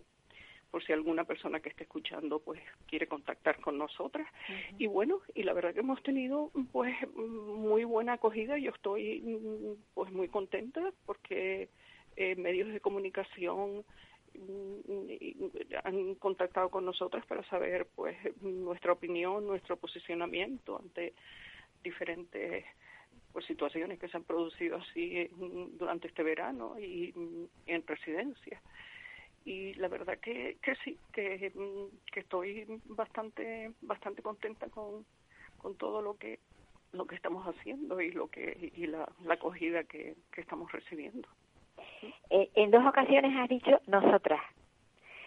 por 0.71 0.85
si 0.85 0.93
alguna 0.93 1.25
persona 1.25 1.61
que 1.61 1.71
esté 1.71 1.85
escuchando 1.85 2.41
pues 2.41 2.61
quiere 2.87 3.07
contactar 3.07 3.59
con 3.63 3.79
nosotras. 3.79 4.29
Y 4.77 4.87
bueno 4.87 5.23
y 5.35 5.45
la 5.45 5.55
verdad 5.55 5.73
que 5.73 5.81
hemos 5.81 6.03
tenido 6.03 6.51
pues 6.73 6.95
muy 7.17 7.85
buena 7.85 8.13
acogida. 8.13 8.59
Yo 8.59 8.73
estoy 8.73 9.79
pues 9.95 10.13
muy 10.13 10.29
contenta 10.29 10.93
porque 11.07 11.71
eh, 12.17 12.37
medios 12.37 12.71
de 12.71 12.81
comunicación 12.81 13.79
mm, 13.79 13.85
han 15.85 16.15
contactado 16.17 16.71
con 16.71 16.85
nosotras 16.85 17.25
para 17.27 17.43
saber 17.45 17.89
pues 17.95 18.17
nuestra 18.43 18.93
opinión 18.93 19.47
nuestro 19.47 19.77
posicionamiento 19.77 20.79
ante 20.79 21.15
diferentes 21.83 22.65
pues 23.33 23.45
situaciones 23.47 23.99
que 23.99 24.09
se 24.09 24.17
han 24.17 24.25
producido 24.25 24.77
así 24.77 25.29
durante 25.79 26.09
este 26.09 26.23
verano 26.23 26.79
y 26.79 27.13
en 27.67 27.87
residencias 27.87 28.63
y 29.45 29.73
la 29.75 29.89
verdad 29.89 30.19
que, 30.19 30.59
que 30.63 30.75
sí, 30.85 30.99
que, 31.13 31.51
mm, 31.55 32.13
que 32.13 32.21
estoy 32.21 32.67
bastante 32.85 33.73
bastante 33.81 34.23
contenta 34.23 34.69
con, 34.69 35.07
con 35.57 35.77
todo 35.77 36.03
lo 36.03 36.17
que 36.17 36.41
lo 36.93 37.07
que 37.07 37.15
estamos 37.15 37.47
haciendo 37.47 38.01
y 38.01 38.11
lo 38.11 38.29
que 38.29 38.73
y 38.75 38.87
la, 38.87 39.11
la 39.25 39.35
acogida 39.35 39.85
que, 39.85 40.17
que 40.33 40.41
estamos 40.41 40.71
recibiendo. 40.73 41.29
Eh, 42.31 42.51
en 42.55 42.71
dos 42.71 42.85
ocasiones 42.87 43.37
has 43.37 43.49
dicho 43.49 43.81
nosotras. 43.87 44.41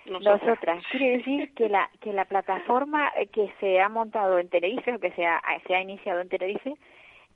Nosotras. 0.06 0.84
Quiere 0.92 1.18
decir 1.18 1.54
que 1.54 1.70
la 1.70 1.90
que 2.00 2.12
la 2.12 2.26
plataforma 2.26 3.12
que 3.32 3.54
se 3.60 3.80
ha 3.80 3.88
montado 3.88 4.40
en 4.40 4.50
Tenerife 4.50 4.96
o 4.96 5.00
que 5.00 5.12
se 5.12 5.26
ha, 5.26 5.42
se 5.68 5.76
ha 5.76 5.82
iniciado 5.82 6.22
en 6.22 6.30
Tenerife 6.30 6.74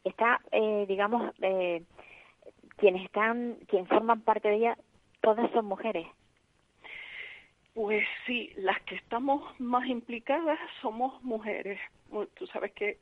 está, 0.03 0.41
eh, 0.51 0.85
digamos, 0.87 1.31
eh, 1.41 1.83
quienes 2.77 3.05
están, 3.05 3.57
quienes 3.67 3.87
forman 3.87 4.21
parte 4.21 4.49
de 4.49 4.55
ella, 4.55 4.77
todas 5.21 5.49
son 5.51 5.65
mujeres. 5.65 6.07
Pues 7.75 8.05
sí, 8.25 8.51
las 8.55 8.81
que 8.83 8.95
estamos 8.95 9.43
más 9.59 9.85
implicadas 9.87 10.57
somos 10.81 11.21
mujeres. 11.23 11.79
Tú 12.35 12.47
sabes 12.47 12.71
que 12.71 12.97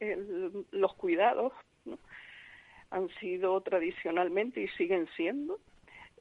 los 0.71 0.93
cuidados 0.95 1.53
han 2.89 3.09
sido 3.19 3.59
tradicionalmente 3.61 4.61
y 4.61 4.67
siguen 4.69 5.07
siendo 5.15 5.59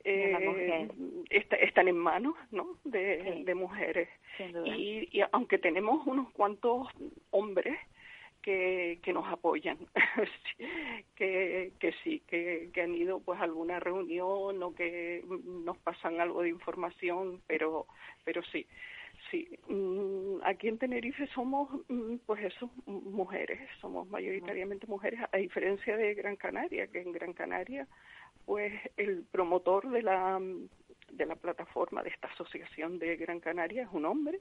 eh, 0.04 0.88
están 1.30 1.88
en 1.88 1.96
manos 1.96 2.34
¿no? 2.50 2.78
de, 2.84 3.54
mujeres. 3.54 4.08
Y, 4.64 5.08
y, 5.12 5.22
aunque 5.32 5.58
tenemos 5.58 6.06
unos 6.06 6.30
cuantos 6.32 6.88
hombres 7.30 7.78
que, 8.42 8.98
que 9.02 9.12
nos 9.12 9.26
apoyan, 9.28 9.78
que, 11.16 11.72
que 11.78 11.92
sí, 12.02 12.22
que, 12.26 12.70
que 12.72 12.82
han 12.82 12.94
ido 12.94 13.20
pues 13.20 13.40
a 13.40 13.44
alguna 13.44 13.80
reunión 13.80 14.62
o 14.62 14.74
que 14.74 15.24
nos 15.64 15.78
pasan 15.78 16.20
algo 16.20 16.42
de 16.42 16.50
información, 16.50 17.40
pero, 17.46 17.86
pero 18.24 18.42
sí, 18.42 18.66
sí. 19.30 19.48
Mm, 19.68 20.42
aquí 20.44 20.68
en 20.68 20.78
Tenerife 20.78 21.26
somos, 21.28 21.70
mm, 21.88 22.16
pues 22.26 22.44
eso, 22.44 22.70
mujeres, 22.86 23.60
somos 23.80 24.08
mayoritariamente 24.08 24.86
mujeres, 24.86 25.20
a 25.30 25.36
diferencia 25.36 25.96
de 25.96 26.14
Gran 26.14 26.36
Canaria, 26.36 26.88
que 26.88 27.00
en 27.00 27.12
Gran 27.12 27.32
Canaria, 27.32 27.86
pues 28.46 28.72
el 28.96 29.24
promotor 29.30 29.90
de 29.90 30.02
la 30.02 30.40
de 31.12 31.26
la 31.26 31.36
plataforma 31.36 32.02
de 32.02 32.08
esta 32.08 32.28
asociación 32.28 32.98
de 32.98 33.16
Gran 33.16 33.40
Canaria 33.40 33.82
es 33.82 33.88
un 33.92 34.06
hombre 34.06 34.40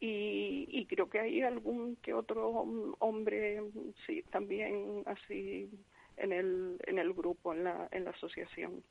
y, 0.00 0.86
creo 0.86 1.08
que 1.08 1.20
hay 1.20 1.42
algún 1.42 1.96
que 1.96 2.12
otro 2.12 2.66
hombre, 2.98 3.62
sí, 4.06 4.22
también 4.30 5.02
así 5.06 5.70
en 6.16 6.32
el, 6.32 6.78
en 6.86 6.98
el 6.98 7.14
grupo, 7.14 7.54
en 7.54 7.64
la, 7.64 7.88
en 7.90 8.04
la 8.04 8.10
asociación. 8.10 8.82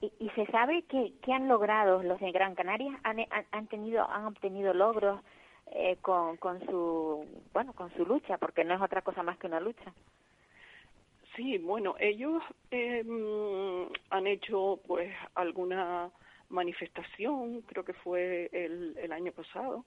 ¿Y, 0.00 0.12
y 0.20 0.30
se 0.30 0.46
sabe 0.46 0.82
que, 0.82 1.14
qué 1.22 1.32
han 1.32 1.48
logrado 1.48 2.02
los 2.02 2.20
de 2.20 2.30
Gran 2.30 2.54
Canaria? 2.54 3.00
¿Han, 3.02 3.26
han, 3.50 3.66
tenido, 3.66 4.08
han 4.08 4.26
obtenido 4.26 4.72
logros 4.72 5.20
eh, 5.72 5.96
con, 6.00 6.36
con 6.36 6.64
su, 6.66 7.26
bueno, 7.52 7.72
con 7.72 7.92
su 7.94 8.04
lucha? 8.04 8.38
Porque 8.38 8.64
no 8.64 8.74
es 8.74 8.80
otra 8.80 9.02
cosa 9.02 9.22
más 9.22 9.38
que 9.38 9.48
una 9.48 9.58
lucha. 9.58 9.92
Sí, 11.36 11.58
bueno, 11.58 11.94
ellos 12.00 12.42
eh, 12.70 13.04
han 14.10 14.26
hecho 14.26 14.80
pues 14.86 15.12
alguna 15.34 16.10
manifestación, 16.48 17.60
creo 17.62 17.84
que 17.84 17.92
fue 17.92 18.48
el, 18.52 18.96
el 18.98 19.12
año 19.12 19.32
pasado, 19.32 19.84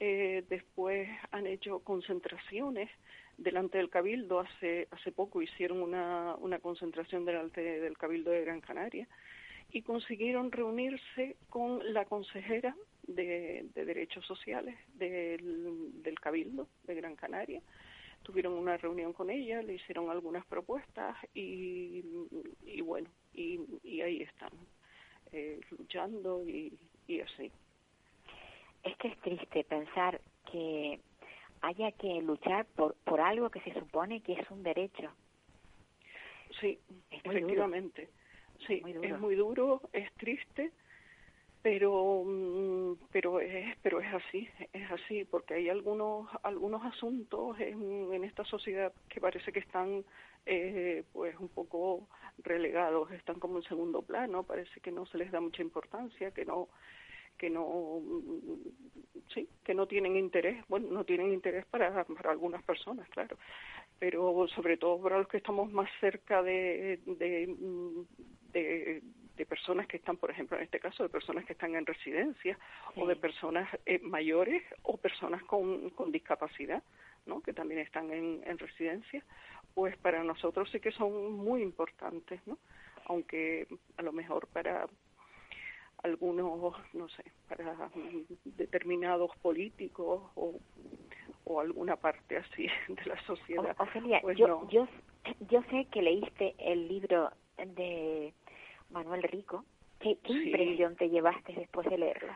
eh, 0.00 0.44
después 0.48 1.08
han 1.30 1.46
hecho 1.46 1.80
concentraciones 1.80 2.88
delante 3.36 3.76
del 3.76 3.90
Cabildo. 3.90 4.40
Hace, 4.40 4.88
hace 4.90 5.12
poco 5.12 5.42
hicieron 5.42 5.82
una, 5.82 6.34
una 6.36 6.58
concentración 6.58 7.26
delante 7.26 7.60
del 7.60 7.98
Cabildo 7.98 8.30
de 8.30 8.40
Gran 8.40 8.62
Canaria 8.62 9.06
y 9.70 9.82
consiguieron 9.82 10.50
reunirse 10.50 11.36
con 11.50 11.92
la 11.92 12.06
consejera 12.06 12.74
de, 13.06 13.66
Derechos 13.74 14.24
Sociales 14.26 14.76
del, 14.94 16.02
del, 16.02 16.18
Cabildo 16.18 16.66
de 16.84 16.94
Gran 16.94 17.14
Canaria. 17.14 17.60
Tuvieron 18.22 18.52
una 18.52 18.76
reunión 18.76 19.12
con 19.12 19.30
ella, 19.30 19.62
le 19.62 19.74
hicieron 19.74 20.10
algunas 20.10 20.44
propuestas 20.46 21.16
y, 21.34 22.04
y 22.64 22.80
bueno, 22.80 23.08
y, 23.34 23.60
y 23.82 24.00
ahí 24.02 24.22
están, 24.22 24.50
eh, 25.32 25.60
luchando 25.70 26.44
y, 26.46 26.78
y 27.06 27.20
así 27.20 27.50
es 28.82 28.96
que 28.96 29.08
es 29.08 29.18
triste 29.20 29.64
pensar 29.64 30.20
que 30.50 31.00
haya 31.62 31.92
que 31.92 32.22
luchar 32.22 32.66
por, 32.76 32.94
por 33.04 33.20
algo 33.20 33.50
que 33.50 33.60
se 33.60 33.74
supone 33.74 34.22
que 34.22 34.32
es 34.32 34.50
un 34.50 34.62
derecho. 34.62 35.10
Sí, 36.60 36.78
efectivamente. 37.10 38.08
Sí, 38.66 38.82
es 39.02 39.18
muy 39.18 39.34
duro, 39.36 39.80
es 39.92 40.12
triste, 40.14 40.70
pero 41.62 42.24
mm, 42.24 42.94
pero 43.12 43.40
es 43.40 43.76
pero 43.82 44.00
es 44.00 44.12
así, 44.14 44.48
es 44.72 44.90
así 44.90 45.24
porque 45.24 45.54
hay 45.54 45.68
algunos 45.68 46.28
algunos 46.42 46.84
asuntos 46.84 47.58
en, 47.60 48.12
en 48.12 48.24
esta 48.24 48.44
sociedad 48.44 48.92
que 49.08 49.20
parece 49.20 49.52
que 49.52 49.60
están 49.60 50.04
eh, 50.46 51.04
pues 51.12 51.38
un 51.38 51.48
poco 51.48 52.08
relegados, 52.38 53.10
están 53.12 53.38
como 53.38 53.58
en 53.58 53.64
segundo 53.64 54.02
plano, 54.02 54.42
parece 54.42 54.80
que 54.80 54.90
no 54.90 55.04
se 55.06 55.18
les 55.18 55.30
da 55.30 55.40
mucha 55.40 55.62
importancia, 55.62 56.30
que 56.30 56.44
no 56.44 56.68
que 57.36 57.50
no 57.50 58.00
sí 59.34 59.48
que 59.64 59.74
no 59.74 59.86
tienen 59.86 60.16
interés 60.16 60.62
bueno 60.68 60.88
no 60.90 61.04
tienen 61.04 61.32
interés 61.32 61.64
para, 61.66 62.04
para 62.04 62.30
algunas 62.32 62.62
personas 62.62 63.08
claro 63.08 63.38
pero 63.98 64.46
sobre 64.48 64.76
todo 64.76 65.00
para 65.00 65.18
los 65.18 65.28
que 65.28 65.38
estamos 65.38 65.70
más 65.72 65.88
cerca 66.00 66.42
de, 66.42 67.00
de, 67.06 67.54
de, 68.52 69.02
personas 69.46 69.86
que 69.86 69.96
están, 69.96 70.16
por 70.16 70.30
ejemplo, 70.30 70.56
en 70.56 70.64
este 70.64 70.80
caso, 70.80 71.02
de 71.02 71.08
personas 71.08 71.44
que 71.44 71.52
están 71.52 71.74
en 71.74 71.86
residencia 71.86 72.58
o 72.96 73.06
de 73.06 73.16
personas 73.16 73.68
eh, 73.86 73.98
mayores 74.00 74.62
o 74.82 74.96
personas 74.96 75.42
con, 75.44 75.90
con 75.90 76.12
discapacidad, 76.12 76.82
¿no? 77.26 77.40
que 77.40 77.52
también 77.52 77.80
están 77.80 78.12
en, 78.12 78.42
en 78.44 78.58
residencia, 78.58 79.24
pues 79.74 79.96
para 79.98 80.24
nosotros 80.24 80.68
sí 80.70 80.80
que 80.80 80.92
son 80.92 81.32
muy 81.32 81.62
importantes, 81.62 82.40
¿no? 82.46 82.58
aunque 83.06 83.66
a 83.96 84.02
lo 84.02 84.12
mejor 84.12 84.46
para 84.48 84.86
algunos, 86.02 86.74
no 86.94 87.08
sé, 87.08 87.24
para 87.48 87.90
determinados 88.44 89.30
políticos 89.42 90.22
o, 90.34 90.58
o 91.44 91.60
alguna 91.60 91.96
parte 91.96 92.38
así 92.38 92.66
de 92.88 93.04
la 93.04 93.20
sociedad. 93.24 93.76
Ofelia, 93.78 94.20
pues 94.22 94.38
yo, 94.38 94.66
yo, 94.70 94.88
yo 95.50 95.62
sé 95.70 95.86
que 95.92 96.02
leíste 96.02 96.54
el 96.58 96.88
libro 96.88 97.30
de 97.58 98.32
Manuel 98.90 99.22
Rico. 99.22 99.64
¿Qué, 99.98 100.18
qué 100.22 100.32
impresión 100.32 100.96
te 100.96 101.10
llevaste 101.10 101.52
después 101.52 101.88
de 101.88 101.98
leerlo? 101.98 102.32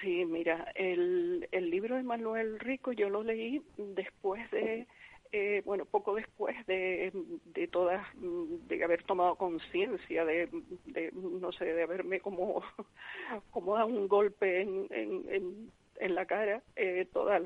Sí, 0.00 0.24
mira, 0.24 0.70
el, 0.74 1.48
el 1.50 1.70
libro 1.70 1.96
de 1.96 2.02
Manuel 2.02 2.58
Rico 2.60 2.92
yo 2.92 3.08
lo 3.08 3.22
leí 3.22 3.62
después 3.76 4.48
de 4.50 4.86
eh, 5.32 5.62
bueno, 5.64 5.84
poco 5.84 6.14
después 6.14 6.54
de, 6.66 7.12
de 7.44 7.68
todas, 7.68 8.06
de 8.14 8.84
haber 8.84 9.02
tomado 9.02 9.34
conciencia, 9.34 10.24
de, 10.24 10.48
de, 10.86 11.10
no 11.12 11.52
sé, 11.52 11.64
de 11.64 11.82
haberme 11.82 12.20
como, 12.20 12.62
como 13.50 13.74
dado 13.74 13.88
un 13.88 14.08
golpe 14.08 14.62
en, 14.62 14.86
en, 14.90 15.70
en, 15.98 16.14
la 16.14 16.26
cara, 16.26 16.62
eh, 16.76 17.06
todas 17.12 17.42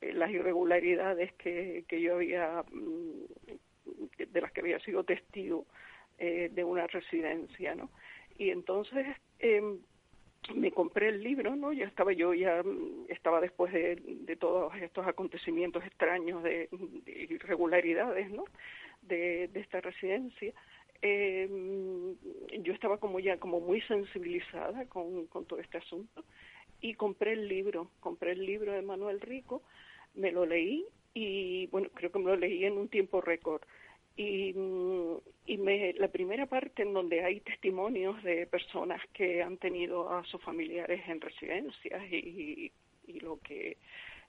eh, 0.00 0.12
las 0.12 0.30
irregularidades 0.30 1.32
que, 1.34 1.84
que 1.88 2.00
yo 2.00 2.16
había, 2.16 2.64
mm, 2.70 4.28
de 4.32 4.40
las 4.40 4.52
que 4.52 4.60
había 4.60 4.78
sido 4.80 5.02
testigo 5.04 5.66
eh, 6.20 6.50
de 6.52 6.64
una 6.64 6.86
residencia, 6.86 7.74
¿no? 7.74 7.90
Y 8.38 8.50
entonces, 8.50 9.06
eh, 9.38 9.62
me 10.54 10.70
compré 10.70 11.08
el 11.08 11.22
libro, 11.22 11.56
¿no? 11.56 11.72
Ya 11.72 11.86
estaba 11.86 12.12
yo, 12.12 12.34
ya 12.34 12.62
mm, 12.62 13.06
estaba 13.08 13.40
después 13.40 13.72
de, 13.72 14.36
todos 14.38 14.74
estos 14.76 15.06
acontecimientos 15.06 15.84
extraños 15.84 16.42
de, 16.42 16.68
irregularidades, 17.06 18.30
¿no? 18.30 18.44
De, 19.02 19.48
de 19.48 19.60
esta 19.60 19.80
residencia. 19.80 20.52
eh, 21.02 21.48
yo 22.60 22.72
estaba 22.74 22.98
como 22.98 23.18
ya 23.20 23.38
como 23.38 23.60
muy 23.60 23.80
sensibilizada 23.82 24.84
con, 24.86 25.26
con 25.26 25.46
todo 25.46 25.58
este 25.58 25.78
asunto 25.78 26.22
y 26.80 26.94
compré 26.94 27.32
el 27.32 27.48
libro, 27.48 27.90
compré 28.00 28.32
el 28.32 28.44
libro 28.44 28.72
de 28.72 28.82
Manuel 28.82 29.20
Rico, 29.20 29.62
me 30.14 30.32
lo 30.32 30.46
leí 30.46 30.84
y 31.14 31.66
bueno, 31.68 31.88
creo 31.94 32.12
que 32.12 32.18
me 32.18 32.26
lo 32.26 32.36
leí 32.36 32.64
en 32.64 32.76
un 32.76 32.88
tiempo 32.88 33.20
récord. 33.20 33.62
Y, 34.16 34.54
y 35.46 35.56
me, 35.58 35.94
la 35.94 36.08
primera 36.08 36.46
parte 36.46 36.82
en 36.82 36.92
donde 36.92 37.24
hay 37.24 37.40
testimonios 37.40 38.22
de 38.22 38.46
personas 38.46 39.00
que 39.14 39.42
han 39.42 39.56
tenido 39.56 40.10
a 40.12 40.24
sus 40.24 40.42
familiares 40.42 41.00
en 41.08 41.20
residencias 41.20 42.12
y, 42.12 42.70
y 43.06 43.20
lo 43.20 43.38
que 43.40 43.78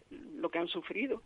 lo 0.09 0.49
que 0.49 0.59
han 0.59 0.67
sufrido 0.67 1.21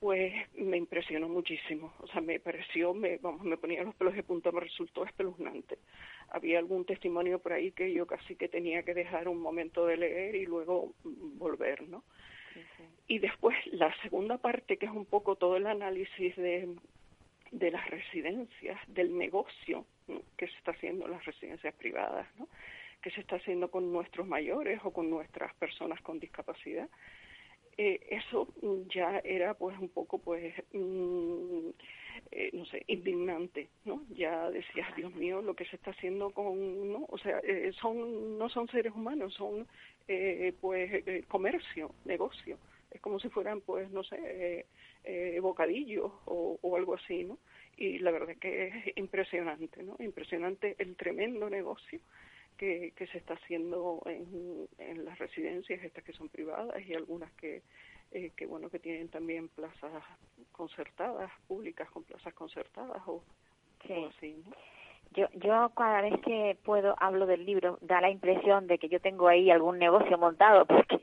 pues 0.00 0.32
me 0.56 0.76
impresionó 0.76 1.28
muchísimo. 1.28 1.92
O 1.98 2.06
sea, 2.06 2.20
me 2.20 2.38
pareció, 2.38 2.94
me, 2.94 3.18
vamos, 3.18 3.42
me 3.42 3.56
ponía 3.56 3.82
los 3.82 3.94
pelos 3.96 4.14
de 4.14 4.22
punta, 4.22 4.52
me 4.52 4.60
resultó 4.60 5.04
espeluznante. 5.04 5.78
Había 6.28 6.58
algún 6.58 6.84
testimonio 6.84 7.40
por 7.40 7.52
ahí 7.52 7.72
que 7.72 7.92
yo 7.92 8.06
casi 8.06 8.36
que 8.36 8.48
tenía 8.48 8.84
que 8.84 8.94
dejar 8.94 9.28
un 9.28 9.40
momento 9.40 9.86
de 9.86 9.96
leer 9.96 10.36
y 10.36 10.46
luego 10.46 10.92
volver, 11.02 11.88
¿no? 11.88 12.04
Y 13.06 13.18
después 13.18 13.56
la 13.72 13.94
segunda 14.02 14.38
parte, 14.38 14.76
que 14.76 14.86
es 14.86 14.92
un 14.92 15.06
poco 15.06 15.36
todo 15.36 15.56
el 15.56 15.66
análisis 15.66 16.36
de, 16.36 16.68
de 17.50 17.70
las 17.70 17.88
residencias, 17.88 18.78
del 18.88 19.16
negocio 19.16 19.84
que 20.36 20.46
se 20.46 20.56
está 20.56 20.72
haciendo 20.72 21.06
en 21.06 21.12
las 21.12 21.24
residencias 21.24 21.74
privadas, 21.74 22.26
¿no? 22.38 22.48
que 23.02 23.10
se 23.10 23.20
está 23.20 23.36
haciendo 23.36 23.70
con 23.70 23.92
nuestros 23.92 24.26
mayores 24.26 24.80
o 24.84 24.92
con 24.92 25.08
nuestras 25.08 25.54
personas 25.54 26.00
con 26.02 26.18
discapacidad. 26.18 26.88
Eh, 27.80 28.00
eso 28.10 28.48
ya 28.92 29.20
era 29.20 29.54
pues 29.54 29.78
un 29.78 29.88
poco 29.88 30.18
pues 30.18 30.52
mm, 30.72 31.68
eh, 32.32 32.50
no 32.52 32.66
sé 32.66 32.82
indignante 32.88 33.68
no 33.84 34.02
ya 34.10 34.50
decías 34.50 34.96
Dios 34.96 35.14
mío 35.14 35.40
lo 35.42 35.54
que 35.54 35.64
se 35.64 35.76
está 35.76 35.92
haciendo 35.92 36.30
con 36.30 36.90
no 36.90 37.06
o 37.08 37.16
sea 37.18 37.38
eh, 37.44 37.70
son 37.80 38.36
no 38.36 38.48
son 38.48 38.66
seres 38.66 38.92
humanos 38.92 39.32
son 39.34 39.64
pues 40.60 41.04
comercio 41.28 41.94
negocio 42.04 42.58
es 42.90 43.00
como 43.00 43.20
si 43.20 43.28
fueran 43.28 43.60
pues 43.60 43.90
no 43.90 44.02
sé 44.02 44.66
bocadillos 45.40 46.12
o, 46.26 46.58
o 46.60 46.76
algo 46.76 46.94
así 46.94 47.24
no 47.24 47.38
y 47.76 47.98
la 47.98 48.10
verdad 48.10 48.36
que 48.40 48.66
es 48.66 48.96
impresionante 48.96 49.82
no 49.82 49.96
impresionante 50.00 50.74
el 50.78 50.96
tremendo 50.96 51.48
negocio 51.48 52.00
que, 52.58 52.92
que 52.96 53.06
se 53.06 53.18
está 53.18 53.34
haciendo 53.34 54.02
en, 54.04 54.68
en, 54.78 55.04
las 55.04 55.16
residencias 55.18 55.82
estas 55.82 56.04
que 56.04 56.12
son 56.12 56.28
privadas 56.28 56.76
y 56.86 56.92
algunas 56.92 57.32
que, 57.34 57.62
eh, 58.10 58.32
que 58.36 58.46
bueno 58.46 58.68
que 58.68 58.80
tienen 58.80 59.08
también 59.08 59.48
plazas 59.48 60.02
concertadas 60.52 61.30
públicas 61.46 61.88
con 61.90 62.02
plazas 62.02 62.34
concertadas 62.34 63.00
o, 63.06 63.22
así 64.08 64.42
¿no? 64.44 64.52
Yo, 65.12 65.26
yo 65.32 65.70
cada 65.74 66.02
vez 66.02 66.20
que 66.22 66.58
puedo 66.64 66.94
hablo 66.98 67.24
del 67.24 67.46
libro, 67.46 67.78
da 67.80 68.02
la 68.02 68.10
impresión 68.10 68.66
de 68.66 68.78
que 68.78 68.90
yo 68.90 69.00
tengo 69.00 69.28
ahí 69.28 69.50
algún 69.50 69.78
negocio 69.78 70.18
montado, 70.18 70.66
porque, 70.66 71.00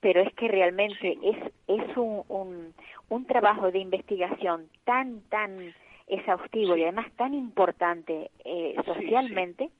pero 0.00 0.20
es 0.20 0.32
que 0.34 0.48
realmente 0.48 1.18
es, 1.22 1.36
es 1.66 1.96
un, 1.96 2.22
un, 2.28 2.74
un 3.08 3.26
trabajo 3.26 3.70
de 3.70 3.78
investigación 3.78 4.68
tan, 4.84 5.20
tan 5.28 5.74
exhaustivo 6.06 6.76
y 6.76 6.82
además 6.82 7.06
tan 7.16 7.34
importante 7.34 8.30
eh, 8.44 8.74
socialmente 8.84 9.70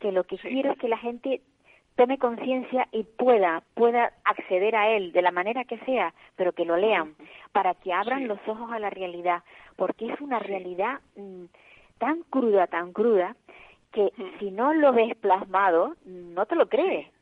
que 0.00 0.12
lo 0.12 0.24
que 0.24 0.38
quiero 0.38 0.72
es 0.72 0.78
que 0.78 0.88
la 0.88 0.98
gente 0.98 1.40
tome 1.96 2.18
conciencia 2.18 2.88
y 2.92 3.04
pueda 3.04 3.62
pueda 3.74 4.12
acceder 4.24 4.74
a 4.74 4.90
él 4.90 5.12
de 5.12 5.22
la 5.22 5.30
manera 5.30 5.64
que 5.64 5.78
sea, 5.80 6.12
pero 6.36 6.52
que 6.52 6.64
lo 6.64 6.76
lean 6.76 7.14
para 7.52 7.74
que 7.74 7.92
abran 7.92 8.26
los 8.26 8.38
ojos 8.46 8.70
a 8.72 8.78
la 8.78 8.90
realidad, 8.90 9.42
porque 9.76 10.06
es 10.12 10.20
una 10.20 10.38
realidad 10.38 11.00
mm, 11.16 11.44
tan 11.98 12.22
cruda, 12.30 12.66
tan 12.66 12.92
cruda 12.92 13.36
que 13.92 14.12
si 14.40 14.50
no 14.50 14.74
lo 14.74 14.92
ves 14.92 15.14
plasmado 15.16 15.94
no 16.04 16.46
te 16.46 16.56
lo 16.56 16.68
crees. 16.68 17.13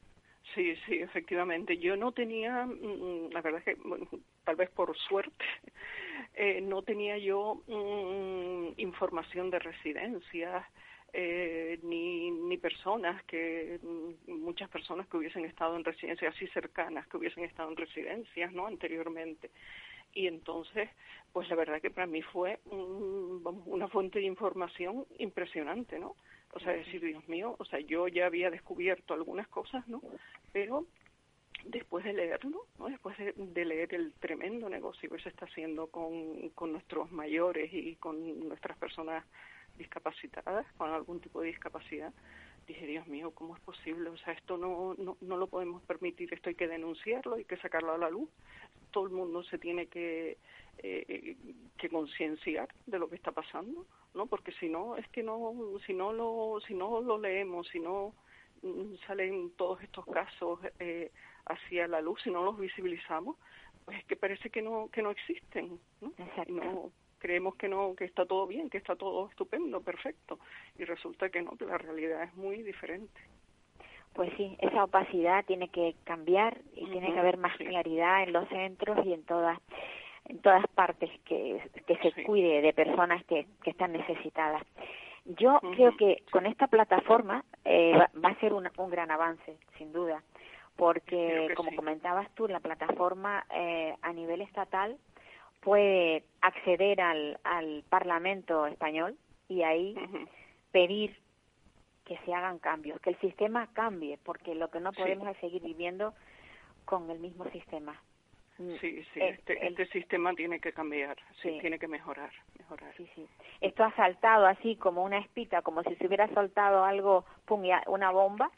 Sí, 0.54 0.74
sí, 0.86 0.96
efectivamente. 0.96 1.78
Yo 1.78 1.96
no 1.96 2.12
tenía, 2.12 2.66
mm, 2.66 3.30
la 3.32 3.40
verdad 3.40 3.62
es 3.64 3.76
que, 3.76 3.82
bueno, 3.88 4.06
tal 4.44 4.56
vez 4.56 4.70
por 4.70 4.96
suerte, 4.98 5.44
eh, 6.34 6.60
no 6.60 6.82
tenía 6.82 7.16
yo 7.18 7.62
mm, 7.66 8.74
información 8.80 9.50
de 9.50 9.58
residencias, 9.60 10.64
eh, 11.14 11.78
ni, 11.82 12.30
ni 12.30 12.56
personas 12.58 13.22
que 13.24 13.78
mm, 13.82 14.32
muchas 14.40 14.68
personas 14.70 15.06
que 15.08 15.16
hubiesen 15.16 15.44
estado 15.44 15.76
en 15.76 15.84
residencias 15.84 16.34
así 16.34 16.46
cercanas 16.48 17.06
que 17.08 17.16
hubiesen 17.18 17.44
estado 17.44 17.70
en 17.70 17.76
residencias 17.76 18.52
no 18.52 18.66
anteriormente. 18.66 19.50
Y 20.14 20.26
entonces 20.26 20.90
pues 21.32 21.48
la 21.48 21.56
verdad 21.56 21.80
que 21.80 21.90
para 21.90 22.06
mí 22.06 22.20
fue 22.22 22.60
una 22.66 23.88
fuente 23.88 24.18
de 24.18 24.26
información 24.26 25.06
impresionante 25.18 25.98
no 25.98 26.14
o 26.52 26.60
sea 26.60 26.72
decir 26.72 27.00
Dios 27.02 27.26
mío 27.28 27.56
o 27.58 27.64
sea 27.64 27.80
yo 27.80 28.08
ya 28.08 28.26
había 28.26 28.50
descubierto 28.50 29.14
algunas 29.14 29.48
cosas 29.48 29.86
no 29.88 30.00
pero 30.52 30.86
después 31.64 32.04
de 32.04 32.12
leerlo, 32.12 32.66
¿no? 32.78 32.88
después 32.88 33.16
de, 33.18 33.64
leer 33.64 33.94
el 33.94 34.12
tremendo 34.14 34.68
negocio 34.68 35.08
que 35.08 35.22
se 35.22 35.28
está 35.28 35.46
haciendo 35.46 35.86
con, 35.86 36.48
con 36.50 36.72
nuestros 36.72 37.12
mayores 37.12 37.72
y 37.72 37.94
con 37.96 38.48
nuestras 38.48 38.76
personas 38.78 39.24
discapacitadas, 39.78 40.66
con 40.76 40.90
algún 40.90 41.20
tipo 41.20 41.40
de 41.40 41.48
discapacidad, 41.48 42.12
dije, 42.66 42.86
Dios 42.86 43.06
mío, 43.06 43.32
¿cómo 43.32 43.56
es 43.56 43.62
posible? 43.62 44.10
O 44.10 44.16
sea, 44.18 44.32
esto 44.34 44.56
no, 44.56 44.94
no, 44.98 45.16
no 45.20 45.36
lo 45.36 45.46
podemos 45.46 45.82
permitir, 45.82 46.32
esto 46.32 46.48
hay 46.48 46.54
que 46.54 46.68
denunciarlo, 46.68 47.36
hay 47.36 47.44
que 47.44 47.56
sacarlo 47.56 47.92
a 47.92 47.98
la 47.98 48.10
luz. 48.10 48.28
Todo 48.90 49.06
el 49.06 49.12
mundo 49.12 49.42
se 49.44 49.58
tiene 49.58 49.86
que, 49.86 50.36
eh, 50.78 51.36
que 51.78 51.88
concienciar 51.88 52.68
de 52.86 52.98
lo 52.98 53.08
que 53.08 53.16
está 53.16 53.32
pasando, 53.32 53.86
¿no? 54.14 54.26
Porque 54.26 54.52
si 54.52 54.68
no, 54.68 54.96
es 54.96 55.06
que 55.08 55.22
no, 55.22 55.54
si 55.86 55.94
no 55.94 56.12
lo, 56.12 56.60
si 56.66 56.74
no 56.74 57.00
lo 57.00 57.18
leemos, 57.18 57.68
si 57.68 57.80
no 57.80 58.14
mm, 58.62 58.94
salen 59.06 59.52
todos 59.56 59.82
estos 59.82 60.04
casos 60.06 60.60
eh, 60.78 61.10
hacia 61.46 61.88
la 61.88 62.00
luz, 62.00 62.20
si 62.22 62.30
no 62.30 62.44
los 62.44 62.58
visibilizamos, 62.58 63.36
pues 63.84 63.98
es 63.98 64.04
que 64.04 64.16
parece 64.16 64.50
que 64.50 64.62
no, 64.62 64.88
que 64.92 65.02
no 65.02 65.10
existen, 65.10 65.78
¿no? 66.00 66.12
no 66.48 66.92
creemos 67.22 67.54
que 67.54 67.68
no, 67.68 67.94
que 67.94 68.04
está 68.04 68.26
todo 68.26 68.48
bien, 68.48 68.68
que 68.68 68.78
está 68.78 68.96
todo 68.96 69.28
estupendo, 69.28 69.80
perfecto, 69.80 70.40
y 70.76 70.84
resulta 70.84 71.30
que 71.30 71.40
no, 71.40 71.52
que 71.52 71.66
la 71.66 71.78
realidad 71.78 72.24
es 72.24 72.34
muy 72.34 72.64
diferente. 72.64 73.20
Pues 74.12 74.30
sí, 74.36 74.56
esa 74.58 74.84
opacidad 74.84 75.44
tiene 75.46 75.68
que 75.68 75.94
cambiar 76.02 76.60
y 76.74 76.84
tiene 76.86 77.12
que 77.12 77.18
haber 77.18 77.38
más 77.38 77.56
claridad 77.56 78.24
en 78.24 78.32
los 78.32 78.48
centros 78.48 79.06
y 79.06 79.12
en 79.12 79.22
todas 79.22 79.60
en 80.26 80.38
todas 80.38 80.66
partes 80.68 81.10
que, 81.24 81.60
que 81.86 81.96
se 81.98 82.24
cuide 82.24 82.62
de 82.62 82.72
personas 82.72 83.24
que, 83.24 83.46
que 83.62 83.70
están 83.70 83.92
necesitadas. 83.92 84.62
Yo 85.24 85.60
creo 85.74 85.96
que 85.96 86.22
con 86.30 86.46
esta 86.46 86.66
plataforma 86.66 87.44
eh, 87.64 87.92
va, 87.96 88.28
a 88.28 88.40
ser 88.40 88.52
un, 88.52 88.68
un 88.76 88.90
gran 88.90 89.10
avance, 89.10 89.56
sin 89.78 89.92
duda, 89.92 90.22
porque 90.76 91.52
como 91.56 91.74
comentabas 91.76 92.28
tú, 92.34 92.48
la 92.48 92.60
plataforma 92.60 93.44
eh, 93.54 93.94
a 94.02 94.12
nivel 94.12 94.40
estatal 94.40 94.96
puede 95.60 96.24
acceder 96.40 97.00
al, 97.00 97.38
al 97.44 97.84
Parlamento 97.88 98.66
español 98.66 99.16
y 99.48 99.62
ahí 99.62 99.94
pedir 100.72 101.16
que 102.04 102.18
se 102.24 102.34
hagan 102.34 102.58
cambios, 102.58 103.00
que 103.00 103.10
el 103.10 103.20
sistema 103.20 103.68
cambie, 103.72 104.18
porque 104.24 104.56
lo 104.56 104.70
que 104.70 104.80
no 104.80 104.92
podemos 104.92 105.28
es 105.28 105.36
seguir 105.38 105.62
viviendo 105.62 106.14
con 106.84 107.08
el 107.10 107.20
mismo 107.20 107.48
sistema. 107.50 108.00
Mm, 108.58 108.74
sí, 108.80 109.04
sí, 109.14 109.20
este, 109.20 109.66
este 109.66 109.86
sistema 109.86 110.34
tiene 110.34 110.60
que 110.60 110.72
cambiar, 110.72 111.16
sí, 111.40 111.58
tiene 111.60 111.78
que 111.78 111.88
mejorar, 111.88 112.30
mejorar. 112.58 112.92
Sí, 112.96 113.08
sí. 113.14 113.26
Esto 113.60 113.84
ha 113.84 113.94
saltado 113.96 114.46
así 114.46 114.76
como 114.76 115.04
una 115.04 115.18
espita, 115.18 115.62
como 115.62 115.82
si 115.82 115.94
se 115.96 116.06
hubiera 116.06 116.28
soltado 116.34 116.84
algo, 116.84 117.24
pum, 117.46 117.62
una 117.86 118.10
bomba, 118.10 118.50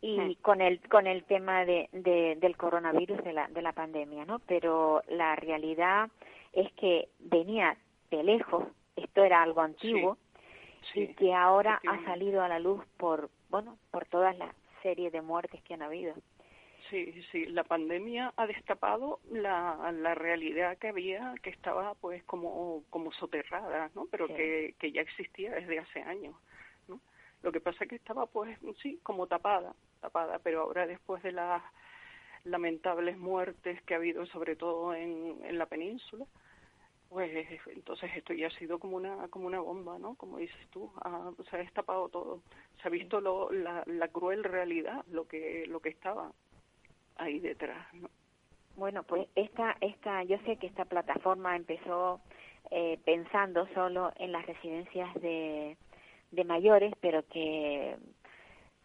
y 0.00 0.36
con 0.36 0.60
el 0.60 0.80
con 0.88 1.06
el 1.06 1.24
tema 1.24 1.64
de, 1.64 1.88
de, 1.92 2.36
del 2.36 2.56
coronavirus 2.56 3.22
de 3.24 3.32
la 3.32 3.48
de 3.48 3.62
la 3.62 3.72
pandemia 3.72 4.24
no 4.24 4.38
pero 4.38 5.02
la 5.08 5.34
realidad 5.34 6.08
es 6.52 6.72
que 6.74 7.08
venía 7.18 7.76
de 8.10 8.22
lejos, 8.22 8.64
esto 8.96 9.24
era 9.24 9.42
algo 9.42 9.60
antiguo, 9.60 10.18
y 10.94 11.08
que 11.14 11.34
ahora 11.34 11.80
ha 11.86 12.04
salido 12.04 12.42
a 12.42 12.48
la 12.48 12.58
luz 12.58 12.84
por, 12.96 13.30
bueno, 13.50 13.78
por 13.90 14.06
toda 14.06 14.32
la 14.32 14.54
serie 14.82 15.10
de 15.10 15.20
muertes 15.20 15.62
que 15.62 15.74
han 15.74 15.82
habido. 15.82 16.14
Sí, 16.90 17.22
sí, 17.32 17.46
la 17.46 17.64
pandemia 17.64 18.32
ha 18.36 18.46
destapado 18.46 19.20
la, 19.30 19.92
la 19.92 20.14
realidad 20.14 20.78
que 20.78 20.88
había, 20.88 21.34
que 21.42 21.50
estaba 21.50 21.94
pues 21.94 22.22
como, 22.24 22.84
como 22.88 23.12
soterrada, 23.12 23.90
¿no? 23.94 24.06
Pero 24.10 24.26
que, 24.28 24.74
que 24.78 24.92
ya 24.92 25.02
existía 25.02 25.52
desde 25.52 25.78
hace 25.78 26.00
años, 26.02 26.34
¿no? 26.86 27.00
Lo 27.42 27.52
que 27.52 27.60
pasa 27.60 27.84
es 27.84 27.90
que 27.90 27.96
estaba 27.96 28.26
pues, 28.26 28.58
sí, 28.82 28.98
como 29.02 29.26
tapada, 29.26 29.74
tapada, 30.00 30.38
pero 30.38 30.62
ahora 30.62 30.86
después 30.86 31.22
de 31.22 31.32
las 31.32 31.62
lamentables 32.44 33.18
muertes 33.18 33.82
que 33.82 33.94
ha 33.94 33.98
habido, 33.98 34.24
sobre 34.26 34.56
todo 34.56 34.94
en, 34.94 35.38
en 35.44 35.58
la 35.58 35.66
península, 35.66 36.24
pues 37.10 37.30
entonces 37.66 38.10
esto 38.16 38.32
ya 38.34 38.48
ha 38.48 38.58
sido 38.58 38.78
como 38.78 38.96
una 38.96 39.28
como 39.28 39.46
una 39.46 39.60
bomba, 39.60 39.98
¿no? 39.98 40.14
Como 40.14 40.38
dices 40.38 40.68
tú, 40.70 40.92
se 41.50 41.56
ha 41.56 41.58
destapado 41.60 42.08
todo, 42.08 42.42
se 42.80 42.88
ha 42.88 42.90
visto 42.90 43.20
lo, 43.20 43.50
la, 43.50 43.82
la 43.86 44.08
cruel 44.08 44.44
realidad, 44.44 45.04
lo 45.10 45.26
que 45.26 45.66
lo 45.66 45.80
que 45.80 45.88
estaba 45.88 46.32
ahí 47.18 47.38
detrás, 47.40 47.92
¿no? 47.94 48.08
Bueno, 48.76 49.02
pues 49.02 49.28
esta 49.34 49.76
esta 49.80 50.22
yo 50.24 50.38
sé 50.46 50.56
que 50.56 50.68
esta 50.68 50.84
plataforma 50.84 51.56
empezó 51.56 52.20
eh, 52.70 52.98
pensando 53.04 53.66
solo 53.74 54.12
en 54.16 54.32
las 54.32 54.46
residencias 54.46 55.12
de 55.20 55.76
de 56.30 56.44
mayores, 56.44 56.92
pero 57.00 57.26
que 57.26 57.96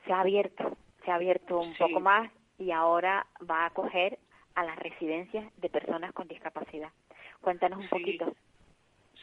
se 0.06 0.14
ha 0.14 0.22
abierto, 0.22 0.78
se 1.06 1.12
ha 1.12 1.16
abierto 1.16 1.60
un 1.60 1.74
Sí. 1.74 1.80
poco 1.80 2.00
más 2.00 2.32
y 2.58 2.72
ahora 2.72 3.28
va 3.50 3.64
a 3.64 3.66
acoger 3.68 4.20
a 4.56 4.64
las 4.64 4.78
residencias 4.80 5.46
de 5.58 5.70
personas 5.70 6.14
con 6.14 6.28
discapacidad. 6.28 6.92
Cuéntanos 7.42 7.80
un 7.80 7.84
Sí. 7.86 7.90
poquito. 7.90 8.34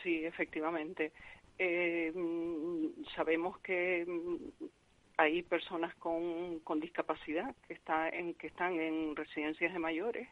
Sí, 0.02 0.24
efectivamente. 0.24 1.12
Eh, 1.58 2.12
mm, 2.14 3.04
sabemos 3.14 3.58
que 3.60 4.04
mm, 4.06 4.64
hay 5.20 5.42
personas 5.42 5.94
con, 5.96 6.60
con 6.60 6.80
discapacidad 6.80 7.54
que, 7.68 7.74
está 7.74 8.08
en, 8.08 8.32
que 8.34 8.46
están 8.46 8.80
en 8.80 9.14
residencias 9.14 9.70
de 9.70 9.78
mayores 9.78 10.26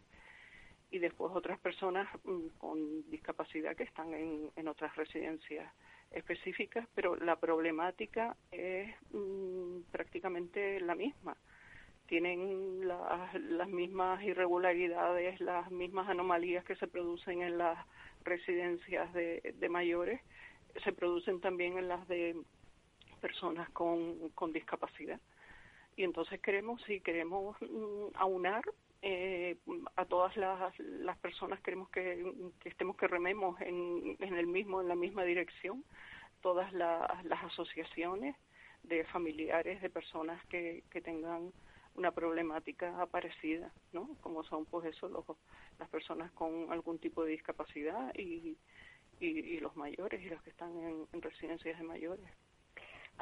y 0.90 0.98
después 0.98 1.30
otras 1.34 1.58
personas 1.58 2.08
mm, 2.24 2.46
con 2.56 3.10
discapacidad 3.10 3.76
que 3.76 3.82
están 3.82 4.14
en, 4.14 4.50
en 4.56 4.66
otras 4.66 4.96
residencias 4.96 5.70
específicas, 6.10 6.88
pero 6.94 7.16
la 7.16 7.36
problemática 7.36 8.34
es 8.50 8.94
mm, 9.12 9.80
prácticamente 9.90 10.80
la 10.80 10.94
misma. 10.94 11.36
Tienen 12.06 12.88
las, 12.88 13.34
las 13.34 13.68
mismas 13.68 14.22
irregularidades, 14.22 15.38
las 15.42 15.70
mismas 15.70 16.08
anomalías 16.08 16.64
que 16.64 16.76
se 16.76 16.86
producen 16.86 17.42
en 17.42 17.58
las 17.58 17.76
residencias 18.24 19.12
de, 19.12 19.54
de 19.54 19.68
mayores, 19.68 20.22
se 20.82 20.92
producen 20.92 21.42
también 21.42 21.76
en 21.76 21.88
las 21.88 22.08
de 22.08 22.36
personas 23.18 23.68
con, 23.70 24.30
con 24.30 24.52
discapacidad. 24.52 25.20
Y 25.96 26.04
entonces 26.04 26.40
queremos, 26.40 26.80
sí, 26.86 27.00
queremos 27.00 27.56
mm, 27.60 28.14
aunar 28.14 28.62
eh, 29.02 29.56
a 29.96 30.04
todas 30.04 30.36
las, 30.36 30.78
las 30.78 31.18
personas, 31.18 31.60
queremos 31.60 31.88
que, 31.90 32.32
estemos, 32.64 32.96
que 32.96 33.06
rememos 33.06 33.60
en, 33.60 34.16
en 34.20 34.34
el 34.34 34.46
mismo, 34.46 34.80
en 34.80 34.88
la 34.88 34.94
misma 34.94 35.24
dirección, 35.24 35.84
todas 36.40 36.72
las, 36.72 37.24
las 37.24 37.44
asociaciones 37.44 38.36
de 38.82 39.04
familiares 39.04 39.82
de 39.82 39.90
personas 39.90 40.44
que, 40.46 40.82
que 40.90 41.00
tengan 41.00 41.52
una 41.94 42.12
problemática 42.12 43.06
parecida, 43.06 43.72
¿no? 43.92 44.16
Como 44.20 44.44
son, 44.44 44.64
pues 44.66 44.86
eso, 44.86 45.08
los, 45.08 45.24
las 45.78 45.88
personas 45.88 46.30
con 46.32 46.70
algún 46.70 46.98
tipo 46.98 47.24
de 47.24 47.32
discapacidad 47.32 48.14
y, 48.14 48.56
y, 49.20 49.58
los 49.58 49.74
mayores 49.76 50.22
y 50.22 50.28
los 50.28 50.40
que 50.42 50.50
están 50.50 50.70
en 51.12 51.22
residencias 51.22 51.76
de 51.76 51.84
mayores. 51.84 52.30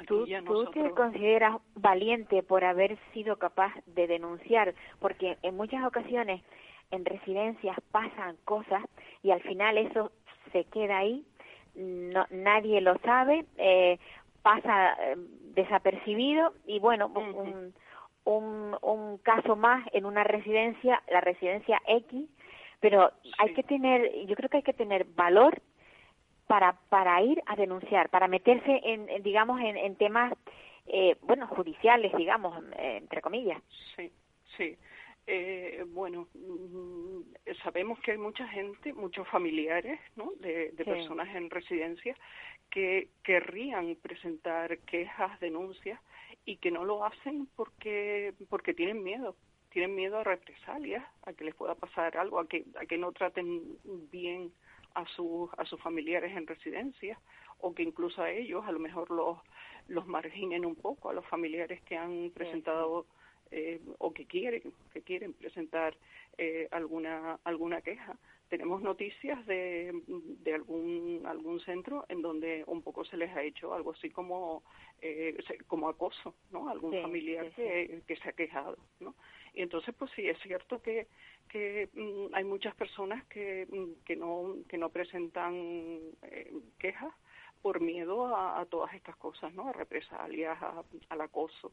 ¿Tú, 0.06 0.26
tú 0.44 0.66
te 0.72 0.90
consideras 0.90 1.56
valiente 1.74 2.42
por 2.42 2.64
haber 2.64 2.98
sido 3.12 3.36
capaz 3.36 3.72
de 3.86 4.06
denunciar? 4.06 4.74
Porque 4.98 5.38
en 5.42 5.56
muchas 5.56 5.84
ocasiones 5.84 6.42
en 6.90 7.04
residencias 7.04 7.76
pasan 7.90 8.36
cosas 8.44 8.82
y 9.22 9.30
al 9.30 9.40
final 9.42 9.78
eso 9.78 10.12
se 10.52 10.64
queda 10.64 10.98
ahí, 10.98 11.24
no, 11.74 12.26
nadie 12.30 12.80
lo 12.80 12.96
sabe, 12.98 13.44
eh, 13.56 13.98
pasa 14.42 14.94
eh, 15.00 15.16
desapercibido 15.54 16.52
y 16.66 16.78
bueno, 16.78 17.08
un, 17.08 17.74
un, 18.24 18.76
un 18.80 19.18
caso 19.18 19.56
más 19.56 19.86
en 19.92 20.06
una 20.06 20.24
residencia, 20.24 21.02
la 21.10 21.20
residencia 21.20 21.80
X, 21.86 22.28
pero 22.80 23.10
hay 23.38 23.54
que 23.54 23.62
tener, 23.62 24.26
yo 24.26 24.36
creo 24.36 24.50
que 24.50 24.58
hay 24.58 24.62
que 24.62 24.72
tener 24.72 25.04
valor 25.04 25.60
para 26.46 26.72
para 26.88 27.20
ir 27.22 27.42
a 27.46 27.56
denunciar, 27.56 28.08
para 28.08 28.28
meterse 28.28 28.80
en, 28.84 29.08
en, 29.08 29.22
digamos 29.22 29.60
en, 29.60 29.76
en 29.76 29.96
temas 29.96 30.32
eh, 30.86 31.16
bueno 31.22 31.46
judiciales, 31.48 32.12
digamos 32.16 32.62
eh, 32.78 32.98
entre 32.98 33.20
comillas. 33.20 33.60
Sí, 33.96 34.10
sí. 34.56 34.76
Eh, 35.28 35.84
bueno, 35.88 36.28
mm, 36.34 37.20
sabemos 37.64 37.98
que 38.00 38.12
hay 38.12 38.18
mucha 38.18 38.46
gente, 38.46 38.92
muchos 38.92 39.26
familiares, 39.28 39.98
¿no? 40.14 40.30
De, 40.38 40.70
de 40.70 40.84
Sí. 40.84 40.90
personas 40.90 41.34
en 41.34 41.50
residencia 41.50 42.16
que 42.70 43.08
querrían 43.24 43.96
presentar 43.96 44.78
quejas, 44.78 45.38
denuncias 45.40 46.00
y 46.44 46.56
que 46.58 46.70
no 46.70 46.84
lo 46.84 47.04
hacen 47.04 47.48
porque 47.56 48.34
porque 48.48 48.72
tienen 48.72 49.02
miedo, 49.02 49.34
tienen 49.70 49.96
miedo 49.96 50.18
a 50.18 50.24
represalias, 50.24 51.04
a 51.24 51.32
que 51.32 51.44
les 51.44 51.56
pueda 51.56 51.74
pasar 51.74 52.16
algo, 52.16 52.38
a 52.38 52.46
que 52.46 52.64
a 52.80 52.86
que 52.86 52.96
no 52.96 53.10
traten 53.10 53.62
bien 54.12 54.52
a 54.96 55.06
sus 55.14 55.50
a 55.58 55.64
sus 55.66 55.80
familiares 55.80 56.36
en 56.36 56.46
residencia 56.46 57.18
o 57.60 57.74
que 57.74 57.82
incluso 57.82 58.22
a 58.22 58.30
ellos 58.30 58.64
a 58.66 58.72
lo 58.72 58.78
mejor 58.78 59.10
los 59.10 59.38
los 59.88 60.06
marginen 60.06 60.64
un 60.64 60.74
poco 60.74 61.10
a 61.10 61.14
los 61.14 61.26
familiares 61.26 61.82
que 61.82 61.96
han 61.96 62.30
presentado 62.34 63.06
eh, 63.50 63.80
o 63.98 64.12
que 64.12 64.24
quieren 64.26 64.62
que 64.92 65.02
quieren 65.02 65.34
presentar 65.34 65.94
eh, 66.38 66.66
alguna 66.70 67.38
alguna 67.44 67.82
queja 67.82 68.16
tenemos 68.48 68.80
noticias 68.82 69.44
de, 69.46 69.92
de 70.06 70.54
algún 70.54 71.22
algún 71.26 71.60
centro 71.60 72.04
en 72.08 72.22
donde 72.22 72.64
un 72.66 72.82
poco 72.82 73.04
se 73.04 73.16
les 73.16 73.30
ha 73.36 73.42
hecho 73.42 73.74
algo 73.74 73.92
así 73.92 74.10
como 74.10 74.62
eh, 75.00 75.36
como 75.66 75.88
acoso 75.88 76.34
no 76.50 76.68
algún 76.68 76.92
Sí, 76.92 77.02
familiar 77.02 77.46
sí, 77.46 77.52
sí. 77.56 77.62
que, 77.62 78.02
que 78.06 78.16
se 78.16 78.28
ha 78.28 78.32
quejado 78.32 78.76
no 79.00 79.14
y 79.54 79.62
entonces 79.62 79.94
pues 79.98 80.10
sí 80.16 80.28
es 80.28 80.38
cierto 80.40 80.80
que 80.82 81.08
que 81.48 81.88
mm, 81.94 82.34
hay 82.34 82.44
muchas 82.44 82.74
personas 82.76 83.24
que 83.26 83.66
mm, 83.70 84.04
que 84.04 84.16
no 84.16 84.56
que 84.68 84.78
no 84.78 84.90
presentan 84.90 85.54
eh, 86.22 86.52
quejas 86.78 87.14
por 87.62 87.80
miedo 87.80 88.26
a, 88.34 88.60
a 88.60 88.66
todas 88.66 88.94
estas 88.94 89.16
cosas 89.16 89.52
no 89.54 89.68
a 89.68 89.72
represalias 89.72 90.60
a- 90.62 90.84
al 91.08 91.20
acoso. 91.20 91.72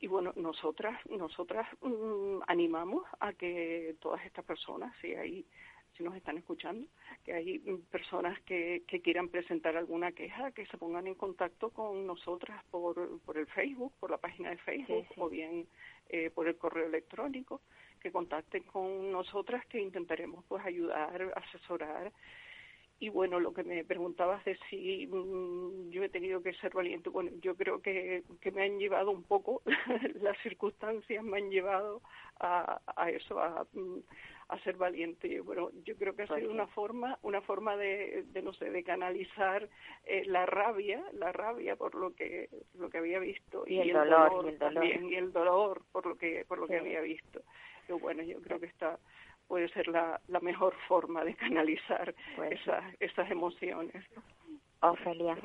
Y 0.00 0.08
bueno, 0.08 0.32
nosotras, 0.36 0.98
nosotras 1.08 1.66
mm, 1.80 2.40
animamos 2.48 3.04
a 3.20 3.32
que 3.34 3.94
todas 4.00 4.24
estas 4.26 4.44
personas, 4.44 4.92
si 5.00 5.14
hay, 5.14 5.46
si 5.96 6.02
nos 6.02 6.16
están 6.16 6.38
escuchando, 6.38 6.86
que 7.24 7.32
hay 7.32 7.58
personas 7.90 8.40
que, 8.42 8.82
que 8.86 9.00
quieran 9.00 9.28
presentar 9.28 9.76
alguna 9.76 10.12
queja, 10.12 10.52
que 10.52 10.66
se 10.66 10.78
pongan 10.78 11.06
en 11.06 11.14
contacto 11.14 11.70
con 11.70 12.06
nosotras 12.06 12.62
por, 12.70 13.20
por 13.20 13.38
el 13.38 13.46
Facebook, 13.46 13.92
por 14.00 14.10
la 14.10 14.18
página 14.18 14.50
de 14.50 14.58
Facebook, 14.58 15.06
sí. 15.08 15.14
o 15.20 15.28
bien 15.28 15.66
eh, 16.08 16.30
por 16.30 16.48
el 16.48 16.56
correo 16.56 16.86
electrónico, 16.86 17.60
que 18.00 18.10
contacten 18.10 18.64
con 18.64 19.12
nosotras, 19.12 19.64
que 19.66 19.80
intentaremos 19.80 20.44
pues 20.48 20.64
ayudar, 20.64 21.32
asesorar 21.36 22.12
y 23.02 23.08
bueno, 23.08 23.40
lo 23.40 23.52
que 23.52 23.64
me 23.64 23.82
preguntabas 23.82 24.44
de 24.44 24.56
si 24.70 25.08
mm, 25.08 25.90
yo 25.90 26.04
he 26.04 26.08
tenido 26.08 26.40
que 26.40 26.54
ser 26.54 26.72
valiente, 26.72 27.10
bueno, 27.10 27.32
yo 27.40 27.56
creo 27.56 27.82
que, 27.82 28.22
que 28.40 28.52
me 28.52 28.62
han 28.62 28.78
llevado 28.78 29.10
un 29.10 29.24
poco, 29.24 29.60
las 30.22 30.38
circunstancias 30.44 31.24
me 31.24 31.38
han 31.38 31.50
llevado 31.50 32.00
a, 32.38 32.80
a 32.94 33.10
eso, 33.10 33.40
a, 33.40 33.66
mm, 33.72 33.98
a 34.52 34.58
ser 34.60 34.76
valiente. 34.76 35.40
Bueno, 35.40 35.70
yo 35.84 35.96
creo 35.96 36.14
que 36.14 36.22
ha 36.22 36.26
sido 36.26 36.50
una 36.50 36.66
forma, 36.68 37.18
una 37.22 37.40
forma 37.40 37.76
de, 37.76 38.24
de 38.32 38.42
no 38.42 38.52
sé, 38.52 38.70
de 38.70 38.84
canalizar 38.84 39.68
eh, 40.04 40.24
la 40.26 40.46
rabia, 40.46 41.02
la 41.12 41.32
rabia 41.32 41.76
por 41.76 41.94
lo 41.94 42.14
que, 42.14 42.48
lo 42.74 42.90
que 42.90 42.98
había 42.98 43.18
visto 43.18 43.64
Y 43.66 43.78
el 43.80 43.92
dolor, 43.92 44.44
y 44.44 44.48
el 44.48 44.58
dolor. 44.58 44.74
también, 44.74 45.08
y 45.08 45.14
el 45.14 45.32
dolor 45.32 45.82
por 45.90 46.06
lo 46.06 46.16
que, 46.16 46.44
por 46.46 46.58
lo 46.58 46.66
que 46.66 46.78
había 46.78 47.00
visto. 47.00 47.40
Y 47.88 47.92
bueno, 47.92 48.22
yo 48.22 48.40
creo 48.42 48.60
que 48.60 48.66
está 48.66 48.98
puede 49.48 49.68
ser 49.70 49.88
la, 49.88 50.20
la 50.28 50.40
mejor 50.40 50.74
forma 50.88 51.24
de 51.24 51.34
canalizar 51.34 52.14
Pues 52.36 52.60
esas, 52.60 52.84
esas 53.00 53.30
emociones. 53.30 54.04
Ofelia, 54.80 55.36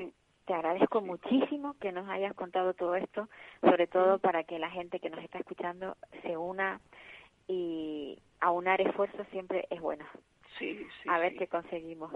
te 0.45 0.53
agradezco 0.53 1.01
muchísimo 1.01 1.75
que 1.79 1.91
nos 1.91 2.07
hayas 2.09 2.33
contado 2.33 2.73
todo 2.73 2.95
esto, 2.95 3.27
sobre 3.61 3.87
todo 3.87 4.19
para 4.19 4.43
que 4.45 4.59
la 4.59 4.69
gente 4.69 4.99
que 4.99 5.09
nos 5.09 5.23
está 5.23 5.39
escuchando 5.39 5.97
se 6.21 6.37
una 6.37 6.79
y 7.47 8.17
aunar 8.39 8.79
esfuerzos 8.81 9.27
siempre 9.31 9.67
es 9.69 9.79
bueno. 9.81 10.05
Sí, 10.57 10.87
sí, 11.03 11.09
a 11.09 11.19
ver 11.19 11.33
sí. 11.33 11.39
qué 11.39 11.47
conseguimos. 11.47 12.11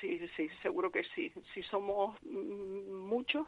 Sí, 0.00 0.26
sí, 0.36 0.48
seguro 0.62 0.90
que 0.90 1.04
sí. 1.14 1.32
Si 1.54 1.62
somos 1.64 2.16
mm, 2.22 2.92
muchos, 3.06 3.46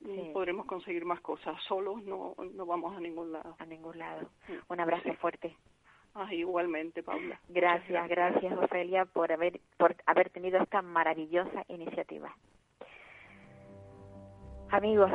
mm, 0.00 0.14
Sí. 0.14 0.30
podremos 0.32 0.66
conseguir 0.66 1.04
más 1.04 1.20
cosas. 1.20 1.60
Solos 1.64 2.02
no, 2.04 2.34
no 2.54 2.66
vamos 2.66 2.96
a 2.96 3.00
ningún 3.00 3.32
lado. 3.32 3.56
A 3.58 3.66
ningún 3.66 3.98
lado. 3.98 4.30
Sí. 4.46 4.54
Un 4.68 4.80
abrazo 4.80 5.08
Sí. 5.10 5.16
fuerte. 5.16 5.56
Ah, 6.14 6.32
igualmente, 6.34 7.02
Paula. 7.02 7.40
Gracias, 7.48 8.08
gracias 8.08 8.58
Ofelia 8.58 9.04
por 9.04 9.30
haber 9.30 9.60
por 9.78 9.94
haber 10.06 10.28
tenido 10.30 10.60
esta 10.60 10.82
maravillosa 10.82 11.64
iniciativa. 11.68 12.34
Amigos, 14.70 15.10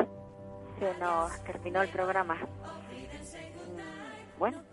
se 0.80 0.94
nos 1.00 1.44
terminó 1.44 1.82
el 1.82 1.90
programa. 1.90 2.36
Mm, 2.36 4.40
Bueno, 4.40 4.64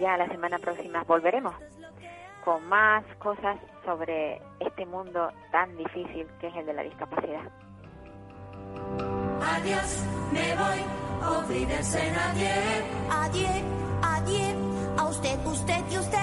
ya 0.00 0.16
la 0.16 0.28
semana 0.28 0.58
próxima 0.58 1.02
volveremos 1.04 1.54
con 2.44 2.66
más 2.68 3.04
cosas 3.18 3.56
sobre 3.84 4.40
este 4.60 4.84
mundo 4.86 5.30
tan 5.50 5.76
difícil 5.76 6.26
que 6.40 6.48
es 6.48 6.56
el 6.56 6.66
de 6.66 6.72
la 6.72 6.82
discapacidad. 6.82 7.50
Adiós, 9.40 10.04
me 10.32 10.56
voy, 10.56 11.38
olvídense 11.38 12.12
nadie. 12.12 12.52
Adiós, 13.10 13.62
adiós, 14.02 14.56
a 14.98 15.04
usted, 15.08 15.46
usted 15.46 15.84
y 15.90 15.98
usted. 15.98 16.18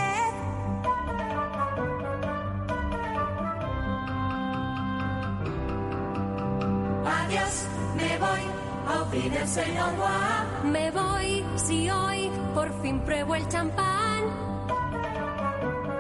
Adiós, 7.06 7.68
me 7.96 8.18
voy, 8.18 9.02
olvídense 9.02 9.74
no 9.74 9.92
voy. 9.98 10.49
Me 10.64 10.92
voy 10.92 11.46
si 11.56 11.90
hoy 11.90 12.32
por 12.54 12.82
fin 12.82 13.00
pruebo 13.02 13.36
el 13.36 13.48
champán. 13.48 14.24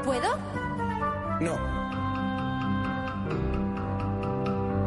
¿Puedo? 0.03 0.37
No, 1.41 1.57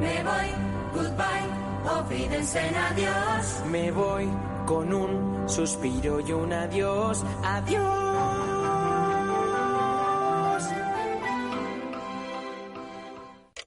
Me 0.00 0.22
voy, 0.24 0.48
goodbye, 0.94 2.28
dicen 2.28 2.74
adiós. 2.74 3.62
Me 3.70 3.90
voy 3.90 4.28
con 4.66 4.92
un 4.92 5.48
suspiro 5.48 6.20
y 6.20 6.32
un 6.32 6.52
adiós. 6.52 7.24
Adiós. 7.44 8.22